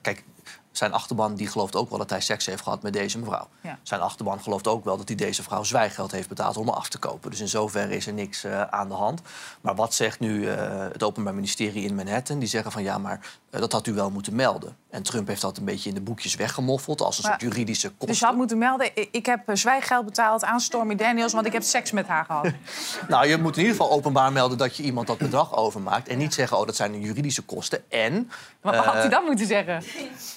kijk, 0.00 0.24
zijn 0.72 0.92
achterban 0.92 1.34
die 1.34 1.46
gelooft 1.46 1.76
ook 1.76 1.88
wel 1.88 1.98
dat 1.98 2.10
hij 2.10 2.20
seks 2.20 2.46
heeft 2.46 2.62
gehad 2.62 2.82
met 2.82 2.92
deze 2.92 3.18
mevrouw. 3.18 3.48
Ja. 3.60 3.78
Zijn 3.82 4.00
achterban 4.00 4.40
gelooft 4.40 4.66
ook 4.66 4.84
wel 4.84 4.96
dat 4.96 5.08
hij 5.08 5.16
deze 5.16 5.42
vrouw 5.42 5.62
zwijggeld 5.62 6.12
heeft 6.12 6.28
betaald 6.28 6.56
om 6.56 6.68
haar 6.68 6.76
af 6.76 6.88
te 6.88 6.98
kopen. 6.98 7.30
Dus 7.30 7.40
in 7.40 7.48
zoverre 7.48 7.96
is 7.96 8.06
er 8.06 8.12
niks 8.12 8.44
eh, 8.44 8.62
aan 8.62 8.88
de 8.88 8.94
hand. 8.94 9.20
Maar 9.60 9.74
wat 9.74 9.94
zegt 9.94 10.20
nu 10.20 10.48
eh, 10.48 10.86
het 10.92 11.02
Openbaar 11.02 11.34
Ministerie 11.34 11.84
in 11.84 11.94
Manhattan? 11.94 12.38
Die 12.38 12.48
zeggen 12.48 12.72
van 12.72 12.82
ja, 12.82 12.98
maar 12.98 13.20
dat 13.60 13.72
had 13.72 13.86
u 13.86 13.92
wel 13.92 14.10
moeten 14.10 14.34
melden. 14.34 14.76
En 14.90 15.02
Trump 15.02 15.28
heeft 15.28 15.40
dat 15.40 15.56
een 15.58 15.64
beetje 15.64 15.88
in 15.88 15.94
de 15.94 16.00
boekjes 16.00 16.34
weggemoffeld 16.34 17.00
als 17.00 17.16
een 17.18 17.22
Maar- 17.30 17.40
soort 17.40 17.52
juridische 17.52 17.88
kosten. 17.88 18.06
Dus 18.08 18.18
je 18.18 18.24
had 18.24 18.36
moeten 18.36 18.58
melden, 18.58 18.90
ik 19.10 19.26
heb 19.26 19.48
eh, 19.48 19.54
zwijggeld 19.54 20.04
betaald 20.04 20.44
aan 20.44 20.60
Stormy 20.60 20.94
Daniels... 20.96 21.32
want 21.32 21.46
ik 21.46 21.52
heb 21.52 21.62
seks 21.62 21.90
met 21.90 22.06
haar 22.06 22.24
gehad. 22.24 22.46
Nou, 23.08 23.26
je 23.26 23.36
moet 23.38 23.56
in 23.56 23.62
ieder 23.62 23.76
geval 23.76 23.92
openbaar 23.92 24.32
melden 24.32 24.58
dat 24.58 24.76
je 24.76 24.82
iemand 24.82 25.06
dat 25.06 25.18
bedrag 25.18 25.56
overmaakt. 25.56 26.08
En 26.08 26.18
niet 26.18 26.34
zeggen, 26.34 26.58
oh, 26.58 26.66
dat 26.66 26.76
zijn 26.76 27.00
juridische 27.00 27.42
kosten. 27.42 27.90
En. 27.90 28.30
Wat 28.60 28.74
had 28.76 28.94
eh, 28.94 29.00
hij 29.00 29.08
dan 29.08 29.24
moeten 29.24 29.46
zeggen? 29.46 29.82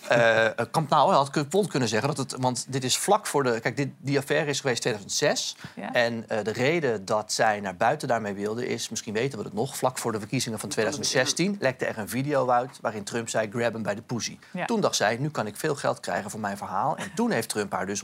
eh, 0.08 0.48
Kamp 0.72 0.90
nou, 0.90 1.08
hij 1.08 1.18
had 1.18 1.68
kunnen 1.68 1.90
zeggen 1.90 2.08
dat 2.08 2.18
het. 2.18 2.42
Want 2.42 2.66
dit 2.70 2.84
is 2.84 2.98
vlak 2.98 3.28
voor 3.28 3.44
de. 3.44 3.60
Kijk, 3.60 3.78
dit, 3.78 3.90
die 3.98 4.18
affaire 4.18 4.50
is 4.50 4.60
geweest 4.60 4.82
2006. 4.82 5.56
Ja. 5.76 5.94
En 5.94 6.30
eh, 6.30 6.44
de 6.44 6.52
reden 6.52 7.06
dat 7.06 7.34
zij 7.34 7.60
naar 7.60 7.76
buiten 7.76 8.08
daarmee 8.08 8.34
wilde 8.34 8.68
is. 8.68 8.90
Misschien 8.90 9.14
weten 9.14 9.38
we 9.38 9.44
het 9.44 9.54
nog. 9.54 9.78
Vlak 9.78 9.98
voor 9.98 10.12
de 10.12 10.20
verkiezingen 10.20 10.60
van 10.60 10.70
2016 10.70 11.58
lekte 11.60 11.86
er 11.86 11.98
een 11.98 12.10
video 12.10 12.50
uit. 12.50 12.78
waarin 12.82 13.04
Trump 13.06 13.30
zei: 13.30 13.50
grab 13.52 13.74
hem 13.74 13.84
bij 13.84 13.96
de 13.96 14.02
pussy. 14.02 14.38
Ja. 14.52 14.66
Toen 14.66 14.82
dacht 14.82 14.96
zij: 14.96 15.18
nu 15.18 15.30
kan 15.30 15.48
ik 15.48 15.56
veel 15.56 15.76
geld 15.76 16.00
krijgen 16.00 16.32
voor 16.32 16.40
mijn 16.40 16.58
verhaal. 16.58 16.98
En 16.98 17.12
toen 17.16 17.32
heeft 17.32 17.50
Trump 17.50 17.72
haar 17.72 17.86
dus 17.86 18.04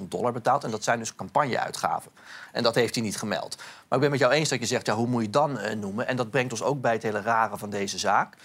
130.000 0.00 0.08
dollar 0.08 0.32
betaald. 0.32 0.64
En 0.64 0.70
dat 0.70 0.84
zijn 0.84 0.98
dus 0.98 1.14
campagneuitgaven. 1.14 2.10
En 2.52 2.62
dat 2.62 2.74
heeft 2.74 2.94
hij 2.94 3.04
niet 3.04 3.16
gemeld. 3.16 3.56
Maar 3.56 3.98
ik 3.98 4.00
ben 4.00 4.10
met 4.10 4.18
jou 4.18 4.32
eens 4.32 4.48
dat 4.48 4.58
je 4.58 4.66
zegt: 4.66 4.86
ja, 4.86 4.94
hoe 4.94 5.06
moet 5.06 5.20
je 5.20 5.26
het 5.26 5.32
dan 5.32 5.58
eh, 5.58 5.76
noemen? 5.76 6.06
En 6.06 6.16
dat 6.16 6.30
brengt 6.30 6.52
ons 6.52 6.62
ook 6.62 6.80
bij 6.80 6.92
het 6.92 7.02
hele 7.02 7.20
rare 7.20 7.58
van 7.58 7.70
deze 7.70 7.98
zaak. 7.98 8.36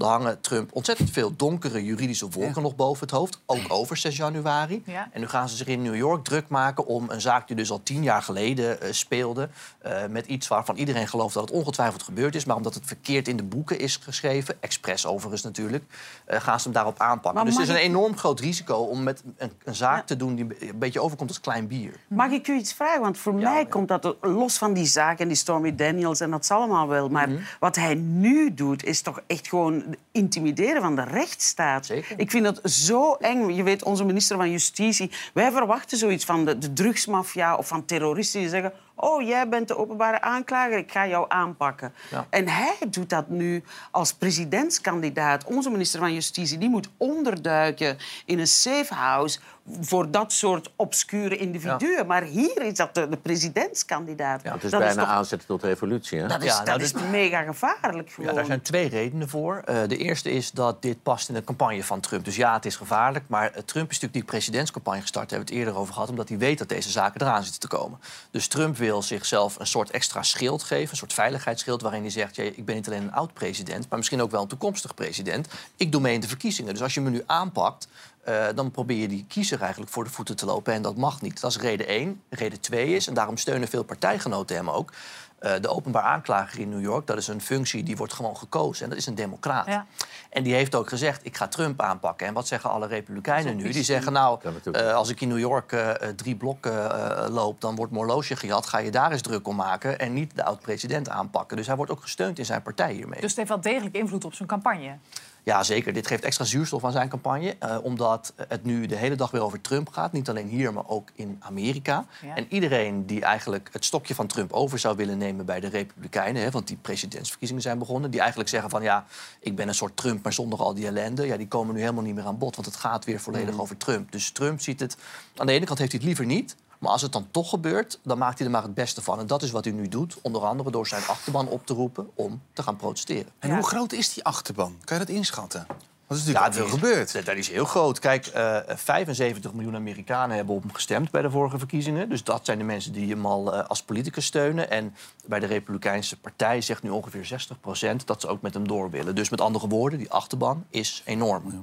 Er 0.00 0.06
hangen 0.06 0.40
Trump 0.40 0.70
ontzettend 0.72 1.10
veel 1.10 1.36
donkere 1.36 1.84
juridische 1.84 2.28
wolken 2.28 2.62
nog 2.62 2.76
boven 2.76 3.02
het 3.06 3.10
hoofd. 3.16 3.40
Ook 3.46 3.60
over 3.68 3.96
6 3.96 4.16
januari. 4.16 4.82
Ja. 4.86 5.08
En 5.12 5.20
nu 5.20 5.26
gaan 5.28 5.48
ze 5.48 5.56
zich 5.56 5.66
in 5.66 5.82
New 5.82 5.96
York 5.96 6.24
druk 6.24 6.48
maken 6.48 6.86
om 6.86 7.10
een 7.10 7.20
zaak 7.20 7.46
die 7.46 7.56
dus 7.56 7.70
al 7.70 7.82
tien 7.82 8.02
jaar 8.02 8.22
geleden 8.22 8.80
eh, 8.80 8.92
speelde. 8.92 9.48
eh, 9.78 10.06
met 10.10 10.26
iets 10.26 10.48
waarvan 10.48 10.76
iedereen 10.76 11.08
gelooft 11.08 11.34
dat 11.34 11.42
het 11.42 11.52
ongetwijfeld 11.52 12.02
gebeurd 12.02 12.34
is. 12.34 12.44
Maar 12.44 12.56
omdat 12.56 12.74
het 12.74 12.86
verkeerd 12.86 13.28
in 13.28 13.36
de 13.36 13.42
boeken 13.42 13.78
is 13.78 13.96
geschreven, 13.96 14.56
expres 14.60 15.06
overigens 15.06 15.42
natuurlijk, 15.42 15.84
eh, 16.24 16.40
gaan 16.40 16.58
ze 16.58 16.64
hem 16.64 16.72
daarop 16.74 16.98
aanpakken. 16.98 17.34
Maar 17.34 17.44
dus 17.44 17.54
het 17.56 17.68
is 17.68 17.74
een 17.74 17.80
enorm 17.80 18.16
groot 18.16 18.40
risico 18.40 18.74
om 18.74 19.02
met 19.02 19.22
een, 19.36 19.52
een 19.64 19.74
zaak 19.74 20.06
te 20.06 20.16
doen 20.16 20.34
die 20.34 20.46
een 20.70 20.78
beetje 20.78 21.00
overkomt 21.00 21.28
als 21.28 21.40
klein 21.40 21.66
bier. 21.66 21.92
Mag 22.08 22.30
ik 22.30 22.48
u 22.48 22.54
iets 22.54 22.72
vragen? 22.72 23.00
Want 23.00 23.18
voor 23.18 23.34
mij 23.34 23.66
komt 23.66 23.88
dat 23.88 24.16
los 24.20 24.58
van 24.58 24.72
die 24.72 24.86
zaak 24.86 25.18
en 25.18 25.28
die 25.28 25.36
Stormy 25.36 25.74
Daniels 25.74 26.20
en 26.20 26.30
dat 26.30 26.46
zal 26.46 26.58
allemaal 26.58 26.88
wel. 26.88 27.08
Maar 27.08 27.28
Mhm. 27.28 27.38
wat 27.60 27.76
hij 27.76 27.94
nu 27.94 28.54
doet, 28.54 28.84
is 28.84 29.02
toch 29.02 29.20
echt 29.26 29.48
gewoon 29.48 29.89
intimideren 30.12 30.82
van 30.82 30.96
de 30.96 31.04
rechtsstaat. 31.04 31.90
Ik 32.16 32.30
vind 32.30 32.44
dat 32.44 32.60
zo 32.70 33.14
eng. 33.14 33.50
Je 33.50 33.62
weet, 33.62 33.82
onze 33.82 34.04
minister 34.04 34.36
van 34.36 34.50
Justitie, 34.50 35.10
wij 35.34 35.52
verwachten 35.52 35.98
zoiets 35.98 36.24
van 36.24 36.44
de, 36.44 36.58
de 36.58 36.72
drugsmafia 36.72 37.56
of 37.56 37.68
van 37.68 37.84
terroristen 37.84 38.40
die 38.40 38.48
zeggen. 38.48 38.72
Oh, 39.00 39.22
jij 39.22 39.48
bent 39.48 39.68
de 39.68 39.76
openbare 39.76 40.20
aanklager, 40.20 40.78
ik 40.78 40.92
ga 40.92 41.06
jou 41.06 41.24
aanpakken. 41.28 41.92
Ja. 42.10 42.26
En 42.30 42.48
hij 42.48 42.76
doet 42.88 43.10
dat 43.10 43.28
nu 43.28 43.64
als 43.90 44.12
presidentskandidaat. 44.12 45.44
Onze 45.44 45.70
minister 45.70 46.00
van 46.00 46.14
Justitie 46.14 46.58
die 46.58 46.68
moet 46.68 46.88
onderduiken 46.96 47.98
in 48.24 48.38
een 48.38 48.46
safe 48.46 48.94
house 48.94 49.38
voor 49.80 50.10
dat 50.10 50.32
soort 50.32 50.70
obscure 50.76 51.36
individuen. 51.36 52.06
Maar 52.06 52.22
hier 52.22 52.62
is 52.62 52.74
dat 52.74 52.94
de, 52.94 53.08
de 53.08 53.16
presidentskandidaat. 53.16 54.42
Het 54.42 54.64
is 54.64 54.70
dat 54.70 54.80
bijna 54.80 55.02
toch- 55.02 55.12
aanzetten 55.12 55.48
tot 55.48 55.62
revolutie. 55.62 56.18
Hè? 56.20 56.26
Dat 56.26 56.42
is, 56.42 56.46
Ja, 56.46 56.56
dat 56.58 56.66
nou, 56.66 56.82
is 56.82 56.92
mega 57.10 57.42
gevaarlijk 57.42 58.10
gewoon. 58.10 58.30
Ja, 58.30 58.36
daar 58.36 58.44
zijn 58.44 58.62
twee 58.62 58.88
redenen 58.88 59.28
voor. 59.28 59.62
Eh, 59.64 59.76
de 59.86 59.96
eerste 59.96 60.30
is 60.30 60.50
dat 60.50 60.82
dit 60.82 61.02
past 61.02 61.28
in 61.28 61.34
de 61.34 61.44
campagne 61.44 61.84
van 61.84 62.00
Trump. 62.00 62.24
Dus 62.24 62.36
ja, 62.36 62.54
het 62.54 62.64
is 62.66 62.76
gevaarlijk. 62.76 63.24
Maar 63.28 63.46
eh, 63.46 63.62
Trump 63.62 63.90
is 63.90 63.94
natuurlijk 64.00 64.12
die 64.12 64.24
presidentscampagne 64.24 65.00
gestart. 65.00 65.28
Daar 65.28 65.38
hebben 65.38 65.54
we 65.54 65.60
het 65.60 65.66
eerder 65.68 65.82
over 65.82 65.94
gehad. 65.94 66.08
Omdat 66.08 66.28
hij 66.28 66.38
weet 66.38 66.58
dat 66.58 66.68
deze 66.68 66.90
zaken 66.90 67.20
eraan 67.20 67.42
zitten 67.42 67.60
te 67.60 67.68
komen. 67.76 68.00
Dus 68.30 68.48
Trump 68.48 68.76
wil 68.76 68.89
zichzelf 68.98 69.58
een 69.58 69.66
soort 69.66 69.90
extra 69.90 70.22
schild 70.22 70.62
geven. 70.62 70.90
Een 70.90 70.96
soort 70.96 71.12
veiligheidsschild. 71.12 71.82
Waarin 71.82 72.00
hij 72.00 72.10
zegt: 72.10 72.36
ja, 72.36 72.42
ik 72.42 72.64
ben 72.64 72.74
niet 72.74 72.86
alleen 72.86 73.02
een 73.02 73.12
oud-president. 73.12 73.88
maar 73.88 73.98
misschien 73.98 74.22
ook 74.22 74.30
wel 74.30 74.42
een 74.42 74.48
toekomstig 74.48 74.94
president. 74.94 75.48
Ik 75.76 75.92
doe 75.92 76.00
mee 76.00 76.14
in 76.14 76.20
de 76.20 76.28
verkiezingen. 76.28 76.72
Dus 76.72 76.82
als 76.82 76.94
je 76.94 77.00
me 77.00 77.10
nu 77.10 77.22
aanpakt. 77.26 77.88
eh, 78.24 78.46
dan 78.54 78.70
probeer 78.70 78.96
je 78.96 79.08
die 79.08 79.24
kiezer 79.28 79.60
eigenlijk 79.60 79.92
voor 79.92 80.04
de 80.04 80.10
voeten 80.10 80.36
te 80.36 80.46
lopen. 80.46 80.72
En 80.72 80.82
dat 80.82 80.96
mag 80.96 81.20
niet. 81.20 81.40
Dat 81.40 81.50
is 81.50 81.58
reden 81.58 81.86
één. 81.86 82.22
Reden 82.28 82.60
twee 82.60 82.94
is, 82.94 83.06
en 83.06 83.14
daarom 83.14 83.36
steunen 83.36 83.68
veel 83.68 83.82
partijgenoten 83.82 84.56
hem 84.56 84.70
ook... 84.70 84.92
eh, 85.40 85.52
de 85.60 85.68
openbaar 85.68 86.02
aanklager 86.02 86.60
in 86.60 86.68
New 86.68 86.82
York, 86.82 87.06
dat 87.06 87.16
is 87.16 87.28
een 87.28 87.40
functie 87.40 87.82
die 87.82 87.96
wordt 87.96 88.12
gewoon 88.12 88.36
gekozen. 88.36 88.84
En 88.84 88.90
dat 88.90 88.98
is 88.98 89.06
een 89.06 89.14
democraat. 89.14 89.66
Ja. 89.66 89.86
En 90.30 90.42
die 90.42 90.54
heeft 90.54 90.74
ook 90.74 90.88
gezegd, 90.88 91.24
ik 91.24 91.36
ga 91.36 91.48
Trump 91.48 91.80
aanpakken. 91.80 92.26
En 92.26 92.34
wat 92.34 92.46
zeggen 92.46 92.70
alle 92.70 92.86
republikeinen 92.86 93.56
nu? 93.56 93.72
Die 93.72 93.82
zeggen, 93.82 94.12
nou, 94.12 94.40
eh, 94.72 94.94
als 94.94 95.08
ik 95.08 95.20
in 95.20 95.28
New 95.28 95.38
York 95.38 95.72
eh, 95.72 96.08
drie 96.08 96.36
blokken 96.36 96.90
eh, 96.92 97.28
loop... 97.28 97.60
dan 97.60 97.76
wordt 97.76 97.92
mijn 97.92 98.04
horloge 98.04 98.36
gejat, 98.36 98.66
ga 98.66 98.78
je 98.78 98.90
daar 98.90 99.12
eens 99.12 99.22
druk 99.22 99.48
om 99.48 99.56
maken... 99.56 99.98
en 99.98 100.12
niet 100.12 100.36
de 100.36 100.44
oud-president 100.44 101.08
aanpakken. 101.08 101.56
Dus 101.56 101.66
hij 101.66 101.76
wordt 101.76 101.90
ook 101.90 102.02
gesteund 102.02 102.38
in 102.38 102.44
zijn 102.44 102.62
partij 102.62 102.92
hiermee. 102.92 103.20
Dus 103.20 103.28
het 103.28 103.36
heeft 103.36 103.48
wel 103.48 103.60
degelijk 103.60 103.94
invloed 103.94 104.24
op 104.24 104.34
zijn 104.34 104.48
campagne. 104.48 104.98
Ja, 105.44 105.62
zeker. 105.62 105.92
Dit 105.92 106.06
geeft 106.06 106.24
extra 106.24 106.44
zuurstof 106.44 106.84
aan 106.84 106.92
zijn 106.92 107.08
campagne. 107.08 107.56
eh, 107.58 107.76
omdat 107.82 108.32
het 108.48 108.64
nu 108.64 108.86
de 108.86 108.96
hele 108.96 109.14
dag 109.14 109.30
weer 109.30 109.42
over 109.42 109.60
Trump 109.60 109.88
gaat. 109.88 110.12
Niet 110.12 110.28
alleen 110.28 110.48
hier, 110.48 110.72
maar 110.72 110.88
ook 110.88 111.08
in 111.14 111.36
Amerika. 111.40 112.04
Ja. 112.26 112.34
En 112.34 112.46
iedereen 112.48 113.06
die 113.06 113.20
eigenlijk 113.22 113.68
het 113.72 113.84
stokje 113.84 114.14
van 114.14 114.26
Trump 114.26 114.52
over 114.52 114.78
zou 114.78 114.96
willen 114.96 115.18
nemen 115.18 115.46
bij 115.46 115.60
de 115.60 115.68
Republikeinen... 115.68 116.42
Hè, 116.42 116.50
want 116.50 116.66
die 116.68 116.76
presidentsverkiezingen 116.76 117.62
zijn 117.62 117.78
begonnen... 117.78 118.10
die 118.10 118.20
eigenlijk 118.20 118.50
zeggen 118.50 118.70
van 118.70 118.82
ja, 118.82 119.04
ik 119.40 119.56
ben 119.56 119.68
een 119.68 119.74
soort 119.74 119.96
Trump, 119.96 120.22
maar 120.22 120.32
zonder 120.32 120.58
al 120.58 120.74
die 120.74 120.86
ellende... 120.86 121.26
ja, 121.26 121.36
die 121.36 121.48
komen 121.48 121.74
nu 121.74 121.80
helemaal 121.80 122.02
niet 122.04 122.14
meer 122.14 122.24
aan 122.24 122.38
bod, 122.38 122.54
want 122.56 122.66
het 122.66 122.76
gaat 122.76 123.04
weer 123.04 123.20
volledig 123.20 123.54
Mm. 123.54 123.60
over 123.60 123.76
Trump. 123.76 124.12
Dus 124.12 124.30
Trump 124.30 124.60
ziet 124.60 124.80
het... 124.80 124.96
Aan 125.36 125.46
de 125.46 125.52
ene 125.52 125.66
kant 125.66 125.78
heeft 125.78 125.90
hij 125.92 126.00
het 126.00 126.08
liever 126.08 126.26
niet... 126.26 126.56
Maar 126.80 126.90
als 126.90 127.02
het 127.02 127.12
dan 127.12 127.28
toch 127.30 127.50
gebeurt, 127.50 127.98
dan 128.02 128.18
maakt 128.18 128.38
hij 128.38 128.46
er 128.46 128.52
maar 128.52 128.62
het 128.62 128.74
beste 128.74 129.02
van. 129.02 129.18
En 129.18 129.26
dat 129.26 129.42
is 129.42 129.50
wat 129.50 129.64
hij 129.64 129.74
nu 129.74 129.88
doet, 129.88 130.18
onder 130.22 130.42
andere 130.42 130.70
door 130.70 130.86
zijn 130.86 131.02
achterban 131.06 131.48
op 131.48 131.66
te 131.66 131.74
roepen 131.74 132.10
om 132.14 132.42
te 132.52 132.62
gaan 132.62 132.76
protesteren. 132.76 133.32
En 133.38 133.54
hoe 133.54 133.66
groot 133.66 133.92
is 133.92 134.14
die 134.14 134.24
achterban? 134.24 134.76
Kan 134.84 134.98
je 134.98 135.04
dat 135.04 135.14
inschatten? 135.14 135.66
Wat 136.06 136.18
is 136.18 136.24
natuurlijk 136.24 136.54
Ja, 136.54 136.60
veel 136.60 136.70
gebeurd. 136.72 137.12
Dat, 137.12 137.24
dat 137.24 137.36
is 137.36 137.48
heel 137.48 137.64
groot. 137.64 137.98
Kijk, 137.98 138.26
eh 138.26 138.58
75 138.66 139.52
miljoen 139.52 139.74
Amerikanen 139.74 140.36
hebben 140.36 140.54
op 140.54 140.62
hem 140.62 140.72
gestemd 140.72 141.10
bij 141.10 141.22
de 141.22 141.30
vorige 141.30 141.58
verkiezingen. 141.58 142.08
Dus 142.08 142.24
dat 142.24 142.44
zijn 142.44 142.58
de 142.58 142.64
mensen 142.64 142.92
die 142.92 143.08
hem 143.10 143.26
al 143.26 143.54
eh, 143.54 143.68
als 143.68 143.82
politicus 143.82 144.24
steunen. 144.24 144.70
En 144.70 144.94
bij 145.26 145.40
de 145.40 145.46
Republikeinse 145.46 146.16
Partij 146.16 146.60
zegt 146.60 146.82
nu 146.82 146.90
ongeveer 146.90 147.24
60 147.24 147.60
procent 147.60 148.06
dat 148.06 148.20
ze 148.20 148.28
ook 148.28 148.42
met 148.42 148.54
hem 148.54 148.68
door 148.68 148.90
willen. 148.90 149.14
Dus 149.14 149.28
met 149.28 149.40
andere 149.40 149.68
woorden, 149.68 149.98
die 149.98 150.10
achterban 150.10 150.64
is 150.70 151.02
enorm. 151.04 151.42
Ja, 151.52 151.62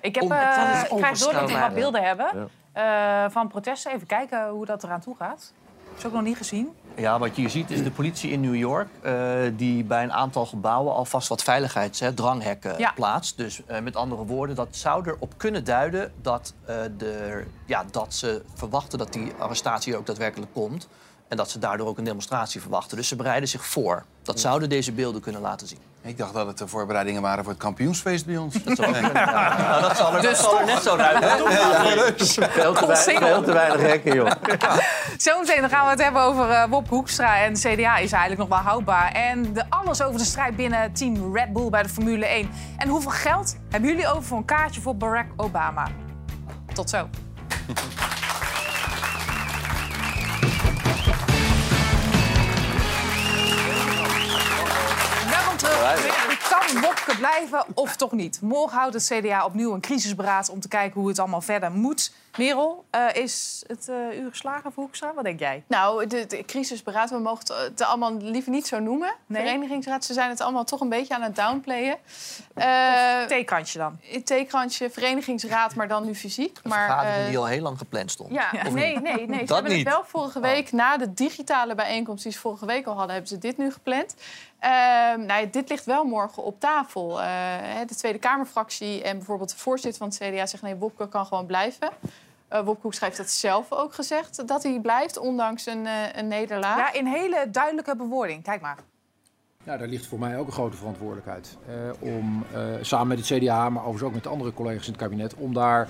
ik 0.00 0.14
heb, 0.14 0.30
eh, 0.30 0.82
ik 0.90 0.96
krijg 0.96 1.18
door 1.18 1.32
dat 1.32 1.50
we 1.50 1.58
wat 1.58 1.74
beelden 1.74 2.02
hebben 2.02 2.48
Ja. 2.74 3.24
eh, 3.24 3.30
van 3.30 3.48
protesten. 3.48 3.92
Even 3.92 4.06
kijken 4.06 4.48
hoe 4.48 4.66
dat 4.66 4.84
eraan 4.84 5.00
toe 5.00 5.16
gaat. 5.16 5.52
Dat 5.88 5.98
is 5.98 6.06
ook 6.06 6.12
nog 6.12 6.22
niet 6.22 6.36
gezien. 6.36 6.68
Ja, 6.94 7.18
wat 7.18 7.34
je 7.36 7.40
hier 7.40 7.50
ziet 7.50 7.70
is 7.70 7.82
de 7.82 7.90
politie 7.90 8.30
in 8.30 8.40
New 8.40 8.54
York... 8.56 8.88
eh, 9.02 9.12
die 9.52 9.84
bij 9.84 10.02
een 10.02 10.12
aantal 10.12 10.46
gebouwen 10.46 10.94
alvast 10.94 11.28
wat 11.28 11.42
veiligheidsdranghekken 11.42 12.78
Ja. 12.78 12.92
plaatst. 12.94 13.36
Dus 13.36 13.64
eh, 13.66 13.80
met 13.80 13.96
andere 13.96 14.24
woorden, 14.24 14.56
dat 14.56 14.68
zou 14.76 15.08
erop 15.08 15.32
kunnen 15.36 15.64
duiden... 15.64 16.12
Dat, 16.22 16.54
eh, 16.64 16.76
de, 16.96 17.44
ja, 17.66 17.84
dat 17.90 18.14
ze 18.14 18.42
verwachten 18.54 18.98
dat 18.98 19.12
die 19.12 19.32
arrestatie 19.38 19.96
ook 19.96 20.06
daadwerkelijk 20.06 20.52
komt... 20.52 20.88
en 21.28 21.36
dat 21.36 21.50
ze 21.50 21.58
daardoor 21.58 21.86
ook 21.86 21.98
een 21.98 22.04
demonstratie 22.04 22.60
verwachten. 22.60 22.96
Dus 22.96 23.08
ze 23.08 23.16
bereiden 23.16 23.48
zich 23.48 23.66
voor. 23.66 24.04
Dat 24.22 24.40
zouden 24.40 24.68
deze 24.68 24.92
beelden 24.92 25.20
kunnen 25.20 25.40
laten 25.40 25.66
zien. 25.66 25.78
Ik 26.02 26.18
dacht 26.18 26.32
dat 26.34 26.46
het 26.46 26.58
de 26.58 26.68
voorbereidingen 26.68 27.22
waren 27.22 27.44
voor 27.44 27.52
het 27.52 27.62
kampioensfeest 27.62 28.26
bij 28.26 28.36
ons. 28.36 28.62
Dat 28.62 28.76
zou 28.76 28.94
ja. 28.96 29.12
Nou, 29.68 29.80
dat 29.82 29.96
zal 29.96 30.14
er, 30.14 30.20
Dus 30.20 30.30
dat 30.30 30.40
zal 30.50 30.58
er 30.60 30.66
net 30.66 30.82
zo 30.82 30.94
ruiken. 30.96 31.28
Veel 32.50 32.72
te, 32.74 32.86
wei- 32.86 32.96
Single. 32.96 33.26
veel 33.26 33.42
te 33.42 33.52
weinig 33.52 33.80
hekken, 33.80 34.14
joh. 34.14 34.30
Zometeen 35.16 35.60
dan 35.60 35.70
gaan 35.70 35.84
we 35.84 35.90
het 35.90 36.02
hebben 36.02 36.22
over 36.22 36.50
eh, 36.50 36.66
Bob 36.68 36.88
Hoekstra. 36.88 37.38
En 37.38 37.52
de 37.54 37.58
CDA 37.60 37.96
is 37.96 38.12
eigenlijk 38.12 38.38
nog 38.38 38.48
wel 38.48 38.68
houdbaar. 38.68 39.12
En 39.12 39.52
de, 39.52 39.64
alles 39.68 40.02
over 40.02 40.18
de 40.18 40.24
strijd 40.24 40.56
binnen 40.56 40.92
team 40.92 41.36
Red 41.36 41.52
Bull 41.52 41.68
bij 41.70 41.82
de 41.82 41.88
Formule 41.88 42.26
1. 42.26 42.50
En 42.78 42.88
hoeveel 42.88 43.10
geld 43.10 43.56
hebben 43.70 43.90
jullie 43.90 44.08
over 44.08 44.22
voor 44.22 44.38
een 44.38 44.44
kaartje 44.44 44.80
voor 44.80 44.96
Barack 44.96 45.26
Obama? 45.36 45.86
Tot 46.74 46.90
zo. 46.90 47.08
Kan 56.66 56.80
Wopke 56.80 57.16
blijven 57.16 57.64
of 57.74 57.96
toch 57.96 58.12
niet? 58.12 58.40
Morgen 58.42 58.78
houdt 58.78 58.94
het 58.94 59.04
CDA 59.04 59.44
opnieuw 59.44 59.74
een 59.74 59.80
crisisberaad 59.80 60.48
om 60.48 60.60
te 60.60 60.68
kijken 60.68 61.00
hoe 61.00 61.08
het 61.08 61.18
allemaal 61.18 61.40
verder 61.40 61.72
moet. 61.72 62.12
Merel, 62.36 62.84
eh, 62.90 63.14
is 63.14 63.64
het 63.66 63.88
eh 63.88 64.18
uur 64.18 64.30
geslagen 64.30 64.72
voor 64.72 64.82
Hoekstra? 64.82 65.14
Wat 65.14 65.24
denk 65.24 65.40
jij? 65.40 65.62
Nou, 65.66 66.06
de, 66.06 66.26
de 66.26 66.44
crisisberaad, 66.44 67.10
we 67.10 67.18
mogen 67.18 67.38
het 67.38 67.70
het 67.70 67.82
allemaal 67.82 68.16
liever 68.16 68.50
niet 68.50 68.66
zo 68.66 68.78
noemen. 68.78 69.14
Nee? 69.26 69.42
Verenigingsraad, 69.42 70.04
ze 70.04 70.12
zijn 70.12 70.30
het 70.30 70.40
allemaal 70.40 70.64
toch 70.64 70.80
een 70.80 70.88
beetje 70.88 71.14
aan 71.14 71.22
het 71.22 71.36
downplayen. 71.36 71.96
Uh, 72.54 73.22
theekrantje 73.26 73.78
dan? 73.78 74.00
Theekrantje, 74.24 74.90
verenigingsraad, 74.90 75.74
maar 75.74 75.88
dan 75.88 76.04
nu 76.04 76.14
fysiek. 76.14 76.58
Maar, 76.62 76.86
Vergadering 76.86 77.22
eh, 77.22 77.28
die 77.28 77.38
al 77.38 77.46
heel 77.46 77.62
lang 77.62 77.78
gepland 77.78 78.10
stond. 78.10 78.32
ja, 78.32 78.50
nee, 78.52 79.00
nee, 79.00 79.26
nee. 79.26 79.38
Ze 79.38 79.44
Dat 79.44 79.56
hebben 79.56 79.76
niet. 79.76 79.84
het 79.84 79.94
wel 79.94 80.04
vorige 80.06 80.40
week, 80.40 80.72
na 80.72 80.96
de 80.96 81.14
digitale 81.14 81.74
bijeenkomst 81.74 82.22
die 82.22 82.32
ze 82.32 82.38
vorige 82.38 82.66
week 82.66 82.86
al 82.86 82.94
hadden, 82.94 83.12
hebben 83.12 83.28
ze 83.28 83.38
dit 83.38 83.58
nu 83.58 83.72
gepland. 83.72 84.14
Ehm, 84.66 85.26
nou, 85.26 85.50
dit 85.50 85.68
ligt 85.68 85.84
wel 85.84 86.04
morgen 86.04 86.42
op 86.42 86.60
tafel. 86.60 87.22
Eh, 87.22 87.26
de 87.86 87.94
Tweede 87.94 88.18
Kamerfractie 88.18 89.02
en 89.02 89.16
bijvoorbeeld 89.16 89.50
de 89.50 89.56
voorzitter 89.56 89.98
van 89.98 90.08
het 90.08 90.18
CDA 90.18 90.46
zegt 90.46 90.62
nee, 90.62 90.74
Wopke 90.74 91.08
kan 91.08 91.26
gewoon 91.26 91.46
blijven. 91.46 91.88
Eh 92.48 92.60
Wopke 92.60 92.82
Hoekstra 92.82 93.06
heeft 93.06 93.18
dat 93.18 93.30
zelf 93.30 93.72
ook 93.72 93.94
gezegd, 93.94 94.48
dat 94.48 94.62
hij 94.62 94.80
blijft, 94.80 95.18
ondanks 95.18 95.66
een, 95.66 95.86
eh, 95.86 96.12
een 96.12 96.28
nederlaag. 96.28 96.78
Ja, 96.78 96.92
in 96.92 97.06
hele 97.06 97.50
duidelijke 97.50 97.96
bewoording. 97.96 98.42
Kijk 98.42 98.60
maar. 98.60 98.76
Ja, 99.66 99.76
daar 99.76 99.88
ligt 99.88 100.06
voor 100.06 100.18
mij 100.18 100.38
ook 100.38 100.46
een 100.46 100.52
grote 100.52 100.76
verantwoordelijkheid. 100.76 101.56
eh, 101.66 101.74
om 101.98 102.44
eh, 102.52 102.62
samen 102.80 103.06
met 103.06 103.18
het 103.18 103.38
CDA, 103.38 103.70
maar 103.70 103.82
overigens 103.82 104.02
ook 104.02 104.14
met 104.14 104.22
de 104.22 104.28
andere 104.28 104.52
collega's 104.52 104.86
in 104.86 104.92
het 104.92 105.02
kabinet, 105.02 105.34
om 105.34 105.54
daar, 105.54 105.88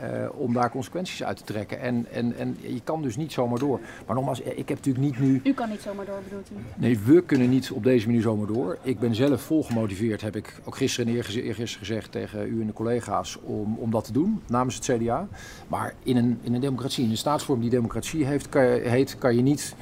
eh, 0.00 0.28
om 0.32 0.52
daar 0.52 0.70
consequenties 0.70 1.24
uit 1.24 1.36
te 1.36 1.44
trekken. 1.44 1.80
En, 1.80 2.06
en, 2.10 2.36
en 2.36 2.56
je 2.60 2.80
kan 2.84 3.02
dus 3.02 3.16
niet 3.16 3.32
zomaar 3.32 3.58
door. 3.58 3.80
Maar 4.06 4.16
nogmaals, 4.16 4.40
ik 4.40 4.68
heb 4.68 4.76
natuurlijk 4.76 5.04
niet 5.04 5.18
nu. 5.18 5.40
U 5.44 5.54
kan 5.54 5.68
niet 5.68 5.80
zomaar 5.80 6.04
door, 6.04 6.18
bedoelt 6.24 6.50
u? 6.50 6.54
Nee, 6.76 6.98
we 6.98 7.22
kunnen 7.22 7.48
niet 7.48 7.70
op 7.70 7.84
deze 7.84 8.06
manier 8.06 8.22
zomaar 8.22 8.46
door. 8.46 8.78
Ik 8.82 8.98
ben 8.98 9.14
zelf 9.14 9.42
vol 9.42 9.64
gemotiveerd, 9.64 10.20
heb 10.20 10.36
ik 10.36 10.60
ook 10.64 10.76
gisteren 10.76 11.10
en 11.10 11.16
eergisteren 11.16 11.68
gezegd 11.68 12.12
tegen 12.12 12.48
u 12.48 12.60
en 12.60 12.66
de 12.66 12.72
collega's, 12.72 13.38
om, 13.42 13.78
om 13.78 13.90
dat 13.90 14.04
te 14.04 14.12
doen 14.12 14.42
namens 14.46 14.74
het 14.74 14.84
CDA. 14.84 15.28
Maar 15.68 15.94
in 16.02 16.16
een, 16.16 16.38
in 16.42 16.54
een 16.54 16.60
democratie, 16.60 17.04
in 17.04 17.10
een 17.10 17.16
staatsvorm 17.16 17.60
die 17.60 17.70
democratie 17.70 18.24
heeft, 18.24 18.48
kan 18.48 18.64
je, 18.64 18.88
heet, 18.88 19.18
kan 19.18 19.36
je 19.36 19.42
niet 19.42 19.74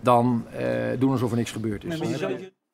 dan 0.00 0.44
eh, 0.52 0.66
doen 0.98 1.10
alsof 1.10 1.30
er 1.30 1.36
niks 1.36 1.50
gebeurd 1.50 1.84
is. 1.84 1.98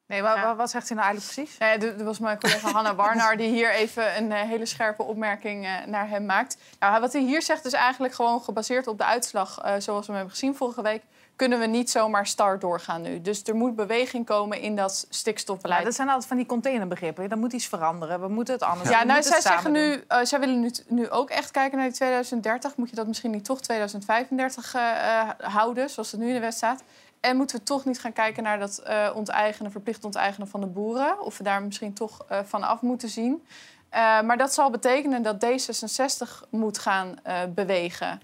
Nee, 0.06 0.22
wat 0.56 0.70
zegt 0.70 0.88
hij 0.88 0.96
nou 0.96 1.08
eigenlijk 1.08 1.34
precies? 1.34 1.56
Er 1.58 1.98
er 1.98 2.04
was 2.04 2.18
mijn 2.18 2.40
collega 2.40 2.70
Hanna 2.70 2.94
Warnar 2.94 3.36
die 3.36 3.48
hier 3.52 3.70
even 3.70 4.16
een 4.16 4.32
eh, 4.32 4.40
hele 4.40 4.66
scherpe 4.66 5.02
opmerking 5.02 5.64
eh, 5.64 5.86
naar 5.86 6.08
hem 6.08 6.26
maakt. 6.26 6.56
Nou, 6.78 7.00
wat 7.00 7.12
hij 7.12 7.22
hier 7.22 7.42
zegt 7.42 7.64
is 7.64 7.72
eigenlijk 7.72 8.14
gewoon 8.14 8.42
gebaseerd 8.42 8.86
op 8.86 8.98
de 8.98 9.04
uitslag 9.04 9.58
eh, 9.58 9.72
zoals 9.78 10.00
we 10.00 10.06
hem 10.06 10.14
hebben 10.14 10.30
gezien 10.30 10.56
vorige 10.56 10.82
week. 10.82 11.02
Kunnen 11.36 11.58
we 11.58 11.66
niet 11.66 11.90
zomaar 11.90 12.26
start 12.26 12.60
doorgaan 12.60 13.02
nu. 13.02 13.20
Dus 13.20 13.42
er 13.42 13.54
moet 13.54 13.76
beweging 13.76 14.26
komen 14.26 14.60
in 14.60 14.76
dat 14.76 15.06
stikstofbeleid. 15.08 15.78
Ja, 15.78 15.84
dat 15.86 15.94
zijn 15.94 16.08
altijd 16.08 16.26
van 16.26 16.36
die 16.36 16.46
containerbegrippen. 16.46 17.30
Er 17.30 17.38
moet 17.38 17.52
iets 17.52 17.66
veranderen. 17.66 18.20
We 18.20 18.28
moeten 18.28 18.54
het 18.54 18.62
anders 18.62 18.90
Ja, 18.90 18.98
doen. 18.98 19.06
nou, 19.06 19.22
zij 19.22 19.40
zeggen 19.40 19.72
nu, 19.72 20.04
zij 20.22 20.40
willen 20.40 20.60
nu, 20.60 20.70
nu 20.86 21.10
ook 21.10 21.30
echt 21.30 21.50
kijken 21.50 21.78
naar 21.78 21.86
die 21.86 21.96
2030. 21.96 22.76
Moet 22.76 22.90
je 22.90 22.96
dat 22.96 23.06
misschien 23.06 23.30
niet 23.30 23.44
toch 23.44 23.60
2035 23.60 24.74
eh, 24.74 25.20
eh, 25.20 25.28
houden, 25.38 25.90
zoals 25.90 26.10
het 26.10 26.20
nu 26.20 26.26
in 26.28 26.34
de 26.34 26.40
wet 26.40 26.54
staat? 26.54 26.82
En 27.24 27.36
moeten 27.36 27.56
we 27.56 27.62
toch 27.62 27.84
niet 27.84 28.00
gaan 28.00 28.12
kijken 28.12 28.42
naar 28.42 28.58
dat 28.58 28.82
onteigenen, 29.14 29.70
verplicht 29.70 30.04
onteigenen 30.04 30.48
van 30.48 30.60
de 30.60 30.66
boeren? 30.66 31.20
Of 31.20 31.38
we 31.38 31.44
daar 31.44 31.62
misschien 31.62 31.92
toch 31.92 32.24
eh, 32.28 32.38
van 32.44 32.62
af 32.62 32.80
moeten 32.80 33.08
zien. 33.08 33.44
Eh, 33.88 34.00
maar 34.22 34.36
dat 34.36 34.54
zal 34.54 34.70
betekenen 34.70 35.22
dat 35.22 35.44
D66 35.44 36.48
moet 36.50 36.78
gaan 36.78 37.18
bewegen. 37.54 38.20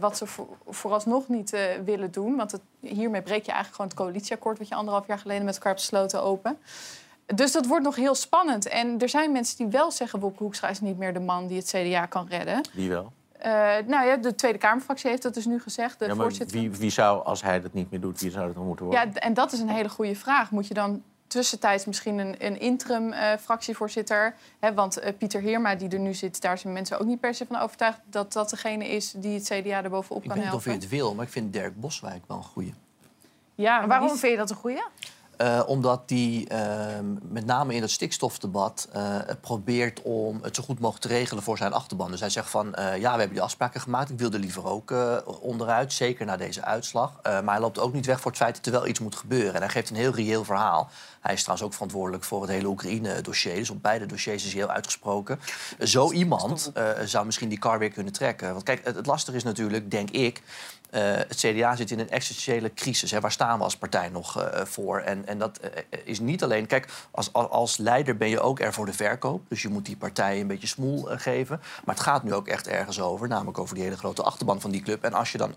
Wat 0.00 0.16
ze 0.16 0.26
voor, 0.26 0.46
vooralsnog 0.68 1.28
niet 1.28 1.56
willen 1.84 2.10
doen. 2.10 2.36
Want 2.36 2.52
het, 2.52 2.60
hiermee 2.80 3.22
breek 3.22 3.44
je 3.44 3.52
eigenlijk 3.52 3.74
gewoon 3.74 3.90
het 3.90 3.96
coalitieakkoord... 3.96 4.58
wat 4.58 4.68
je 4.68 4.74
anderhalf 4.74 5.06
jaar 5.06 5.18
geleden 5.18 5.44
met 5.44 5.54
elkaar 5.54 5.72
hebt 5.72 5.84
besloten 5.84 6.22
open. 6.22 6.58
Dus 7.26 7.52
dat 7.52 7.66
wordt 7.66 7.84
nog 7.84 7.96
heel 7.96 8.14
spannend. 8.14 8.68
En 8.68 8.98
er 8.98 9.08
zijn 9.08 9.32
mensen 9.32 9.56
die 9.56 9.66
wel 9.66 9.90
zeggen... 9.90 10.20
Wopke 10.20 10.42
Hoekstra 10.42 10.68
is 10.68 10.80
niet 10.80 10.98
meer 10.98 11.12
de 11.12 11.20
man 11.20 11.46
die 11.46 11.56
het 11.56 11.66
CDA 11.66 12.06
kan 12.06 12.26
redden. 12.28 12.60
Wie 12.72 12.88
wel? 12.88 13.12
Eh, 13.38 13.50
nou 13.86 14.06
ja, 14.06 14.16
de 14.16 14.34
Tweede 14.34 14.58
Kamerfractie 14.58 15.10
heeft 15.10 15.22
dat 15.22 15.34
dus 15.34 15.46
nu 15.46 15.60
gezegd. 15.60 15.98
De 15.98 16.04
Ja, 16.06 16.14
maar 16.14 16.24
voorzitter. 16.24 16.58
wie, 16.58 16.70
wie 16.70 16.90
zou, 16.90 17.24
als 17.24 17.42
hij 17.42 17.60
dat 17.60 17.72
niet 17.72 17.90
meer 17.90 18.00
doet, 18.00 18.20
wie 18.20 18.30
zou 18.30 18.46
dat 18.46 18.54
dan 18.54 18.66
moeten 18.66 18.86
worden? 18.86 19.10
Ja, 19.14 19.20
en 19.20 19.34
dat 19.34 19.52
is 19.52 19.60
een 19.60 19.68
hele 19.68 19.88
goede 19.88 20.14
vraag. 20.16 20.50
Moet 20.50 20.66
je 20.66 20.74
dan 20.74 21.02
tussentijds 21.26 21.84
misschien 21.84 22.18
een, 22.18 22.34
een 22.38 22.60
interim 22.60 23.12
eh, 23.12 23.36
fractievoorzitter... 23.40 24.34
Hè, 24.60 24.74
want 24.74 24.96
eh, 24.98 25.12
Pieter 25.18 25.40
Heerma, 25.40 25.74
die 25.74 25.88
er 25.88 25.98
nu 25.98 26.14
zit... 26.14 26.40
daar 26.40 26.58
zijn 26.58 26.72
mensen 26.72 26.98
ook 27.00 27.06
niet 27.06 27.20
per 27.20 27.34
se 27.34 27.46
van 27.46 27.56
overtuigd... 27.56 28.00
dat 28.04 28.32
dat 28.32 28.50
degene 28.50 28.88
is 28.88 29.12
die 29.16 29.34
het 29.34 29.44
CDA 29.44 29.82
er 29.82 29.90
bovenop 29.90 30.22
Ik 30.22 30.28
kan 30.28 30.36
weet 30.38 30.46
niet 30.46 30.54
of 30.54 30.64
helpen. 30.64 30.72
je 30.72 30.78
het 30.78 30.88
wil, 30.88 31.14
maar 31.14 31.24
ik 31.24 31.30
vind 31.32 31.52
Dirk 31.52 31.80
Boswijk 31.80 32.22
wel 32.26 32.36
een 32.36 32.42
goeie. 32.42 32.74
Ja, 33.54 33.78
Maar 33.78 33.88
waarom 33.88 34.08
die- 34.08 34.16
vind 34.18 34.32
je 34.32 34.38
dat 34.38 34.50
een 34.50 34.56
goeie? 34.56 34.82
Eh, 35.38 35.62
omdat 35.66 36.08
die 36.08 36.48
ehm, 36.48 37.04
met 37.28 37.46
name 37.46 37.74
in 37.74 37.82
het 37.82 37.90
stikstofdebat 37.90 38.88
eh, 38.92 39.16
probeert 39.40 40.02
om 40.02 40.38
het 40.42 40.56
zo 40.56 40.62
goed 40.62 40.78
mogelijk 40.78 41.04
te 41.04 41.12
regelen 41.12 41.42
voor 41.42 41.56
zijn 41.56 41.72
achterban. 41.72 42.10
Dus 42.10 42.20
hij 42.20 42.30
zegt 42.30 42.50
van 42.50 42.74
eh, 42.74 42.96
ja, 42.96 43.12
we 43.12 43.18
hebben 43.18 43.36
die 43.36 43.42
afspraken 43.42 43.80
gemaakt. 43.80 44.10
Ik 44.10 44.18
wil 44.18 44.32
er 44.32 44.38
liever 44.38 44.66
ook 44.66 44.94
onderuit, 45.40 45.92
zeker 45.92 46.26
na 46.26 46.36
deze 46.36 46.64
uitslag. 46.64 47.12
Maar 47.22 47.44
hij 47.44 47.60
loopt 47.60 47.78
ook 47.78 47.92
niet 47.92 48.06
weg 48.06 48.20
voor 48.20 48.30
het 48.30 48.40
feit 48.40 48.54
dat 48.56 48.66
er 48.66 48.72
wel 48.72 48.86
iets 48.86 49.00
moet 49.00 49.16
gebeuren. 49.16 49.54
En 49.54 49.60
hij 49.60 49.68
geeft 49.68 49.90
een 49.90 49.96
heel 49.96 50.14
reëel 50.14 50.44
verhaal. 50.44 50.90
Hij 51.20 51.34
is 51.34 51.40
trouwens 51.40 51.68
ook 51.68 51.74
verantwoordelijk 51.74 52.24
voor 52.24 52.40
het 52.42 52.50
hele 52.50 52.68
Oekraïne-dossier. 52.68 53.54
Dus 53.54 53.70
op 53.70 53.82
beide 53.82 54.06
dossiers 54.06 54.44
is 54.44 54.52
hij 54.52 54.60
heel 54.60 54.70
uitgesproken. 54.70 55.40
Zo 55.80 56.12
iemand 56.12 56.72
zou 57.04 57.26
misschien 57.26 57.48
die 57.48 57.58
kar 57.58 57.78
weer 57.78 57.90
kunnen 57.90 58.12
trekken. 58.12 58.52
Want 58.52 58.62
kijk, 58.62 58.84
het, 58.84 58.96
het 58.96 59.06
lastige 59.06 59.36
is 59.36 59.44
natuurlijk, 59.44 59.90
denk 59.90 60.10
ik... 60.10 60.42
eh, 60.90 61.02
het 61.02 61.36
CDA 61.36 61.76
zit 61.76 61.90
in 61.90 61.98
een 61.98 62.10
existentiële 62.10 62.74
crisis. 62.74 63.10
Hè. 63.10 63.20
Waar 63.20 63.32
staan 63.32 63.58
we 63.58 63.64
als 63.64 63.76
partij 63.76 64.08
nog 64.08 64.42
eh, 64.42 64.64
voor? 64.64 65.00
En, 65.00 65.26
en 65.26 65.38
dat 65.38 65.58
eh, 65.58 65.82
is 66.04 66.20
niet 66.20 66.42
alleen... 66.42 66.66
Kijk, 66.66 66.88
als, 67.10 67.32
als, 67.32 67.48
als 67.48 67.76
leider 67.76 68.16
ben 68.16 68.28
je 68.28 68.40
ook 68.40 68.60
er 68.60 68.72
voor 68.72 68.86
de 68.86 68.92
verkoop. 68.92 69.48
Dus 69.48 69.62
je 69.62 69.68
moet 69.68 69.86
die 69.86 69.96
partij 69.96 70.40
een 70.40 70.46
beetje 70.46 70.66
smoel 70.66 71.02
geven. 71.02 71.60
Maar 71.84 71.94
het 71.94 72.04
gaat 72.04 72.22
nu 72.22 72.34
ook 72.34 72.48
echt 72.48 72.68
ergens 72.68 73.00
over. 73.00 73.28
Namelijk 73.28 73.58
over 73.58 73.74
die 73.74 73.84
hele 73.84 73.96
grote 73.96 74.22
achterban 74.22 74.60
van 74.60 74.70
die 74.70 74.82
club. 74.82 75.04
En 75.04 75.12
als 75.12 75.32
je 75.32 75.38
dan 75.38 75.54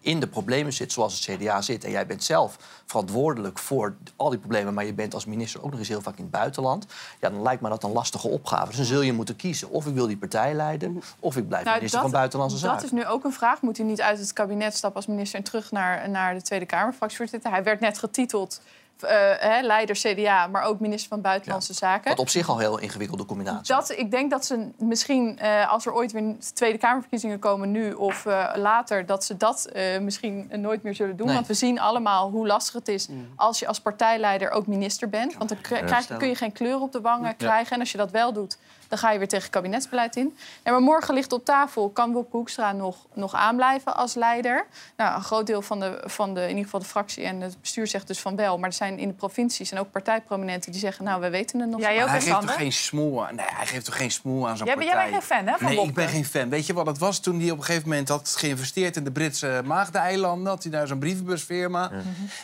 in 0.00 0.20
de 0.20 0.26
problemen 0.26 0.72
zit 0.72 0.92
zoals 0.92 1.26
het 1.26 1.36
CDA 1.36 1.62
zit... 1.62 1.84
en 1.84 1.90
jij 1.90 2.06
bent 2.06 2.24
zelf 2.24 2.56
verantwoordelijk 2.86 3.58
voor 3.58 3.94
al 4.16 4.30
die 4.30 4.38
problemen... 4.38 4.74
maar 4.74 4.84
je 4.84 4.94
bent 4.94 5.14
als 5.14 5.24
minister 5.24 5.62
ook 5.62 5.70
nog 5.70 5.78
eens 5.78 5.88
heel 5.88 6.00
vaak 6.00 6.16
in 6.16 6.22
het 6.22 6.32
buitenland... 6.32 6.86
ja, 7.20 7.30
dan 7.30 7.42
lijkt 7.42 7.62
me 7.62 7.68
dat 7.68 7.82
een 7.82 7.92
lastige 7.92 8.28
opgave. 8.28 8.66
Dus 8.66 8.76
dan 8.76 8.84
zul 8.84 9.00
je 9.00 9.12
moeten 9.12 9.36
kiezen. 9.36 9.70
Of 9.70 9.86
ik 9.86 9.94
wil 9.94 10.06
die 10.06 10.16
partij 10.16 10.54
leiden... 10.54 11.02
of 11.20 11.36
ik 11.36 11.48
blijf 11.48 11.64
Nou, 11.64 11.76
minister 11.76 12.00
van 12.00 12.10
Buitenlandse 12.10 12.60
dat 12.60 12.70
Zaken. 12.70 12.84
is 12.84 12.90
nu 12.90 13.06
ook 13.06 13.24
een 13.24 13.32
vraag. 13.32 13.62
Moet 13.62 13.76
hij 13.76 13.86
niet 13.86 14.00
uit 14.00 14.18
het 14.18 14.32
kabinet 14.32 14.73
stappen 14.76 15.00
als 15.00 15.10
minister... 15.10 15.38
en 15.38 15.44
terug 15.44 15.70
naar, 15.70 16.10
naar 16.10 16.34
de 16.34 16.42
Tweede 16.42 16.66
Kamer, 16.66 16.92
fractievoorzitter? 16.92 17.50
Hij 17.50 17.62
werd 17.62 17.80
net 17.80 17.98
getiteld 17.98 18.60
eh, 19.00 19.10
hè, 19.38 19.60
leider 19.60 19.96
CDA, 19.96 20.46
maar 20.46 20.62
ook 20.62 20.80
minister 20.80 21.08
van 21.08 21.20
Buitenlandse 21.20 21.74
Zaken. 21.74 22.10
Wat 22.10 22.18
op 22.18 22.28
zich 22.28 22.48
al 22.48 22.54
een 22.54 22.60
heel 22.60 22.78
ingewikkelde 22.78 23.24
combinatie. 23.24 23.74
Dat, 23.74 23.90
ik 23.90 24.10
denk 24.10 24.30
dat 24.30 24.44
ze 24.44 24.68
misschien, 24.78 25.38
eh, 25.38 25.70
als 25.72 25.86
er 25.86 25.92
ooit 25.92 26.12
weer 26.12 26.34
Tweede 26.54 26.78
Kamerverkiezingen 26.78 27.38
komen, 27.38 27.70
nu 27.70 27.92
of 27.92 28.26
eh, 28.26 28.50
later, 28.54 29.06
dat 29.06 29.24
ze 29.24 29.36
dat 29.36 29.64
eh, 29.64 29.98
misschien 29.98 30.46
eh, 30.50 30.58
nooit 30.58 30.82
meer 30.82 30.94
zullen 30.94 31.16
doen. 31.16 31.26
Nee. 31.26 31.34
Want 31.34 31.46
we 31.46 31.54
zien 31.54 31.80
allemaal 31.80 32.30
hoe 32.30 32.46
lastig 32.46 32.74
het 32.74 32.88
is 32.88 33.08
als 33.36 33.58
je 33.58 33.66
als 33.66 33.80
partijleider 33.80 34.50
ook 34.50 34.66
minister 34.66 35.08
bent. 35.08 35.36
Want 35.36 35.48
dan 35.48 35.60
krijg, 35.60 36.16
kun 36.16 36.28
je 36.28 36.34
geen 36.34 36.52
kleur 36.52 36.80
op 36.80 36.92
de 36.92 37.00
wangen 37.00 37.28
Ja. 37.28 37.32
krijgen. 37.32 37.72
En 37.72 37.80
als 37.80 37.92
je 37.92 37.98
dat 37.98 38.10
wel 38.10 38.32
doet, 38.32 38.58
dan 38.88 38.98
ga 38.98 39.10
je 39.10 39.18
weer 39.18 39.28
tegen 39.28 39.50
kabinetsbeleid 39.50 40.16
in. 40.16 40.36
En 40.62 40.72
maar 40.72 40.80
morgen 40.82 41.14
ligt 41.14 41.32
op 41.32 41.44
tafel, 41.44 41.88
kan 41.90 42.12
Wopke 42.12 42.36
Hoekstra 42.36 42.72
nog, 42.72 42.96
nog 43.14 43.34
aanblijven 43.34 43.96
als 43.96 44.14
leider? 44.14 44.66
Nou, 44.96 45.14
een 45.16 45.22
groot 45.22 45.46
deel 45.46 45.62
van, 45.62 45.80
de, 45.80 46.02
van 46.04 46.34
de, 46.34 46.40
in 46.42 46.48
ieder 46.48 46.64
geval 46.64 46.80
de 46.80 46.86
fractie 46.86 47.24
en 47.24 47.40
het 47.40 47.60
bestuur 47.60 47.86
zegt 47.86 48.06
dus 48.06 48.20
van 48.20 48.36
wel. 48.36 48.58
Maar 48.58 48.68
er 48.68 48.74
zijn 48.74 48.98
in 48.98 49.08
de 49.08 49.14
provincies 49.14 49.70
en 49.70 49.78
ook 49.78 49.90
partijprominenten 49.90 50.70
die 50.72 50.80
zeggen... 50.80 51.04
nou, 51.04 51.20
we 51.20 51.30
weten 51.30 51.60
het 51.60 51.68
nog 51.70 51.80
Jij 51.80 51.92
niet. 51.94 52.02
ook, 52.02 52.08
hij 52.08 52.20
geeft 52.20 52.40
toch 52.40 52.54
geen 52.54 52.72
smoel 52.72 53.26
aan? 53.26 53.34
Nee, 53.34 53.46
hij 53.48 53.66
geeft 53.66 53.84
toch 53.84 53.96
geen 53.96 54.10
smoel 54.10 54.48
aan 54.48 54.56
zo'n 54.56 54.66
Jij 54.66 54.76
bent- 54.76 54.86
partij? 54.88 55.02
jij 55.10 55.12
bent 55.12 55.24
geen 55.26 55.36
fan, 55.38 55.46
hè, 55.46 55.58
van 55.58 55.68
Nee, 55.76 55.86
ik 55.88 55.94
ben 55.94 56.08
geen 56.08 56.24
fan. 56.24 56.48
Weet 56.48 56.66
je 56.66 56.72
wat 56.74 56.86
het 56.86 56.98
was 56.98 57.18
toen 57.20 57.40
hij 57.40 57.50
op 57.50 57.58
een 57.58 57.64
gegeven 57.64 57.88
moment 57.88 58.08
had 58.08 58.34
geïnvesteerd 58.38 58.96
in 58.96 59.04
de 59.04 59.10
Britse 59.12 59.62
Maagdeneilanden? 59.64 60.46
Had 60.52 60.62
hij 60.62 60.72
daar 60.72 60.86
zo'n 60.86 60.98
brievenbusfirma. 60.98 61.90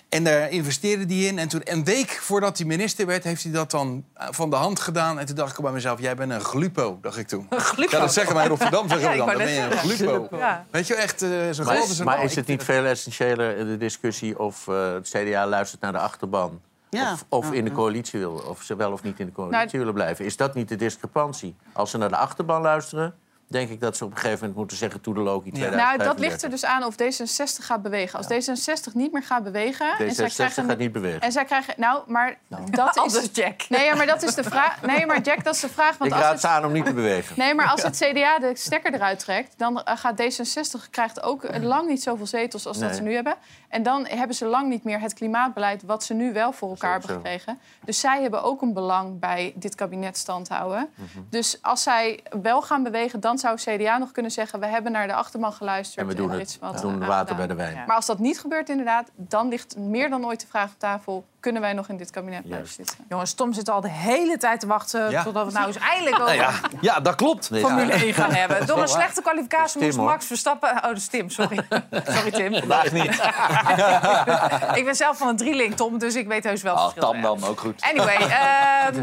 En 0.09 0.25
daar 0.25 0.51
investeerde 0.51 1.15
hij 1.15 1.25
in. 1.25 1.39
En 1.39 1.49
toen, 1.49 1.61
een 1.65 1.85
week 1.85 2.11
voordat 2.11 2.59
hij 2.59 2.67
minister 2.67 3.07
werd, 3.07 3.25
heeft 3.25 3.43
hij 3.43 3.53
dat 3.53 3.71
dan 3.71 4.05
eh, 4.15 4.27
van 4.31 4.51
de 4.51 4.57
hand 4.57 4.81
gedaan. 4.81 5.19
En 5.19 5.27
toen 5.27 5.37
dacht 5.37 5.57
ik 5.59 5.65
bij 5.65 5.73
mezelf, 5.73 6.01
jij 6.01 6.15
bent 6.17 6.30
een 6.31 6.41
glupo, 6.41 6.99
dacht 7.03 7.17
ik 7.17 7.29
toen. 7.29 7.47
glupo? 7.51 7.97
Ja, 7.97 8.01
dat 8.03 8.13
zeggen 8.13 8.35
wij 8.35 8.43
in 8.45 8.51
Rotterdam, 8.51 8.89
zeggen 8.89 9.09
Ja, 9.11 9.11
we 9.11 9.21
ik 9.23 9.27
dan. 9.29 9.37
ben 9.39 9.53
je 9.53 9.61
een 9.61 9.79
glupo. 9.97 10.37
Ja. 10.37 10.65
Weet 10.71 10.87
je, 10.87 10.95
echt 10.95 11.23
uh, 11.23 11.51
zo 11.51 11.65
Maar, 11.65 11.77
een 11.77 12.05
maar 12.05 12.17
bal. 12.17 12.25
is 12.25 12.37
het 12.37 12.47
niet 12.47 12.63
veel 12.65 12.85
essentiëler 12.85 13.57
in 13.57 13.67
de 13.67 13.77
discussie 13.77 14.39
of 14.39 14.69
eh, 14.69 14.93
het 14.93 15.09
CDA 15.09 15.47
luistert 15.47 15.81
naar 15.81 15.93
de 15.93 15.99
achterban? 15.99 16.61
Ja. 16.91 17.13
Of, 17.13 17.25
of 17.29 17.53
in 17.53 17.65
de 17.65 17.73
coalitie 17.73 18.19
wil, 18.19 18.33
of 18.49 18.63
ze 18.63 18.77
wel 18.77 18.93
of 18.93 19.03
niet 19.03 19.21
in 19.21 19.27
de 19.27 19.33
coalitie 19.33 19.59
Nou, 19.59 19.79
willen 19.79 19.95
blijven. 19.95 20.25
Is 20.25 20.37
dat 20.37 20.55
niet 20.55 20.69
de 20.69 20.77
discrepantie? 20.77 21.57
Als 21.73 21.91
ze 21.91 21.99
naar 21.99 22.09
de 22.09 22.17
achterban 22.17 22.63
luisteren, 22.63 23.15
denk 23.51 23.71
ik 23.71 23.81
dat 23.81 23.97
ze 23.97 24.05
op 24.05 24.11
een 24.11 24.17
gegeven 24.17 24.39
moment 24.39 24.57
moeten 24.57 24.77
zeggen... 24.77 25.01
toedelelogie 25.01 25.53
Nou, 25.53 25.65
2035. 25.65 26.07
dat 26.07 26.19
ligt 26.19 26.43
er 26.43 26.51
dus 26.51 26.65
aan 26.65 26.85
of 26.85 26.95
D66 26.95 27.65
gaat 27.65 27.83
bewegen. 27.83 28.19
Als 28.19 28.27
D66 28.27 28.93
niet 28.93 29.13
meer 29.13 29.23
gaat 29.23 29.45
bewegen... 29.45 29.99
en 29.99 30.15
zij 30.15 30.31
D66 30.31 30.35
krijgen 30.35 30.65
gaat 30.65 30.79
niet 30.79 30.93
bewegen. 30.93 31.21
En 31.21 31.33
zij 31.33 31.45
krijgen... 31.45 31.75
Nou, 31.77 32.03
maar 32.07 32.39
dat 32.71 32.97
is... 32.97 33.03
Anders 33.03 33.29
Jack. 33.33 33.69
Nee, 33.69 33.95
maar 33.95 34.07
dat 34.07 34.23
is 34.23 34.35
de 34.35 34.45
vraag. 34.45 34.83
Nee, 34.83 35.07
maar 35.07 35.21
Jack, 35.21 35.45
dat 35.45 35.55
is 35.55 35.61
de 35.61 35.69
vraag. 35.69 35.99
Want 35.99 36.11
Ik 36.11 36.17
als 36.17 36.25
raad 36.25 36.33
het... 36.33 36.41
ze 36.41 36.49
aan 36.49 36.65
om 36.65 36.73
niet 36.73 36.85
te 36.85 36.95
bewegen. 36.95 37.35
Nee, 37.39 37.55
maar 37.55 37.69
als 37.69 37.83
het 37.83 37.97
CDA 37.97 38.39
de 38.39 38.51
stekker 38.55 38.95
eruit 38.95 39.19
trekt... 39.19 39.55
dan 39.57 39.83
eh, 39.83 39.97
gaat 39.97 40.23
D66 40.23 40.91
krijgt 40.91 41.23
ook 41.23 41.45
eh, 41.45 41.63
lang 41.63 41.89
niet 41.89 42.03
zoveel 42.03 42.27
zetels 42.27 42.67
als 42.67 42.79
dat 42.79 42.95
ze 42.95 43.03
nu 43.03 43.15
hebben. 43.15 43.35
En 43.71 43.83
dan 43.83 44.07
hebben 44.07 44.37
ze 44.37 44.45
lang 44.45 44.69
niet 44.69 44.85
meer 44.85 45.01
het 45.01 45.15
klimaatbeleid... 45.15 45.83
wat 45.83 46.05
ze 46.05 46.15
nu 46.15 46.33
wel 46.33 46.53
voor 46.53 46.69
elkaar 46.69 46.93
hebben 46.93 47.11
gekregen. 47.11 47.59
Dus 47.85 48.01
zij 48.01 48.23
hebben 48.23 48.43
ook 48.43 48.63
een 48.63 48.73
belang 48.73 49.19
bij 49.19 49.53
dit 49.57 49.75
kabinet 49.75 50.17
stand 50.17 50.49
houden. 50.49 50.89
Mhm. 50.95 51.07
Dus 51.29 51.59
als 51.63 51.83
zij 51.83 52.21
wel 52.43 52.63
gaan 52.63 52.83
bewegen... 52.83 53.21
dan 53.21 53.39
zou 53.39 53.57
CDA 53.57 53.99
nog 53.99 54.13
kunnen 54.13 54.33
zeggen... 54.33 54.61
we 54.61 54.67
hebben 54.67 54.93
naar 54.93 55.07
de 55.07 55.15
achterman 55.15 55.53
geluisterd. 55.53 56.01
En 56.01 56.07
we 56.07 56.15
doen 56.15 56.31
het. 56.31 56.59
We 56.61 56.81
doen 56.81 57.07
water 57.07 57.37
bij 57.37 57.47
de 57.47 57.55
wijn. 57.55 57.85
Maar 57.87 57.97
als 57.97 58.07
dat 58.07 58.19
niet 58.19 58.41
gebeurt 58.41 58.69
inderdaad... 58.69 59.11
dan 59.15 59.49
ligt 59.49 59.77
meer 59.77 60.11
dan 60.11 60.25
ooit 60.27 60.41
de 60.41 60.47
vraag 60.47 60.71
op 60.71 60.79
tafel... 60.79 61.25
kunnen 61.41 61.63
wij 61.63 61.73
nog 61.73 61.89
in 61.89 61.97
dit 61.97 62.11
kabinet 62.11 62.43
blijven 62.47 62.69
zitten? 62.69 62.97
Jongens, 63.09 63.33
Tom 63.33 63.53
zit 63.53 63.69
al 63.69 63.81
de 63.81 63.89
hele 63.89 64.37
tijd 64.37 64.61
te 64.61 64.67
wachten 64.67 65.11
Ja. 65.11 65.23
totdat 65.23 65.47
we 65.47 65.53
nou 65.53 65.67
eens 65.67 65.77
eindelijk 65.77 66.21
over 66.21 66.37
Nou 66.37 66.53
ja, 66.53 66.61
ja, 66.81 67.01
dat 67.01 67.15
klopt. 67.15 67.47
Formule 67.65 67.93
1 67.93 68.15
gaan 68.15 68.33
hebben. 68.33 68.67
Door 68.67 68.79
een 68.79 68.89
slechte 68.89 69.23
kwalificatie 69.23 69.83
moest. 69.83 69.97
Max 69.97 70.27
Verstappen... 70.27 70.71
Oh, 70.71 70.83
dat 70.83 70.97
is 70.97 71.07
Tim, 71.07 71.31
sorry. 71.31 71.61
sorry, 72.15 72.31
Tim. 72.31 72.55
Vandaag 72.55 72.93
niet. 72.93 73.05
ik 74.79 74.85
ben 74.85 74.95
zelf 74.95 75.19
van 75.19 75.29
een 75.29 75.37
drieling, 75.37 75.77
Tom, 75.77 75.99
dus 75.99 76.15
ik 76.15 76.27
weet 76.27 76.45
heus 76.45 76.63
wel 76.63 76.75
Oh, 76.75 76.83
verschil. 76.83 77.03
Tam 77.03 77.23
dan, 77.23 77.45
ook 77.45 77.61
goed. 77.61 77.83
Anyway, 77.83 78.17
ehm, 78.17 78.29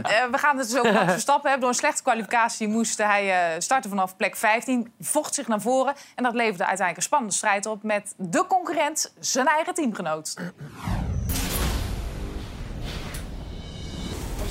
eh, 0.01 0.23
we 0.31 0.37
gaan 0.37 0.57
het 0.57 0.69
dus 0.69 0.79
over 0.79 0.93
Max 0.93 1.11
Verstappen 1.11 1.49
hebben. 1.49 1.59
Door 1.59 1.69
een 1.69 1.75
slechte 1.75 2.03
kwalificatie 2.03 2.67
moest 2.67 2.97
hij 2.97 3.53
eh, 3.53 3.59
starten 3.59 3.89
vanaf 3.89 4.15
plek 4.15 4.35
15. 4.35 4.93
Vocht 4.99 5.33
zich 5.35 5.47
naar 5.47 5.61
voren. 5.61 5.93
En 6.15 6.23
dat 6.23 6.33
leverde 6.33 6.65
uiteindelijk 6.65 6.97
een 6.97 7.03
spannende 7.03 7.33
strijd 7.33 7.65
op... 7.65 7.83
met 7.83 8.13
de 8.17 8.45
concurrent, 8.47 9.13
zijn 9.19 9.47
eigen 9.47 9.73
teamgenoot. 9.73 10.35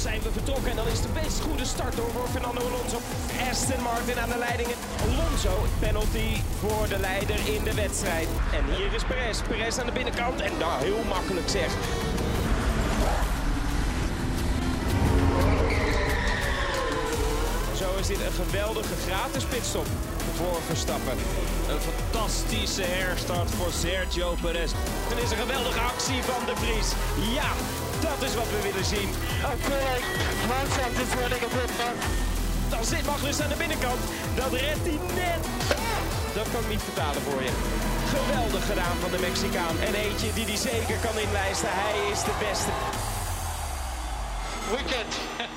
Zijn 0.07 0.23
we 0.23 0.33
vertrokken 0.33 0.71
en 0.71 0.77
dan 0.77 0.87
is 0.87 1.01
de 1.01 1.09
best 1.23 1.41
goede 1.41 1.65
start 1.65 1.97
door 1.97 2.11
voor 2.11 2.29
Fernando 2.29 2.61
Alonso. 2.61 2.99
Aston 3.51 3.83
Martin 3.83 4.19
aan 4.23 4.29
de 4.29 4.39
leiding. 4.39 4.69
Alonso, 5.07 5.55
penalty 5.79 6.31
voor 6.61 6.89
de 6.89 6.99
leider 6.99 7.39
in 7.55 7.63
de 7.65 7.75
wedstrijd. 7.75 8.29
En 8.59 8.65
hier 8.75 8.93
is 8.95 9.05
Perez. 9.05 9.43
Perez 9.49 9.79
aan 9.79 9.87
de 9.87 9.93
binnenkant 9.93 10.41
en 10.41 10.53
daar 10.59 10.81
heel 10.81 11.03
makkelijk 11.09 11.49
zeg. 11.49 11.71
Zo 17.81 17.89
is 18.01 18.07
dit 18.07 18.21
een 18.27 18.39
geweldige 18.45 18.97
gratis 19.07 19.45
pitstop 19.45 19.87
voor 20.39 20.59
Verstappen. 20.67 21.17
Een 21.73 21.83
fantastische 21.91 22.87
herstart 22.99 23.51
voor 23.51 23.73
Sergio 23.73 24.35
Perez. 24.43 24.73
Het 25.11 25.19
is 25.25 25.31
een 25.31 25.43
geweldige 25.45 25.81
actie 25.81 26.21
van 26.31 26.43
de 26.49 26.57
Vries. 26.63 26.89
Ja, 27.39 27.51
dat 28.01 28.23
is 28.29 28.35
wat 28.35 28.51
we 28.55 28.61
willen 28.63 28.85
zien. 28.85 29.11
Dan 32.69 32.85
zit 32.85 33.07
Magnus 33.07 33.41
aan 33.41 33.49
de 33.49 33.57
binnenkant. 33.57 34.01
Dat 34.35 34.53
redt 34.53 34.87
hij 34.89 34.99
net. 35.15 35.43
Dat 36.35 36.47
kan 36.53 36.61
ik 36.61 36.69
niet 36.69 36.83
vertalen 36.83 37.23
voor 37.23 37.43
je. 37.43 37.53
Geweldig 38.15 38.67
gedaan 38.67 38.97
van 38.97 39.11
de 39.11 39.19
Mexicaan. 39.19 39.79
En 39.87 39.95
eentje 39.95 40.33
die 40.35 40.45
hij 40.45 40.57
zeker 40.57 40.97
kan 41.05 41.19
inlijsten. 41.25 41.69
Hij 41.73 42.11
is 42.13 42.23
de 42.23 42.37
beste. 42.47 42.73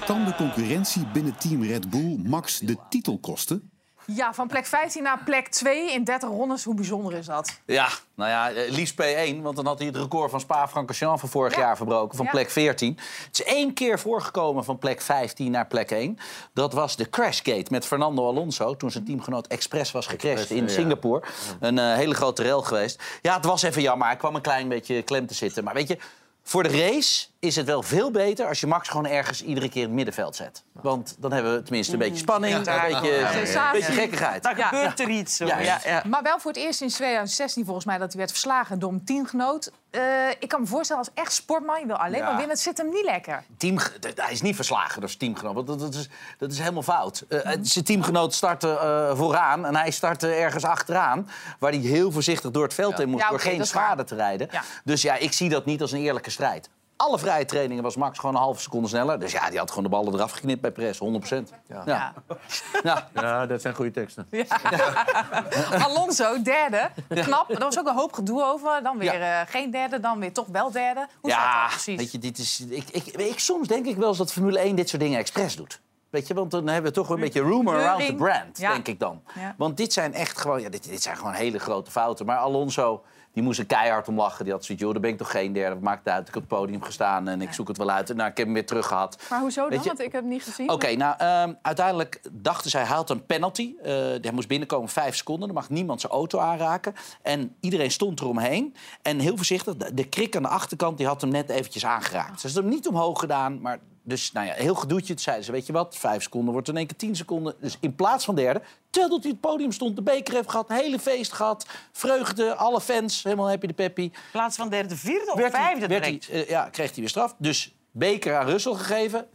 Kan 0.06 0.26
de 0.26 0.36
concurrentie 0.36 1.08
binnen 1.14 1.38
Team 1.38 1.64
Red 1.64 1.90
Bull 1.90 2.20
Max 2.24 2.60
de 2.60 2.78
titel 2.90 3.20
kosten? 3.20 3.72
Ja, 4.16 4.34
van 4.34 4.47
plek 4.47 4.66
15 4.66 5.03
naar 5.03 5.20
plek 5.26 5.47
2 5.47 5.93
in 5.93 6.03
30 6.03 6.30
rondes. 6.30 6.64
Hoe 6.64 6.76
bijzonder 6.76 7.14
is 7.14 7.26
dat? 7.26 7.60
Ja, 7.66 7.88
nou 8.16 8.30
ja, 8.30 8.51
eh, 8.51 8.72
liefst 8.72 8.93
P1. 9.01 9.41
Want 9.41 9.55
dan 9.55 9.66
had 9.66 9.78
hij 9.78 9.88
het 9.88 9.95
record 9.97 10.32
van 10.32 10.39
Spa-Francorchamps 10.39 11.20
van 11.20 11.30
vorig 11.30 11.53
Ja. 11.55 11.60
jaar 11.60 11.78
verbroken. 11.78 12.18
Van 12.18 12.26
Ja. 12.26 12.32
plek 12.32 12.49
14. 12.49 12.97
Het 13.26 13.39
is 13.39 13.43
één 13.43 13.74
keer 13.74 13.99
voorgekomen 13.99 14.64
van 14.64 14.78
plek 14.78 15.01
15 15.01 15.51
naar 15.51 15.68
plek 15.68 15.91
1. 15.91 16.18
Dat 16.53 16.74
was 16.74 16.95
de 16.95 17.10
crashgate 17.10 17.66
met 17.70 17.86
Fernando 17.86 18.28
Alonso. 18.28 18.76
Toen 18.76 18.91
zijn 18.91 19.05
teamgenoot 19.05 19.47
Express 19.47 19.91
was 19.91 20.07
gecrashed 20.07 20.49
in. 20.49 20.70
Singapore. 20.70 21.24
Een 21.60 21.78
eh, 21.80 21.93
hele 21.95 22.14
grote 22.16 22.43
rel 22.43 22.62
geweest. 22.62 23.01
Ja, 23.22 23.36
het 23.36 23.45
was 23.45 23.62
even 23.62 23.82
jammer. 23.82 24.07
Hij 24.07 24.16
kwam 24.16 24.36
een 24.36 24.41
klein 24.41 24.68
beetje 24.68 25.01
klem 25.01 25.28
te 25.28 25.34
zitten. 25.34 25.64
Maar 25.64 25.74
weet 25.74 25.88
je... 25.88 25.97
Voor 26.43 26.64
de 26.64 26.70
race 26.70 27.26
is 27.40 27.56
het 27.56 27.66
wel 27.66 27.84
veel 27.84 28.12
beter 28.12 28.48
als 28.48 28.60
je 28.60 28.68
Max 28.68 28.88
gewoon 28.90 29.06
ergens 29.06 29.44
iedere 29.44 29.70
keer 29.70 29.82
in 29.82 29.88
het 29.88 29.96
middenveld 29.96 30.36
zet. 30.36 30.64
Want 30.72 31.16
dan 31.20 31.32
hebben 31.32 31.54
we 31.56 31.62
tenminste 31.64 31.94
een 31.94 32.00
beetje 32.00 32.18
spanning, 32.18 32.56
een 32.56 32.64
beetje, 32.64 33.18
een 33.20 33.28
Sensatie. 33.34 33.80
beetje 33.80 33.94
gekkigheid. 33.94 34.44
Dan 34.44 34.58
Ja. 34.58 34.68
gebeurt 34.68 35.00
er 35.00 35.10
iets. 35.10 35.36
Zo. 35.36 35.46
Ja. 35.46 35.60
Ja, 35.60 35.80
ja. 35.86 36.04
Maar 36.08 36.24
wel 36.24 36.40
voor 36.40 36.52
het 36.52 36.60
eerst 36.60 36.78
sinds 36.78 36.96
2016 36.96 37.66
volgens 37.66 37.86
mij 37.86 37.98
dat 37.98 38.08
hij 38.10 38.18
werd 38.18 38.32
verslagen 38.32 38.80
door 38.80 38.92
een 38.92 39.06
teamgenoot. 39.06 39.72
Eh, 39.90 40.02
ik 40.40 40.48
kan 40.48 40.62
me 40.62 40.68
voorstellen 40.68 41.04
als 41.06 41.14
echt 41.24 41.34
sportman, 41.34 41.80
je 41.80 41.86
wil 41.86 41.96
alleen 41.96 42.18
Ja. 42.18 42.24
maar 42.26 42.32
winnen. 42.36 42.50
Het 42.50 42.60
zit 42.60 42.78
hem 42.78 42.90
niet 42.90 43.06
lekker. 43.06 43.44
Team, 43.58 43.78
hij 44.16 44.32
is 44.32 44.42
niet 44.42 44.56
verslagen 44.56 45.00
door 45.00 45.10
zijn 45.10 45.20
teamgenoot. 45.22 45.54
want 45.56 45.68
Dat, 45.68 45.80
dat, 45.80 45.94
is, 45.94 46.10
dat 46.38 46.52
is 46.52 46.60
helemaal 46.60 46.84
fout. 46.84 47.26
Eh, 47.30 47.52
zijn 47.62 47.86
teamgenoot 47.86 48.34
startte 48.34 48.78
eh, 48.78 49.18
vooraan 49.18 49.66
en 49.66 49.76
hij 49.76 49.92
startte 49.92 50.28
ergens 50.28 50.64
achteraan. 50.64 51.30
Waar 51.60 51.72
hij 51.72 51.80
heel 51.80 52.12
voorzichtig 52.12 52.52
door 52.52 52.64
het 52.64 52.74
veld 52.74 53.00
in 53.00 53.10
moest. 53.10 53.24
Ja, 53.24 53.30
door 53.30 53.40
geen 53.40 53.66
schade 53.66 53.96
waar. 53.96 54.06
te 54.06 54.16
rijden. 54.16 54.48
Ja. 54.52 54.62
Dus 54.84 55.02
ja, 55.02 55.16
ik 55.16 55.34
zie 55.34 55.50
dat 55.50 55.66
niet 55.66 55.82
als 55.82 55.92
een 55.92 56.00
eerlijke 56.02 56.30
strijd. 56.30 56.70
Alle 57.00 57.20
vrije 57.20 57.45
trainingen 57.45 57.84
was 57.84 57.95
Max 57.95 58.20
gewoon 58.20 58.36
een 58.36 58.41
halve 58.41 58.62
seconde 58.62 58.88
sneller. 58.88 59.20
Dus 59.20 59.32
ja, 59.32 59.50
die 59.50 59.60
had 59.60 59.70
gewoon 59.70 59.84
de 59.84 59.89
ballen 59.89 60.14
eraf 60.14 60.32
geknipt 60.32 60.62
bij 60.62 60.72
Perez, 60.72 60.97
100 60.97 61.30
Ja. 61.68 61.84
Ja. 61.86 62.14
Ja. 62.84 63.10
ja, 63.14 63.45
dat 63.45 63.62
zijn 63.62 63.76
goede 63.76 63.91
teksten. 63.91 64.28
Alonso, 65.88 66.41
derde. 66.41 66.89
Knap. 67.08 67.50
Er 67.52 67.60
was 67.60 67.80
ook 67.80 67.88
een 67.88 67.95
hoop 67.95 68.14
gedoe 68.14 68.43
over. 68.43 68.84
Dan 68.84 68.97
weer 68.97 69.22
eh, 69.22 69.39
geen 69.47 69.72
derde, 69.72 70.00
dan 70.00 70.20
weer 70.20 70.34
toch 70.34 70.47
wel 70.52 70.72
derde. 70.72 71.08
Hoe 71.22 71.32
zat 71.32 71.39
Ja, 71.39 71.62
dat 71.62 71.70
precies? 71.70 71.97
weet 71.97 72.12
je, 72.12 72.18
dit 72.20 72.38
is, 72.38 72.66
ik, 72.70 72.89
ik, 72.89 73.06
ik, 73.06 73.39
soms 73.39 73.68
denk 73.68 73.86
ik 73.86 73.97
wel 73.97 74.08
eens 74.08 74.18
dat 74.18 74.32
Formule 74.32 74.60
1 74.60 74.76
dit 74.76 74.89
soort 74.89 75.02
dingen 75.02 75.20
expres 75.20 75.56
doet. 75.56 75.80
Weet 76.10 76.28
je, 76.28 76.34
want 76.34 76.52
dan 76.52 76.68
hebben 76.68 76.91
we 76.91 76.97
toch 76.97 77.10
een 77.10 77.20
beetje 77.20 77.41
rumor 77.41 77.76
around 77.86 78.06
the 78.06 78.16
brand, 78.16 78.58
Ja. 78.58 78.72
denk 78.72 78.88
ik 78.88 79.00
dan. 79.00 79.22
Ja. 79.36 79.56
Want 79.58 79.78
dit 79.78 79.93
zijn 79.93 80.14
echt 80.14 80.38
gewoon, 80.38 80.62
ja, 80.62 80.70
dit, 80.70 80.89
dit 80.89 81.02
zijn 81.04 81.18
gewoon 81.18 81.34
hele 81.34 81.60
grote 81.60 81.91
fouten. 81.91 82.26
Maar 82.26 82.38
Alonso, 82.38 83.04
die 83.40 83.48
moest 83.48 83.60
er 83.60 83.66
keihard 83.66 84.08
om 84.08 84.16
lachen. 84.16 84.44
Die 84.46 84.54
had 84.54 84.66
zoiets, 84.66 84.84
joh, 84.84 84.94
daar 84.94 85.02
ben 85.02 85.12
ik 85.12 85.18
toch 85.18 85.32
geen 85.32 85.54
derde. 85.54 85.74
Wat 85.76 85.84
maakt 85.84 86.06
het 86.06 86.14
uit? 86.14 86.28
Ik 86.28 86.34
heb 86.34 86.44
op 86.44 86.50
het 86.50 86.60
podium 86.60 86.82
gestaan 86.84 87.28
en 87.28 87.42
ik 87.42 87.54
zoek 87.54 87.68
het 87.68 87.78
wel 87.78 87.90
uit. 87.90 88.10
En 88.10 88.16
nou, 88.16 88.30
ik 88.30 88.38
heb 88.38 88.46
hem 88.46 88.54
weer 88.56 88.66
terug 88.66 88.88
gehad. 88.88 89.22
Maar 89.30 89.40
hoezo 89.40 89.70
dan? 89.70 89.80
Je- 89.80 89.86
Want 89.88 90.00
ik 90.00 90.12
heb 90.12 90.22
het 90.22 90.32
niet 90.32 90.44
gezien. 90.44 90.70
Oké, 90.72 90.96
nou, 90.96 91.16
ehm, 91.18 91.54
uiteindelijk 91.62 92.22
dachten 92.32 92.70
zij, 92.70 92.82
hij 92.84 92.96
had 92.96 93.10
een 93.10 93.26
penalty. 93.26 93.74
Eh, 93.84 93.94
hij 93.94 94.32
moest 94.34 94.48
binnenkomen 94.48 94.90
vijf 94.90 95.16
seconden. 95.16 95.48
Dan 95.48 95.56
mag 95.58 95.70
niemand 95.70 96.02
zijn 96.02 96.14
auto 96.14 96.40
aanraken. 96.40 96.94
En 97.22 97.56
iedereen 97.60 97.92
stond 97.92 98.20
eromheen. 98.20 98.76
En 99.02 99.20
heel 99.20 99.36
voorzichtig, 99.36 99.76
de, 99.76 99.94
de 99.94 100.04
krik 100.10 100.36
aan 100.36 100.42
de 100.44 100.48
achterkant, 100.50 100.98
die 100.98 101.08
had 101.08 101.22
hem 101.22 101.30
net 101.30 101.50
eventjes 101.50 101.86
aangeraakt. 101.86 102.40
Ze 102.40 102.46
hebben 102.48 102.64
hem 102.66 102.74
niet 102.74 102.88
omhoog 102.88 103.20
gedaan, 103.20 103.62
maar... 103.62 103.80
Dus 104.10 104.32
nou 104.32 104.47
ja, 104.47 104.53
heel 104.53 104.76
gedoetje. 104.76 105.14
Toen 105.14 105.24
zeiden 105.24 105.45
ze, 105.45 105.51
weet 105.51 105.66
je 105.66 105.74
wat, 105.74 105.95
vijf 105.97 106.24
seconden 106.24 106.53
wordt 106.53 106.68
in 106.68 106.78
één 106.78 106.88
keer 106.88 106.97
tien 106.97 107.16
seconden. 107.16 107.55
Dus 107.62 107.78
in 107.80 107.95
plaats 107.95 108.26
van 108.26 108.36
derde, 108.36 108.62
terwijl 108.89 109.14
dat 109.14 109.24
hij 109.24 109.32
op 109.32 109.41
het 109.41 109.51
podium 109.51 109.72
stond... 109.72 109.95
de 109.95 110.01
beker 110.01 110.34
heeft 110.34 110.49
gehad, 110.49 110.70
hele 110.70 110.99
feest 110.99 111.32
gehad, 111.34 111.66
vreugde, 111.91 112.55
alle 112.55 112.82
fans, 112.82 113.24
helemaal 113.24 113.49
happy 113.49 113.68
de 113.68 113.74
peppy. 113.74 114.01
In 114.01 114.12
plaats 114.32 114.55
van 114.55 114.70
derde, 114.70 114.95
vierde 114.95 115.32
of 115.32 115.39
Werd 115.39 115.53
hij- 115.53 115.62
vijfde 115.66 115.88
werd 115.88 116.03
hij, 116.03 116.12
direct. 116.20 116.30
eh, 116.30 116.49
ja, 116.49 116.70
kreeg 116.70 116.88
hij 116.89 116.99
weer 116.99 117.10
straf. 117.10 117.36
Dus 117.38 117.74
beker 117.91 118.38
aan 118.38 118.45
Russell 118.45 118.74
gegeven. 118.74 119.28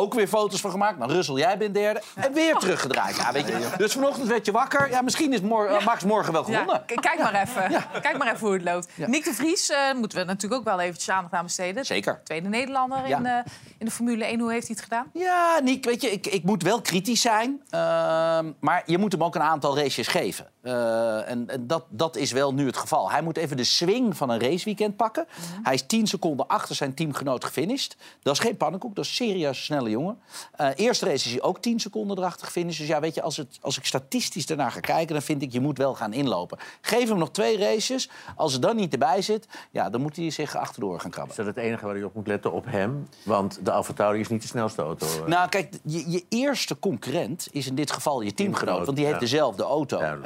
Ook 0.00 0.14
weer 0.14 0.28
foto's 0.28 0.60
van 0.60 0.70
gemaakt. 0.70 0.98
Nou, 0.98 1.12
Russell, 1.12 1.34
jij 1.34 1.58
bent 1.58 1.74
derde. 1.74 2.02
En 2.14 2.32
weer 2.32 2.54
teruggedraaid. 2.56 3.16
Ja, 3.16 3.32
weet 3.32 3.46
je. 3.46 3.68
Dus 3.76 3.92
vanochtend 3.92 4.28
werd 4.28 4.46
je 4.46 4.52
wakker. 4.52 4.90
Ja, 4.90 5.02
misschien 5.02 5.32
is 5.32 5.40
mor- 5.40 5.80
Max 5.84 6.04
morgen 6.04 6.32
wel 6.32 6.44
gewonnen. 6.44 6.82
Ja, 6.86 6.94
k- 6.94 7.02
kijk 7.02 7.18
maar 7.18 7.34
even. 7.42 7.84
Kijk 8.02 8.18
maar 8.18 8.26
even 8.34 8.46
hoe 8.46 8.52
het 8.52 8.62
loopt. 8.62 8.88
Nick 8.96 9.24
de 9.24 9.34
Vries 9.34 9.70
eh, 9.70 9.92
moeten 9.94 10.18
we 10.18 10.24
natuurlijk 10.24 10.60
ook 10.60 10.66
wel 10.66 10.80
eventjes 10.80 11.10
aandacht 11.10 11.34
aan 11.34 11.44
besteden. 11.44 11.84
Zeker. 11.86 12.20
Tweede 12.24 12.48
Nederlander 12.48 13.08
Ja. 13.08 13.16
in, 13.18 13.26
eh, 13.26 13.34
in 13.78 13.84
de 13.86 13.90
Formule 13.92 14.24
1. 14.24 14.40
Hoe 14.40 14.52
heeft 14.52 14.66
hij 14.66 14.76
het 14.76 14.84
gedaan? 14.84 15.06
Ja, 15.12 15.58
Nick, 15.62 15.84
weet 15.84 16.02
je, 16.02 16.10
ik, 16.10 16.26
ik 16.26 16.44
moet 16.44 16.62
wel 16.62 16.80
kritisch 16.80 17.20
zijn. 17.20 17.60
Ehm, 17.70 18.52
maar 18.60 18.82
je 18.86 18.98
moet 18.98 19.12
hem 19.12 19.24
ook 19.24 19.34
een 19.34 19.42
aantal 19.42 19.76
races 19.78 20.06
geven. 20.08 20.46
Eh, 20.62 21.28
en 21.30 21.48
en 21.48 21.66
dat, 21.66 21.84
dat 21.88 22.16
is 22.16 22.32
wel 22.32 22.54
nu 22.54 22.66
het 22.66 22.76
geval. 22.76 23.10
Hij 23.10 23.22
moet 23.22 23.36
even 23.36 23.56
de 23.56 23.64
swing 23.64 24.16
van 24.16 24.30
een 24.30 24.40
raceweekend 24.40 24.96
pakken. 24.96 25.26
Hij 25.62 25.74
is 25.74 25.82
10 25.86 26.06
seconden 26.06 26.46
achter 26.46 26.74
zijn 26.74 26.94
teamgenoot 26.94 27.44
gefinished. 27.44 27.96
Dat 28.22 28.34
is 28.34 28.40
geen 28.40 28.56
pannenkoek, 28.56 28.94
dat 28.94 29.04
is 29.04 29.10
een 29.10 29.26
serieus 29.26 29.64
snelle 29.64 29.90
jongen. 29.90 30.18
Eh 30.52 30.68
eerste 30.76 31.04
race 31.04 31.26
is 31.26 31.32
hij 31.32 31.42
ook 31.42 31.58
10 31.58 31.80
seconden 31.80 32.18
erachter 32.18 32.46
gefinished. 32.46 32.78
Dus 32.78 32.88
ja, 32.88 33.00
weet 33.00 33.14
je, 33.14 33.22
als, 33.22 33.36
het, 33.36 33.58
als 33.60 33.78
ik 33.78 33.84
statistisch 33.84 34.46
ernaar 34.46 34.72
ga 34.72 34.80
kijken... 34.80 35.12
dan 35.14 35.22
vind 35.22 35.42
ik, 35.42 35.52
je 35.52 35.60
moet 35.60 35.78
wel 35.78 35.94
gaan 35.94 36.12
inlopen. 36.12 36.58
Geef 36.80 37.08
hem 37.08 37.18
nog 37.18 37.30
twee 37.30 37.58
races. 37.58 38.10
Als 38.36 38.54
er 38.54 38.60
dan 38.60 38.76
niet 38.76 38.92
erbij 38.92 39.22
zit, 39.22 39.48
ja, 39.70 39.90
dan 39.90 40.00
moet 40.00 40.16
hij 40.16 40.30
zich 40.30 40.56
achterdoor 40.56 41.00
gaan 41.00 41.10
krabben. 41.10 41.30
Is 41.30 41.44
dat 41.44 41.54
het 41.54 41.64
enige 41.64 41.86
waar 41.86 41.96
je 41.96 42.04
op 42.04 42.14
moet 42.14 42.26
letten? 42.26 42.52
Op 42.52 42.64
hem? 42.68 43.08
Want 43.22 43.58
de 43.62 43.70
AlphaTauri 43.70 44.20
is 44.20 44.28
niet 44.28 44.42
de 44.42 44.48
snelste 44.48 44.82
auto. 44.82 45.06
eh. 45.06 45.26
Nou, 45.26 45.48
kijk, 45.48 45.78
je, 45.84 46.10
je 46.10 46.24
eerste 46.28 46.78
concurrent 46.78 47.48
is 47.50 47.66
in 47.66 47.74
dit 47.74 47.90
geval 47.90 48.20
je 48.20 48.34
teamgenoot. 48.34 48.54
Teamgenoot, 48.56 48.84
Want 48.84 48.96
die 48.96 49.06
heeft 49.06 49.18
ja. 49.20 49.24
dezelfde 49.26 49.62
auto. 49.62 49.98
En, 49.98 50.24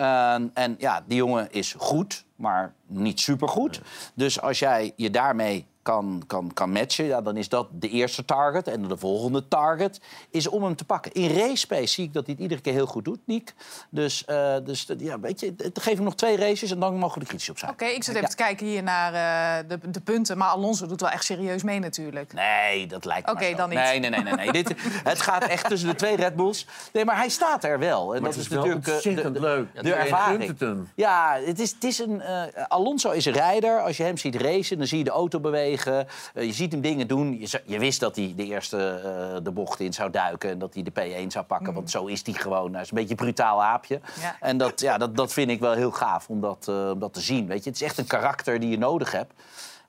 en 0.55 0.77
ja, 0.79 1.05
die 1.07 1.17
jongen 1.17 1.53
is 1.53 1.75
goed, 1.79 2.25
maar 2.37 2.75
niet 2.87 3.21
supergoed. 3.21 3.81
Dus 4.15 4.41
als 4.41 4.59
jij 4.59 4.93
je 4.97 5.11
daarmee 5.11 5.67
kan, 5.85 6.23
kan, 6.27 6.51
kan 6.55 6.71
matchen, 6.71 7.05
ja, 7.05 7.21
dan 7.23 7.37
is 7.37 7.49
dat 7.49 7.69
de 7.73 7.89
eerste 7.89 8.25
target. 8.25 8.69
En 8.69 8.89
de 8.89 8.97
volgende 8.97 9.49
target 9.49 10.01
is 10.31 10.49
om 10.49 10.65
hem 10.65 10.77
te 10.77 10.85
pakken. 10.85 11.13
In 11.13 11.31
race 11.39 11.57
space 11.57 11.87
zie 11.87 12.05
ik 12.05 12.13
dat 12.13 12.25
hij 12.25 12.33
het 12.35 12.43
iedere 12.43 12.61
keer 12.61 12.73
heel 12.73 12.87
goed 12.87 13.05
doet, 13.05 13.19
Niek. 13.27 13.55
Dus, 13.91 14.25
eh, 14.25 14.57
dus 14.65 14.87
ja, 14.99 15.21
weet 15.21 15.41
je, 15.41 15.55
geef 15.75 15.95
hem 15.95 16.05
nog 16.05 16.15
twee 16.15 16.37
races 16.37 16.71
en 16.71 16.79
dan 16.81 16.97
mogen 16.97 17.15
we 17.15 17.21
er 17.21 17.27
kritisch 17.27 17.51
op 17.51 17.59
zijn. 17.59 17.71
Oké, 17.71 17.85
ik 17.85 18.05
zit 18.05 18.09
even 18.15 18.21
Ja. 18.21 18.29
te 18.29 18.37
kijken 18.37 18.67
hier 18.67 18.83
naar 18.83 19.13
eh, 19.15 19.69
de, 19.69 19.91
de 19.91 20.01
punten. 20.01 20.39
Maar 20.39 20.49
Alonso 20.49 20.87
doet 20.87 21.01
wel 21.01 21.11
echt 21.11 21.25
serieus 21.25 21.63
mee 21.63 21.79
natuurlijk. 21.79 22.33
Nee, 22.33 22.87
dat 22.87 23.05
lijkt 23.05 23.27
me 23.27 23.33
Oké, 23.33 23.55
dan 23.57 23.69
niet. 23.69 23.79
Nee, 23.79 23.99
nee, 23.99 24.11
nee. 24.11 24.23
nee, 24.23 24.35
nee. 24.35 24.53
Dit, 24.53 24.75
het 25.05 25.21
gaat 25.21 25.45
echt 25.45 25.69
tussen 25.69 25.89
de 25.89 25.95
twee 25.95 26.17
Red 26.17 26.37
Bulls. 26.37 26.67
Nee, 26.93 27.05
maar 27.05 27.17
hij 27.17 27.29
staat 27.29 27.65
er 27.65 27.79
wel. 27.79 28.15
En 28.15 28.23
Maar 28.23 28.31
dat 28.31 28.41
het 28.41 28.51
is, 28.51 28.57
natuurlijk 28.57 28.79
eh, 28.81 28.85
de, 28.87 28.93
ontzettend 28.93 29.35
de, 29.35 29.41
leuk. 29.41 29.83
de 29.83 29.95
ervaring. 29.95 30.39
gunt 30.45 30.61
het 30.61 30.69
hem. 30.69 30.89
Ja, 30.95 31.39
het 31.45 31.61
is, 31.61 31.71
het 31.71 31.85
is 31.85 31.99
een, 31.99 32.21
eh, 32.21 32.43
Alonso 32.69 33.11
is 33.11 33.25
een 33.25 33.33
rijder. 33.33 33.83
Als 33.83 33.97
je 33.97 34.03
hem 34.03 34.17
ziet 34.17 34.35
racen, 34.37 34.79
dan 34.79 34.87
zie 34.87 34.99
je 34.99 35.05
de 35.05 35.11
auto 35.11 35.41
bewegen. 35.41 35.74
Eh, 35.83 36.45
je 36.47 36.53
ziet 36.53 36.73
hem 36.73 36.81
dingen 36.81 37.09
doen. 37.09 37.41
Je, 37.41 37.63
je 37.65 37.79
wist 37.79 38.01
dat 38.01 38.17
hij 38.17 38.33
de 38.37 38.45
eerste 38.45 39.01
eh, 39.05 39.45
de 39.45 39.51
bocht 39.51 39.81
in 39.81 39.93
zou 39.93 40.11
duiken... 40.11 40.51
en 40.51 40.59
dat 40.59 40.75
hij 40.75 40.83
de 40.83 40.91
P1 40.91 41.27
zou 41.27 41.45
pakken, 41.45 41.75
want 41.75 41.91
zo 41.91 42.07
is 42.07 42.23
hij 42.25 42.35
gewoon. 42.35 42.73
Hij 42.73 42.83
is 42.83 42.91
een 42.91 42.97
beetje 42.97 43.11
een 43.11 43.17
brutaal 43.17 43.63
aapje. 43.63 44.01
Ja. 44.21 44.37
En 44.41 44.57
dat, 44.57 44.81
ja, 44.81 44.99
dat, 44.99 45.17
dat 45.17 45.33
vind 45.33 45.51
ik 45.51 45.61
wel 45.61 45.73
heel 45.73 45.91
gaaf 45.91 46.29
om 46.29 46.41
dat, 46.41 46.67
eh, 46.69 46.91
om 46.91 46.99
dat 46.99 47.13
te 47.13 47.21
zien. 47.21 47.47
Weet 47.47 47.65
je? 47.65 47.71
Het 47.71 47.81
is 47.81 47.87
echt 47.87 47.99
een 47.99 48.07
karakter 48.07 48.61
die 48.61 48.71
je 48.71 48.79
nodig 48.79 49.13
hebt. 49.13 49.33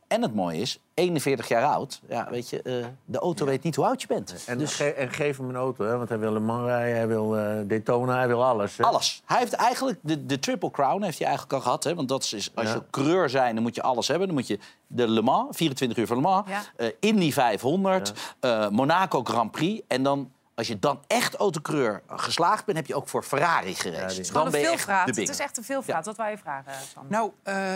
En 0.08 0.22
het 0.22 0.36
mooie 0.36 0.58
is, 0.60 0.80
41 0.93 1.47
jaar 1.47 1.64
oud. 1.64 2.01
Ja, 2.10 2.28
weet 2.30 2.49
je, 2.49 2.62
eh, 2.62 2.86
de 3.06 3.20
auto 3.20 3.45
weet 3.45 3.64
niet 3.64 3.76
hoe 3.76 3.86
oud 3.86 4.01
je 4.01 4.08
bent. 4.08 4.43
En, 4.47 4.58
Dus- 4.58 4.76
ge- 4.76 4.93
en 4.93 5.12
geef 5.12 5.38
hem 5.38 5.49
een 5.49 5.56
auto, 5.56 5.86
hè? 5.86 5.97
want 5.97 6.10
hij 6.10 6.20
wil 6.20 6.32
Le 6.34 6.39
Mans 6.39 6.66
rijden, 6.66 6.95
hij 6.95 7.08
wil 7.08 7.38
eh, 7.38 7.58
Daytona, 7.68 8.16
hij 8.18 8.28
wil 8.28 8.43
alles. 8.45 8.78
Hè? 8.78 8.84
Alles. 8.84 9.22
Hij 9.26 9.39
heeft 9.39 9.53
eigenlijk 9.53 9.99
de, 10.01 10.26
de 10.26 10.39
Triple 10.39 10.72
Crown 10.72 11.01
heeft 11.03 11.18
hij 11.18 11.28
eigenlijk 11.28 11.56
al 11.58 11.62
gehad. 11.62 11.84
Hè? 11.84 11.95
Want 11.95 12.08
dat 12.08 12.24
is, 12.24 12.51
als 12.56 12.72
je 12.72 12.82
coureur 12.89 13.30
zijn, 13.30 13.53
dan 13.53 13.64
moet 13.64 13.76
je 13.76 13.82
alles 13.82 14.08
hebben. 14.08 14.28
Dan 14.28 14.36
moet 14.36 14.47
je 14.47 14.60
de 14.88 15.08
Le 15.08 15.22
Mans, 15.22 15.58
24 15.58 15.97
uur 15.97 16.08
van 16.08 16.16
Le 16.16 16.22
Mans, 16.22 16.49
Ja. 16.49 16.62
eh, 16.78 16.91
Indy 16.99 17.32
500, 17.32 18.14
eh, 18.39 18.70
Monaco 18.70 19.24
Grand 19.24 19.51
Prix. 19.51 19.82
En 19.88 20.03
dan, 20.03 20.32
als 20.56 20.68
je 20.68 20.80
dan 20.80 20.99
echt 21.08 21.36
autocoureur 21.36 22.01
geslaagd 22.08 22.66
bent, 22.66 22.78
heb 22.78 22.88
je 22.88 22.95
ook 22.95 23.08
voor 23.08 23.24
Ferrari 23.24 23.76
gereden. 23.76 24.01
Het 24.01 24.12
is 24.12 24.28
dan 24.28 24.36
gewoon 24.36 24.51
ben 24.51 24.62
je 24.62 24.68
echt 24.68 24.88
Het 25.06 25.18
is 25.30 25.39
echt 25.39 25.58
een 25.58 25.64
veelvraat. 25.64 26.06
Wat 26.06 26.16
wou 26.18 26.30
je 26.30 26.38
vragen, 26.38 26.72
Sam? 26.93 27.06
Nou, 27.10 27.32
eh, 27.43 27.74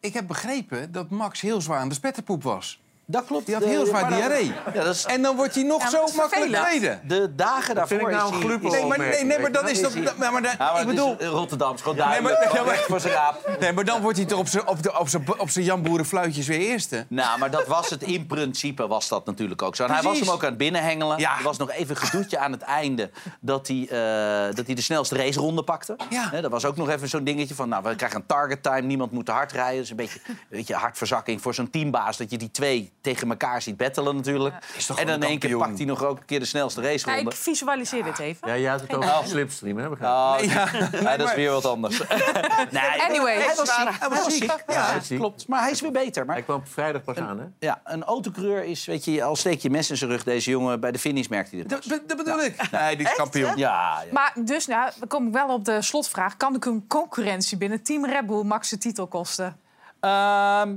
ik 0.00 0.14
heb 0.14 0.26
begrepen 0.26 0.92
dat 0.92 1.10
Max 1.10 1.40
heel 1.40 1.60
zwaar 1.60 1.78
aan 1.78 1.88
de 1.88 1.94
spetterpoep 1.94 2.42
was. 2.42 2.80
Dat 3.10 3.24
klopt. 3.24 3.46
Die 3.46 3.54
had 3.54 3.64
heel 3.64 3.92
dan- 3.92 4.08
diarree. 4.08 4.52
Ja, 4.74 4.82
dat 4.84 4.94
is- 4.94 5.04
En 5.04 5.22
dan 5.22 5.36
wordt 5.36 5.54
hij 5.54 5.64
nog 5.64 5.82
Ja, 5.82 5.88
zo 5.90 6.04
is 6.04 6.12
makkelijk 6.12 6.54
tweede. 6.54 6.98
De 7.04 7.34
dagen 7.34 7.74
daarvoor 7.74 7.98
vind 7.98 8.10
ik 8.10 8.16
nou 8.16 8.28
is 8.28 8.34
een 8.34 8.40
hij- 8.40 8.48
glupel. 8.48 8.68
is- 8.74 8.80
Nee, 8.80 8.88
maar, 8.88 8.98
nee, 8.98 9.24
nee, 9.24 9.38
maar 9.38 9.52
dan 9.52 9.68
is 9.68 9.80
dat... 9.82 9.92
hij- 9.92 10.02
maar, 10.16 10.32
maar, 10.32 10.42
dan- 10.42 10.54
Ja, 10.58 10.72
maar 10.72 10.80
ik 10.80 10.86
bedoel... 10.86 11.16
is 11.18 11.26
Rotterdam 11.26 11.74
is 11.74 11.80
gewoon 11.80 11.96
Nee, 11.96 12.06
duidelijk. 12.06 12.42
ja, 12.52 12.62
maar- 12.62 12.74
recht 12.74 12.84
voor 12.84 13.00
zijn 13.00 13.12
raap. 13.12 13.56
Nee, 13.60 13.72
maar 13.72 13.84
dan 13.84 14.00
wordt 14.00 14.16
hij 14.16 14.26
toch 14.26 14.38
op 14.38 14.48
zijn 14.48 14.66
op 14.66 14.82
de- 14.82 14.98
op 14.98 15.08
zijn- 15.08 15.24
op 15.40 15.50
zijn 15.50 15.64
jamboerenfluitjes 15.64 16.46
weer 16.46 16.58
eerste. 16.58 17.04
Nou, 17.08 17.38
maar 17.38 17.50
dat 17.50 17.66
was 17.66 17.90
het 17.90 18.02
in 18.02 18.26
principe 18.26 18.86
was 18.86 19.08
dat 19.08 19.26
natuurlijk 19.26 19.62
ook 19.62 19.76
zo. 19.76 19.84
En 19.84 19.90
hij 19.90 20.02
was 20.02 20.18
hem 20.20 20.28
ook 20.30 20.42
aan 20.42 20.48
het 20.48 20.58
binnenhengelen. 20.58 21.18
Ja. 21.18 21.36
Er 21.38 21.42
was 21.44 21.56
nog 21.58 21.70
even 21.70 21.90
een 21.90 22.02
gedoetje 22.02 22.38
aan 22.38 22.52
het 22.52 22.62
einde 22.62 23.10
dat 23.40 23.68
hij, 23.68 23.86
eh, 23.90 24.54
dat 24.54 24.66
hij 24.66 24.74
de 24.74 24.82
snelste 24.82 25.16
raceronde 25.16 25.62
pakte. 25.62 25.96
Ja. 26.10 26.28
Hè, 26.30 26.40
dat 26.40 26.50
was 26.50 26.64
ook 26.64 26.76
nog 26.76 26.88
even 26.88 27.08
zo'n 27.08 27.24
dingetje 27.24 27.54
van, 27.54 27.68
nou, 27.68 27.82
we 27.82 27.94
krijgen 27.96 28.18
een 28.20 28.26
target 28.26 28.62
time, 28.62 28.80
niemand 28.80 29.12
moet 29.12 29.26
te 29.26 29.32
hard 29.32 29.52
rijden. 29.52 29.74
Dat 29.74 29.84
is 29.84 29.90
een 29.90 29.96
beetje, 29.96 30.20
een 30.26 30.36
beetje 30.48 30.74
hartverzakking 30.74 31.42
voor 31.42 31.54
zo'n 31.54 31.70
teambaas, 31.70 32.16
dat 32.16 32.30
je 32.30 32.38
die 32.38 32.50
twee 32.50 32.92
tegen 33.00 33.30
elkaar 33.30 33.62
ziet 33.62 33.76
battelen 33.76 34.16
natuurlijk. 34.16 34.54
Is 34.76 34.86
toch 34.86 34.98
en 34.98 35.06
dan 35.06 35.14
in 35.22 35.28
één 35.28 35.38
keer 35.38 35.56
pakt 35.56 35.76
hij 35.76 35.86
nog 35.86 36.04
ook 36.04 36.18
een 36.18 36.24
keer 36.24 36.38
de 36.38 36.44
snelste 36.44 36.80
Ja, 36.82 36.88
raceronde. 36.88 37.30
ik 37.30 37.36
visualiseer 37.36 38.04
dit 38.04 38.18
even. 38.18 38.48
Ja, 38.48 38.56
jij 38.56 38.70
had 38.70 38.80
het 38.80 38.94
over 38.94 39.10
de 39.22 39.28
slipstream, 39.28 39.78
hè? 39.78 39.86
Oh, 39.86 40.36
Nee, 40.36 40.48
ja. 40.48 40.68
ja, 41.02 41.16
dat 41.16 41.28
is 41.28 41.34
weer 41.34 41.50
wat 41.50 41.64
anders. 41.66 41.98
nee, 42.70 43.02
Anyway. 43.08 43.34
hij 43.40 43.54
was 43.56 43.74
ziek. 43.74 43.88
Hij 44.00 44.08
was 44.08 44.36
ziek. 44.36 44.54
Ja, 44.66 44.98
klopt. 45.16 45.48
Maar 45.48 45.60
hij 45.62 45.70
is 45.70 45.80
weer 45.80 45.92
beter. 45.92 46.24
Maar 46.26 46.34
Hij 46.34 46.44
kwam 46.44 46.62
vrijdag 46.66 47.02
pas 47.04 47.16
aan, 47.16 47.38
hè? 47.38 47.44
Ja, 47.58 47.80
een 47.84 48.04
autocoureur 48.04 48.64
is, 48.64 48.84
weet 48.84 49.04
je, 49.04 49.22
al 49.22 49.36
steek 49.36 49.60
je 49.60 49.70
mes 49.70 49.90
in 49.90 49.96
zijn 49.96 50.10
rug, 50.10 50.22
deze 50.24 50.50
jongen, 50.50 50.80
bij 50.80 50.92
de 50.92 50.98
finish 50.98 51.26
merkt 51.26 51.50
hij 51.50 51.58
het. 51.60 51.68
Dat, 51.68 51.84
dat 52.06 52.16
bedoel 52.16 52.40
ik. 52.42 52.70
Nee, 52.70 52.96
die 52.96 53.06
is 53.06 53.14
kampioen. 53.14 53.56
Ja, 53.56 54.02
ja. 54.04 54.12
Maar 54.12 54.32
dus, 54.44 54.66
nou, 54.66 54.90
dan 54.98 55.08
kom 55.08 55.26
ik 55.26 55.32
wel 55.32 55.48
op 55.48 55.64
de 55.64 55.82
slotvraag. 55.82 56.36
Kan 56.36 56.54
ik 56.54 56.64
een 56.64 56.84
concurrentie 56.88 57.56
binnen 57.56 57.82
Team 57.82 58.04
Red 58.06 58.26
Bull 58.26 58.42
Max 58.44 58.68
de 58.70 58.78
titel 58.78 59.06
kosten? 59.06 59.56
Ehm, 60.00 60.74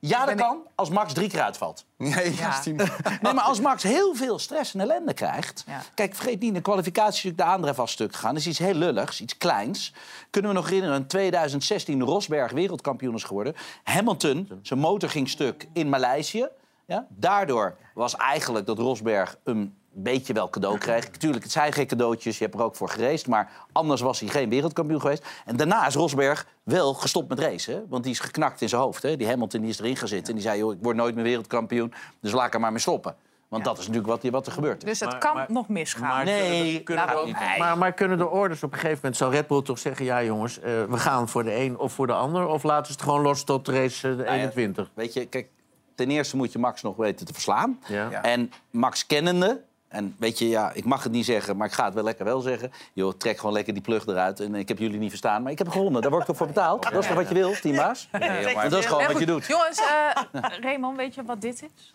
ja, 0.00 0.26
dat 0.26 0.34
kan, 0.34 0.62
als 0.74 0.90
Max 0.90 1.12
drie 1.12 1.28
keer 1.28 1.42
uitvalt. 1.42 1.84
Nee, 1.96 2.34
Ja. 2.34 2.60
Nee, 3.22 3.32
maar 3.32 3.44
als 3.44 3.60
Max 3.60 3.82
heel 3.82 4.14
veel 4.14 4.38
stress 4.38 4.74
en 4.74 4.80
ellende 4.80 5.14
krijgt... 5.14 5.64
Ja. 5.66 5.80
Kijk, 5.94 6.14
vergeet 6.14 6.40
niet, 6.40 6.54
de 6.54 6.60
kwalificatie 6.60 7.08
is 7.08 7.22
natuurlijk 7.22 7.42
de 7.42 7.54
aandrijf 7.54 7.78
al 7.78 7.86
stuk 7.86 8.14
gegaan. 8.14 8.34
Dat 8.34 8.40
is 8.42 8.48
iets 8.48 8.58
heel 8.58 8.74
lulligs, 8.74 9.20
iets 9.20 9.36
kleins. 9.36 9.94
Kunnen 10.30 10.50
we 10.50 10.56
nog 10.56 10.66
herinneren, 10.68 10.96
in 10.96 11.06
2016 11.06 12.02
Rosberg 12.02 12.52
wereldkampioen 12.52 13.14
is 13.14 13.24
geworden. 13.24 13.54
Hamilton, 13.84 14.48
zijn 14.62 14.80
motor 14.80 15.08
ging 15.08 15.28
stuk 15.28 15.68
in 15.72 15.88
Maleisië. 15.88 16.48
Ja? 16.86 17.06
Daardoor 17.08 17.76
was 17.94 18.16
eigenlijk 18.16 18.66
dat 18.66 18.78
Rosberg 18.78 19.38
een 19.44 19.79
beetje 19.92 20.32
wel 20.32 20.48
cadeau 20.50 20.78
kreeg. 20.78 21.08
Tuurlijk, 21.08 21.42
het 21.42 21.52
zijn 21.52 21.72
geen 21.72 21.86
cadeautjes, 21.86 22.38
je 22.38 22.44
hebt 22.44 22.56
er 22.56 22.62
ook 22.62 22.76
voor 22.76 22.88
gereest. 22.88 23.26
Maar 23.26 23.50
anders 23.72 24.00
was 24.00 24.20
hij 24.20 24.28
geen 24.28 24.48
wereldkampioen 24.48 25.00
geweest. 25.00 25.26
En 25.44 25.56
daarna 25.56 25.86
is 25.86 25.94
Rosberg 25.94 26.46
wel 26.62 26.94
gestopt 26.94 27.28
met 27.28 27.38
racen. 27.38 27.86
Want 27.88 28.02
die 28.02 28.12
is 28.12 28.20
geknakt 28.20 28.60
in 28.60 28.68
zijn 28.68 28.82
hoofd. 28.82 29.02
Hè? 29.02 29.16
Die 29.16 29.26
Hamilton 29.28 29.60
die 29.60 29.70
is 29.70 29.78
erin 29.80 29.96
gezeten. 29.96 30.26
En 30.26 30.34
die 30.34 30.42
zei, 30.42 30.58
joh, 30.58 30.72
ik 30.72 30.78
word 30.82 30.96
nooit 30.96 31.14
meer 31.14 31.24
wereldkampioen. 31.24 31.92
Dus 32.20 32.32
laat 32.32 32.46
ik 32.46 32.54
er 32.54 32.60
maar 32.60 32.70
mee 32.72 32.80
stoppen. 32.80 33.14
Want 33.48 33.64
dat 33.64 33.78
is 33.78 33.86
natuurlijk 33.88 34.22
wat, 34.22 34.32
wat 34.32 34.46
er 34.46 34.52
gebeurt. 34.52 34.84
Dus 34.84 35.00
het 35.00 35.10
Maar- 35.10 35.18
kan 35.18 35.34
maar- 35.34 35.46
nog 35.48 35.68
misgaan. 35.68 36.08
Maar 36.08 36.24
Nee, 36.24 36.82
kunnen, 36.82 37.06
niet. 37.24 37.36
maar, 37.58 37.78
maar 37.78 37.92
kunnen 37.92 38.18
de 38.18 38.28
orders 38.28 38.62
op 38.62 38.72
een 38.72 38.78
gegeven 38.78 38.96
moment... 38.96 39.16
zou 39.16 39.32
Red 39.32 39.46
Bull 39.46 39.62
toch 39.62 39.78
zeggen... 39.78 40.04
ja 40.04 40.22
jongens, 40.22 40.60
eh, 40.60 40.84
we 40.84 40.96
gaan 40.98 41.28
voor 41.28 41.44
de 41.44 41.54
een 41.54 41.78
of 41.78 41.92
voor 41.92 42.06
de 42.06 42.12
ander... 42.12 42.46
of 42.46 42.62
laten 42.62 42.86
ze 42.86 42.92
het 42.92 43.02
gewoon 43.02 43.20
los 43.20 43.44
tot 43.44 43.68
race 43.68 44.08
eh, 44.08 44.16
de 44.16 44.22
Nou 44.22 44.28
ja, 44.36 44.40
21? 44.40 44.90
Weet 44.94 45.12
je, 45.12 45.26
kijk, 45.26 45.48
ten 45.94 46.10
eerste 46.10 46.36
moet 46.36 46.52
je 46.52 46.58
Max 46.58 46.82
nog 46.82 46.96
weten 46.96 47.26
te 47.26 47.32
verslaan. 47.32 47.80
Ja. 47.88 48.22
En 48.22 48.52
Max 48.70 49.06
kennende, 49.06 49.62
en 49.90 50.14
weet 50.18 50.38
je, 50.38 50.48
ja, 50.48 50.72
ik 50.72 50.84
mag 50.84 51.02
het 51.02 51.12
niet 51.12 51.24
zeggen, 51.24 51.56
maar 51.56 51.66
ik 51.66 51.72
ga 51.72 51.84
het 51.84 51.94
wel 51.94 52.04
lekker 52.04 52.24
wel 52.24 52.40
zeggen. 52.40 52.72
Joh, 52.92 53.12
trek 53.12 53.38
gewoon 53.38 53.52
lekker 53.52 53.72
die 53.72 53.82
plug 53.82 54.06
eruit. 54.06 54.40
En 54.40 54.54
ik 54.54 54.68
heb 54.68 54.78
jullie 54.78 54.98
niet 54.98 55.08
verstaan, 55.08 55.42
maar 55.42 55.52
ik 55.52 55.58
heb 55.58 55.68
gewonnen. 55.68 56.02
Daar 56.02 56.10
word 56.10 56.22
ik 56.22 56.28
toch 56.28 56.36
voor 56.36 56.46
betaald? 56.46 56.82
Dat 56.82 56.92
is 56.92 57.06
toch 57.06 57.16
wat 57.16 57.28
je 57.28 57.34
wil, 57.34 57.52
Team 57.60 57.76
Maas? 57.76 58.08
Nee, 58.12 58.54
maar 58.54 58.70
dat 58.70 58.78
is 58.78 58.86
gewoon 58.86 59.02
wat 59.02 59.10
je 59.12 59.16
goed. 59.18 59.26
doet. 59.26 59.46
Jongens, 59.46 59.80
eh 59.80 60.42
Raymond, 60.60 60.96
weet 60.96 61.14
je 61.14 61.22
wat 61.24 61.40
dit 61.40 61.62
is? 61.62 61.92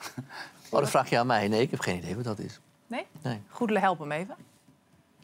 Oh, 0.69 0.79
dat 0.79 0.89
vraag 0.89 1.09
je 1.09 1.19
aan 1.19 1.27
mij. 1.27 1.47
Nee, 1.47 1.61
ik 1.61 1.71
heb 1.71 1.79
geen 1.79 1.97
idee 1.97 2.15
wat 2.15 2.23
dat 2.23 2.39
is. 2.39 2.59
Nee? 2.87 3.05
Nee. 3.21 3.41
Goedele, 3.49 3.79
help 3.79 3.99
hem 3.99 4.11
even. 4.11 4.35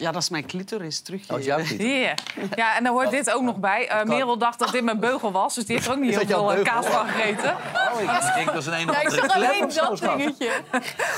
Ja, 0.02 0.12
dat 0.12 0.22
is 0.22 0.30
mijn 0.30 0.46
clitoris 0.46 1.00
terug. 1.00 1.22
Oh, 1.30 1.42
jouw 1.42 1.58
clitoris. 1.64 2.14
Ja, 2.56 2.78
en 2.78 2.84
dan 2.84 2.94
hoort 2.94 3.12
dit 3.12 3.32
ook 3.32 3.42
nog 3.42 3.58
bij. 3.58 3.88
Eh 3.88 4.04
Merel 4.04 4.38
dacht 4.38 4.60
dat 4.60 4.72
dit 4.72 4.84
mijn 4.84 5.00
beugel 5.00 5.32
was, 5.32 5.56
dus 5.56 5.66
die 5.66 5.76
heeft 5.76 5.88
er 5.88 5.94
ook 5.94 6.00
niet 6.00 6.16
heel 6.16 6.26
veel 6.26 6.50
eh, 6.50 6.56
beugel? 6.56 6.74
kaas 6.74 6.86
van 6.86 7.08
gegeten. 7.08 7.56
Oh, 7.94 8.02
ik 8.02 8.34
denk 8.36 8.46
dat 8.46 8.56
is 8.56 8.66
een 8.66 8.74
een 8.74 8.90
of 8.90 9.04
andere 9.04 9.34
alleen 9.34 9.66
of 9.66 9.74
zo, 9.74 9.96
dat 9.96 10.18
dingetje. 10.18 10.52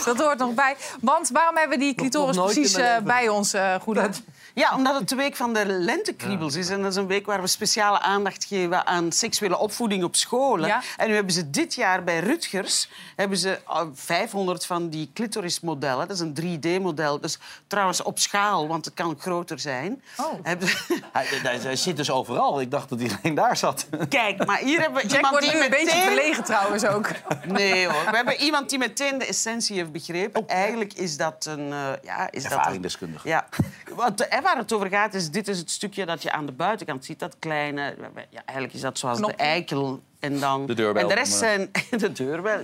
Dat 0.05 0.19
hoort 0.19 0.37
nog 0.37 0.53
bij. 0.53 0.75
Want 1.01 1.29
waarom 1.29 1.57
hebben 1.57 1.77
we 1.77 1.83
die 1.83 1.95
clitoris 1.95 2.37
precies 2.37 2.75
eh, 2.75 2.97
bij 3.03 3.29
ons, 3.29 3.55
Goede? 3.81 4.09
Ja, 4.55 4.75
omdat 4.75 4.99
het 4.99 5.09
de 5.09 5.15
week 5.15 5.35
van 5.35 5.53
de 5.53 5.65
lentekriebels 5.65 6.55
is. 6.55 6.69
En 6.69 6.81
dat 6.81 6.91
is 6.91 6.97
een 6.97 7.07
week 7.07 7.25
waar 7.25 7.41
we 7.41 7.47
speciale 7.47 7.99
aandacht 7.99 8.45
geven 8.45 8.85
aan 8.87 9.11
seksuele 9.11 9.57
opvoeding 9.57 10.03
op 10.03 10.15
scholen. 10.15 10.67
Ja. 10.67 10.81
En 10.97 11.07
nu 11.07 11.13
hebben 11.15 11.33
ze 11.33 11.49
dit 11.49 11.75
jaar 11.75 12.03
bij 12.03 12.19
Rutgers 12.19 12.89
hebben 13.15 13.37
ze 13.37 13.59
eh, 13.67 13.81
500 13.93 14.65
van 14.65 14.89
die 14.89 15.11
clitorismodellen. 15.13 16.07
Dat 16.07 16.15
is 16.17 16.23
een 16.23 16.59
3D-model. 16.61 17.19
Dus 17.19 17.39
trouwens 17.67 18.01
op 18.03 18.19
schaal, 18.19 18.67
want 18.67 18.85
het 18.85 18.93
kan 18.93 19.15
groter 19.19 19.59
zijn. 19.59 20.01
Oh. 20.17 20.33
Hebben 20.43 20.67
ze- 20.67 20.99
Hij, 21.13 21.25
hij- 21.25 21.57
hij 21.59 21.75
zit 21.75 21.97
dus 21.97 22.11
overal. 22.11 22.61
Ik 22.61 22.71
dacht 22.71 22.89
dat 22.89 22.99
hij 22.99 23.09
alleen 23.21 23.35
daar 23.35 23.57
zat. 23.57 23.87
Kijk, 24.09 24.45
maar 24.45 24.57
hier 24.57 24.79
hebben 24.79 25.01
we 25.01 25.07
Jack 25.07 25.15
iemand 25.15 25.33
wordt 25.33 25.45
die 25.45 25.55
nu 25.55 25.63
een 25.63 25.69
beetje 25.69 25.85
meteen... 25.85 26.01
verlegen 26.01 26.43
trouwens 26.43 26.85
ook. 26.85 27.09
Nee 27.47 27.87
hoor, 27.87 28.09
we 28.09 28.15
hebben 28.15 28.35
iemand 28.41 28.69
die 28.69 28.77
meteen 28.79 29.17
de 29.17 29.25
essentie 29.25 29.75
heeft 29.77 29.91
begrepen. 29.91 30.47
Eigenlijk 30.47 30.93
is 30.93 31.17
dat 31.17 31.45
een... 31.45 31.71
eh, 31.71 31.87
ja, 32.03 32.31
is 32.31 32.43
dat 32.43 32.51
een-. 32.75 32.81
Ja. 33.23 33.47
Want, 33.95 34.27
eh, 34.27 34.42
waar 34.43 34.57
het 34.57 34.73
over 34.73 34.87
gaat, 34.87 35.13
is 35.13 35.29
dit 35.31 35.47
is 35.47 35.57
het 35.57 35.71
stukje 35.71 36.05
dat 36.05 36.23
je 36.23 36.31
aan 36.31 36.45
de 36.45 36.51
buitenkant 36.51 37.05
ziet. 37.05 37.19
Dat 37.19 37.35
kleine... 37.39 37.95
Ja, 38.29 38.41
eigenlijk 38.45 38.73
is 38.73 38.81
dat 38.81 38.97
zoals 38.99 39.17
Knopje. 39.17 39.35
de 39.37 39.43
eikel. 39.43 40.01
En, 40.19 40.39
dan, 40.39 40.65
De 40.65 40.73
deurbel, 40.73 41.01
en 41.01 41.07
de 41.07 41.13
rest 41.13 41.33
zijn... 41.33 41.71
De 41.89 42.11
deurbel. 42.11 42.59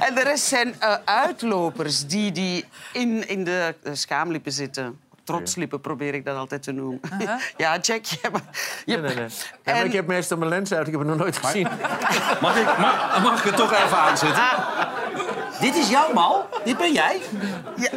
en 0.00 0.14
de 0.14 0.22
rest 0.22 0.44
zijn 0.44 0.74
eh, 0.80 0.94
uitlopers 1.04 2.06
die, 2.06 2.32
die 2.32 2.64
in, 2.92 3.28
in 3.28 3.44
de 3.44 3.74
eh, 3.82 3.92
schaamlippen 3.94 4.52
zitten. 4.52 5.00
Trotslippen 5.24 5.80
probeer 5.80 6.14
ik 6.14 6.24
dat 6.24 6.36
altijd 6.36 6.62
te 6.62 6.72
noemen. 6.72 7.00
ja, 7.56 7.78
Jack, 7.78 8.04
je 8.04 8.18
hebt... 8.22 8.38
je 8.86 8.92
Nee, 8.92 8.96
nee, 9.00 9.14
nee. 9.14 9.22
hebt- 9.22 9.48
Ja, 9.50 9.56
maar 9.72 9.74
en- 9.74 9.86
ik 9.86 9.92
heb 9.92 10.06
meestal 10.06 10.36
mijn 10.38 10.50
lens 10.50 10.72
uit, 10.72 10.86
ik 10.86 10.92
heb 10.92 11.00
het 11.00 11.08
nog 11.10 11.18
nooit 11.18 11.36
gezien. 11.36 11.62
Mag 12.40 12.56
ik, 12.56 12.78
mag, 12.78 13.22
mag 13.22 13.38
ik 13.38 13.44
het 13.44 13.56
toch 13.56 13.72
even 13.72 13.98
aanzetten? 13.98 14.42
Dit 15.60 15.76
is 15.76 15.88
jouw 15.88 16.12
mal. 16.12 16.48
Dit 16.64 16.76
ben 16.78 16.92
jij. 16.92 17.20
Ja. 17.76 17.90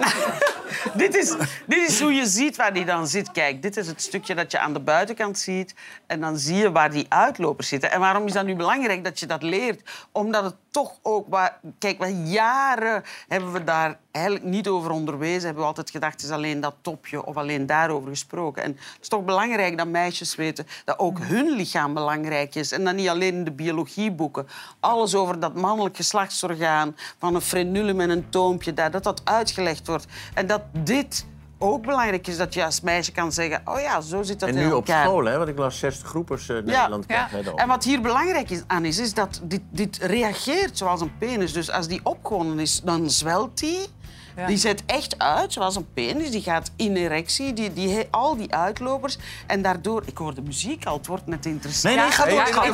dit, 0.93 1.15
is, 1.15 1.35
dit 1.65 1.89
is 1.89 1.99
hoe 1.99 2.13
je 2.13 2.25
ziet 2.25 2.55
waar 2.55 2.73
die 2.73 2.85
dan 2.85 3.07
zit. 3.07 3.31
Kijk, 3.31 3.61
dit 3.61 3.77
is 3.77 3.87
het 3.87 4.01
stukje 4.01 4.35
dat 4.35 4.51
je 4.51 4.59
aan 4.59 4.73
de 4.73 4.79
buitenkant 4.79 5.39
ziet. 5.39 5.75
En 6.07 6.21
dan 6.21 6.37
zie 6.37 6.55
je 6.55 6.71
waar 6.71 6.91
die 6.91 7.05
uitlopers 7.09 7.67
zitten. 7.67 7.91
En 7.91 7.99
waarom 7.99 8.25
is 8.25 8.33
dat 8.33 8.45
nu 8.45 8.55
belangrijk 8.55 9.03
dat 9.03 9.19
je 9.19 9.25
dat 9.25 9.43
leert? 9.43 10.07
Omdat 10.11 10.43
het 10.43 10.55
toch 10.71 10.93
ook... 11.01 11.27
Waar, 11.29 11.59
kijk, 11.79 11.99
we 11.99 12.23
jaren 12.23 13.03
hebben 13.27 13.51
we 13.51 13.63
daar 13.63 13.99
eigenlijk 14.13 14.45
niet 14.45 14.67
over 14.67 14.91
onderwezen. 14.91 15.43
Hebben 15.43 15.61
we 15.61 15.67
altijd 15.67 15.89
gedacht, 15.89 16.13
het 16.13 16.23
is 16.23 16.29
alleen 16.29 16.59
dat 16.59 16.75
topje 16.81 17.25
of 17.25 17.37
alleen 17.37 17.65
daarover 17.65 18.09
gesproken. 18.09 18.63
En 18.63 18.71
het 18.71 19.01
is 19.01 19.07
toch 19.07 19.23
belangrijk 19.23 19.77
dat 19.77 19.87
meisjes 19.87 20.35
weten 20.35 20.67
dat 20.85 20.99
ook 20.99 21.19
hun 21.19 21.49
lichaam 21.55 21.93
belangrijk 21.93 22.55
is. 22.55 22.71
En 22.71 22.83
dan 22.83 22.95
niet 22.95 23.09
alleen 23.09 23.33
in 23.33 23.43
de 23.43 23.51
biologieboeken. 23.51 24.47
Alles 24.79 25.15
over 25.15 25.39
dat 25.39 25.55
mannelijk 25.55 25.95
geslachtsorgaan, 25.95 26.95
van 27.17 27.35
een 27.35 27.41
frenulum 27.41 27.99
en 27.99 28.09
een 28.09 28.29
toompje, 28.29 28.73
dat 28.73 28.91
dat, 28.91 29.03
dat 29.03 29.21
uitgelegd 29.23 29.87
wordt. 29.87 30.05
En 30.33 30.47
dat 30.47 30.61
dit 30.71 31.25
ook 31.57 31.85
belangrijk 31.85 32.27
is, 32.27 32.37
dat 32.37 32.53
je 32.53 32.65
als 32.65 32.81
meisje 32.81 33.11
kan 33.11 33.31
zeggen... 33.31 33.61
oh 33.65 33.79
ja, 33.79 34.01
zo 34.01 34.23
zit 34.23 34.39
dat 34.39 34.49
En 34.49 34.55
in 34.55 34.67
nu 34.67 34.73
op 34.73 34.87
school, 34.87 35.25
hè, 35.25 35.37
want 35.37 35.49
ik 35.49 35.57
las 35.57 35.79
60 35.79 36.07
groepers 36.07 36.49
eh, 36.49 36.55
Nederland 36.55 37.05
krijgt 37.05 37.31
net 37.31 37.47
al. 37.47 37.57
En 37.57 37.67
wat 37.67 37.83
hier 37.83 38.01
belangrijk 38.01 38.49
is, 38.49 38.63
aan 38.67 38.85
is, 38.85 38.99
is 38.99 39.13
dat 39.13 39.41
dit, 39.43 39.61
dit 39.69 39.97
reageert 39.97 40.77
zoals 40.77 41.01
een 41.01 41.17
penis. 41.17 41.53
Dus 41.53 41.71
als 41.71 41.87
die 41.87 41.99
opgewonden 42.03 42.59
is, 42.59 42.81
dan 42.81 43.09
zwelt 43.09 43.59
die. 43.59 43.87
Ja. 44.35 44.45
Die 44.47 44.57
zet 44.57 44.83
echt 44.85 45.19
uit, 45.19 45.53
zoals 45.53 45.75
een 45.75 45.87
penis. 45.93 46.31
Die 46.31 46.41
gaat 46.41 46.71
in 46.75 46.95
erectie, 46.95 47.53
die, 47.53 47.73
die, 47.73 48.07
al 48.11 48.35
die 48.37 48.53
uitlopers. 48.55 49.17
En 49.47 49.61
daardoor... 49.61 50.03
Ik 50.05 50.17
hoor 50.17 50.33
de 50.33 50.41
muziek 50.41 50.85
al, 50.85 50.97
het 50.97 51.07
wordt 51.07 51.27
net 51.27 51.45
interessant. 51.45 51.95
Nee, 51.95 52.03
nee, 52.03 52.13
ga 52.13 52.23
door. 52.25 52.33
Ja, 52.33 52.45
Ga 52.45 52.63
ik 52.63 52.71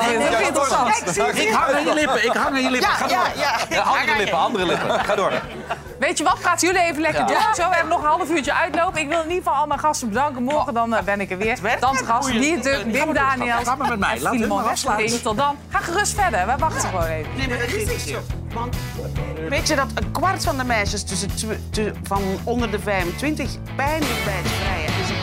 door. 0.54 0.68
Ja, 0.70 1.60
hang 1.60 1.76
aan 1.76 1.86
je 1.86 1.94
lippen. 1.94 2.26
Ik 2.26 2.32
hang 2.34 2.56
aan 2.56 2.62
je 2.62 2.70
lippen. 2.72 2.90
Ja, 2.90 2.96
Ga 2.96 3.08
ja, 3.08 3.24
door. 3.24 3.34
ja, 3.70 3.82
hang 3.84 4.00
andere 4.00 4.18
lippen, 4.18 4.38
andere 4.40 4.66
lippen. 4.66 5.00
Ga 5.06 5.16
door. 5.16 5.42
Weet 6.00 6.18
je 6.18 6.24
wat, 6.24 6.40
praten 6.40 6.68
jullie 6.68 6.82
even 6.84 7.02
lekker 7.02 7.28
door. 7.28 7.38
Zo, 7.56 7.70
we 7.70 7.76
hebben 7.76 7.88
nog 7.88 8.02
een 8.02 8.08
half 8.08 8.30
uurtje 8.30 8.54
uitlopen. 8.54 9.02
Ik 9.02 9.08
wil 9.08 9.18
in 9.22 9.28
ieder 9.30 9.44
geval 9.44 9.54
al 9.60 9.68
mijn 9.68 9.80
gasten 9.80 10.08
bedanken. 10.08 10.44
Morgen 10.44 10.74
dan 10.74 10.96
eh, 10.96 11.04
ben 11.04 11.22
ik 11.22 11.32
er 11.32 11.38
weer. 11.38 11.58
werkt 11.62 11.82
Dan 11.82 11.94
net 11.94 12.06
gasten 12.06 12.34
goed. 12.34 12.42
Dieter, 12.42 12.76
Ga 12.78 12.84
Wim 12.86 13.14
Daniels. 13.14 13.64
Ga 13.64 13.76
maar 13.76 13.90
met 13.90 14.00
mij. 14.00 14.20
Laat. 14.22 14.66
Westering. 14.66 15.12
Tot 15.12 15.38
dan. 15.38 15.56
Ga 15.70 15.80
gerust 15.80 16.14
verder. 16.14 16.46
Wij 16.46 16.58
wachten 16.58 16.90
gewoon 16.90 17.06
even. 17.06 17.32
Nee, 17.38 17.48
maar 17.48 17.58
dat 17.58 17.68
is 17.68 17.88
niet 17.88 18.02
zo. 18.02 18.20
Want 18.54 18.76
weet 19.50 19.68
je 19.68 19.76
dat 19.76 19.88
een 19.94 20.12
kwart 20.12 20.44
van 20.44 20.58
de 20.58 20.64
meisjes 20.64 21.04
tussen, 21.04 21.28
tw- 21.36 21.40
tu- 21.40 21.49
van 22.04 22.22
onder 22.44 22.72
de 22.72 22.80
25 22.80 23.58
pijnlijk 23.76 24.22
bij 24.26 24.34
het 24.34 24.48
vrijen. 24.48 24.98
Dus 24.98 25.19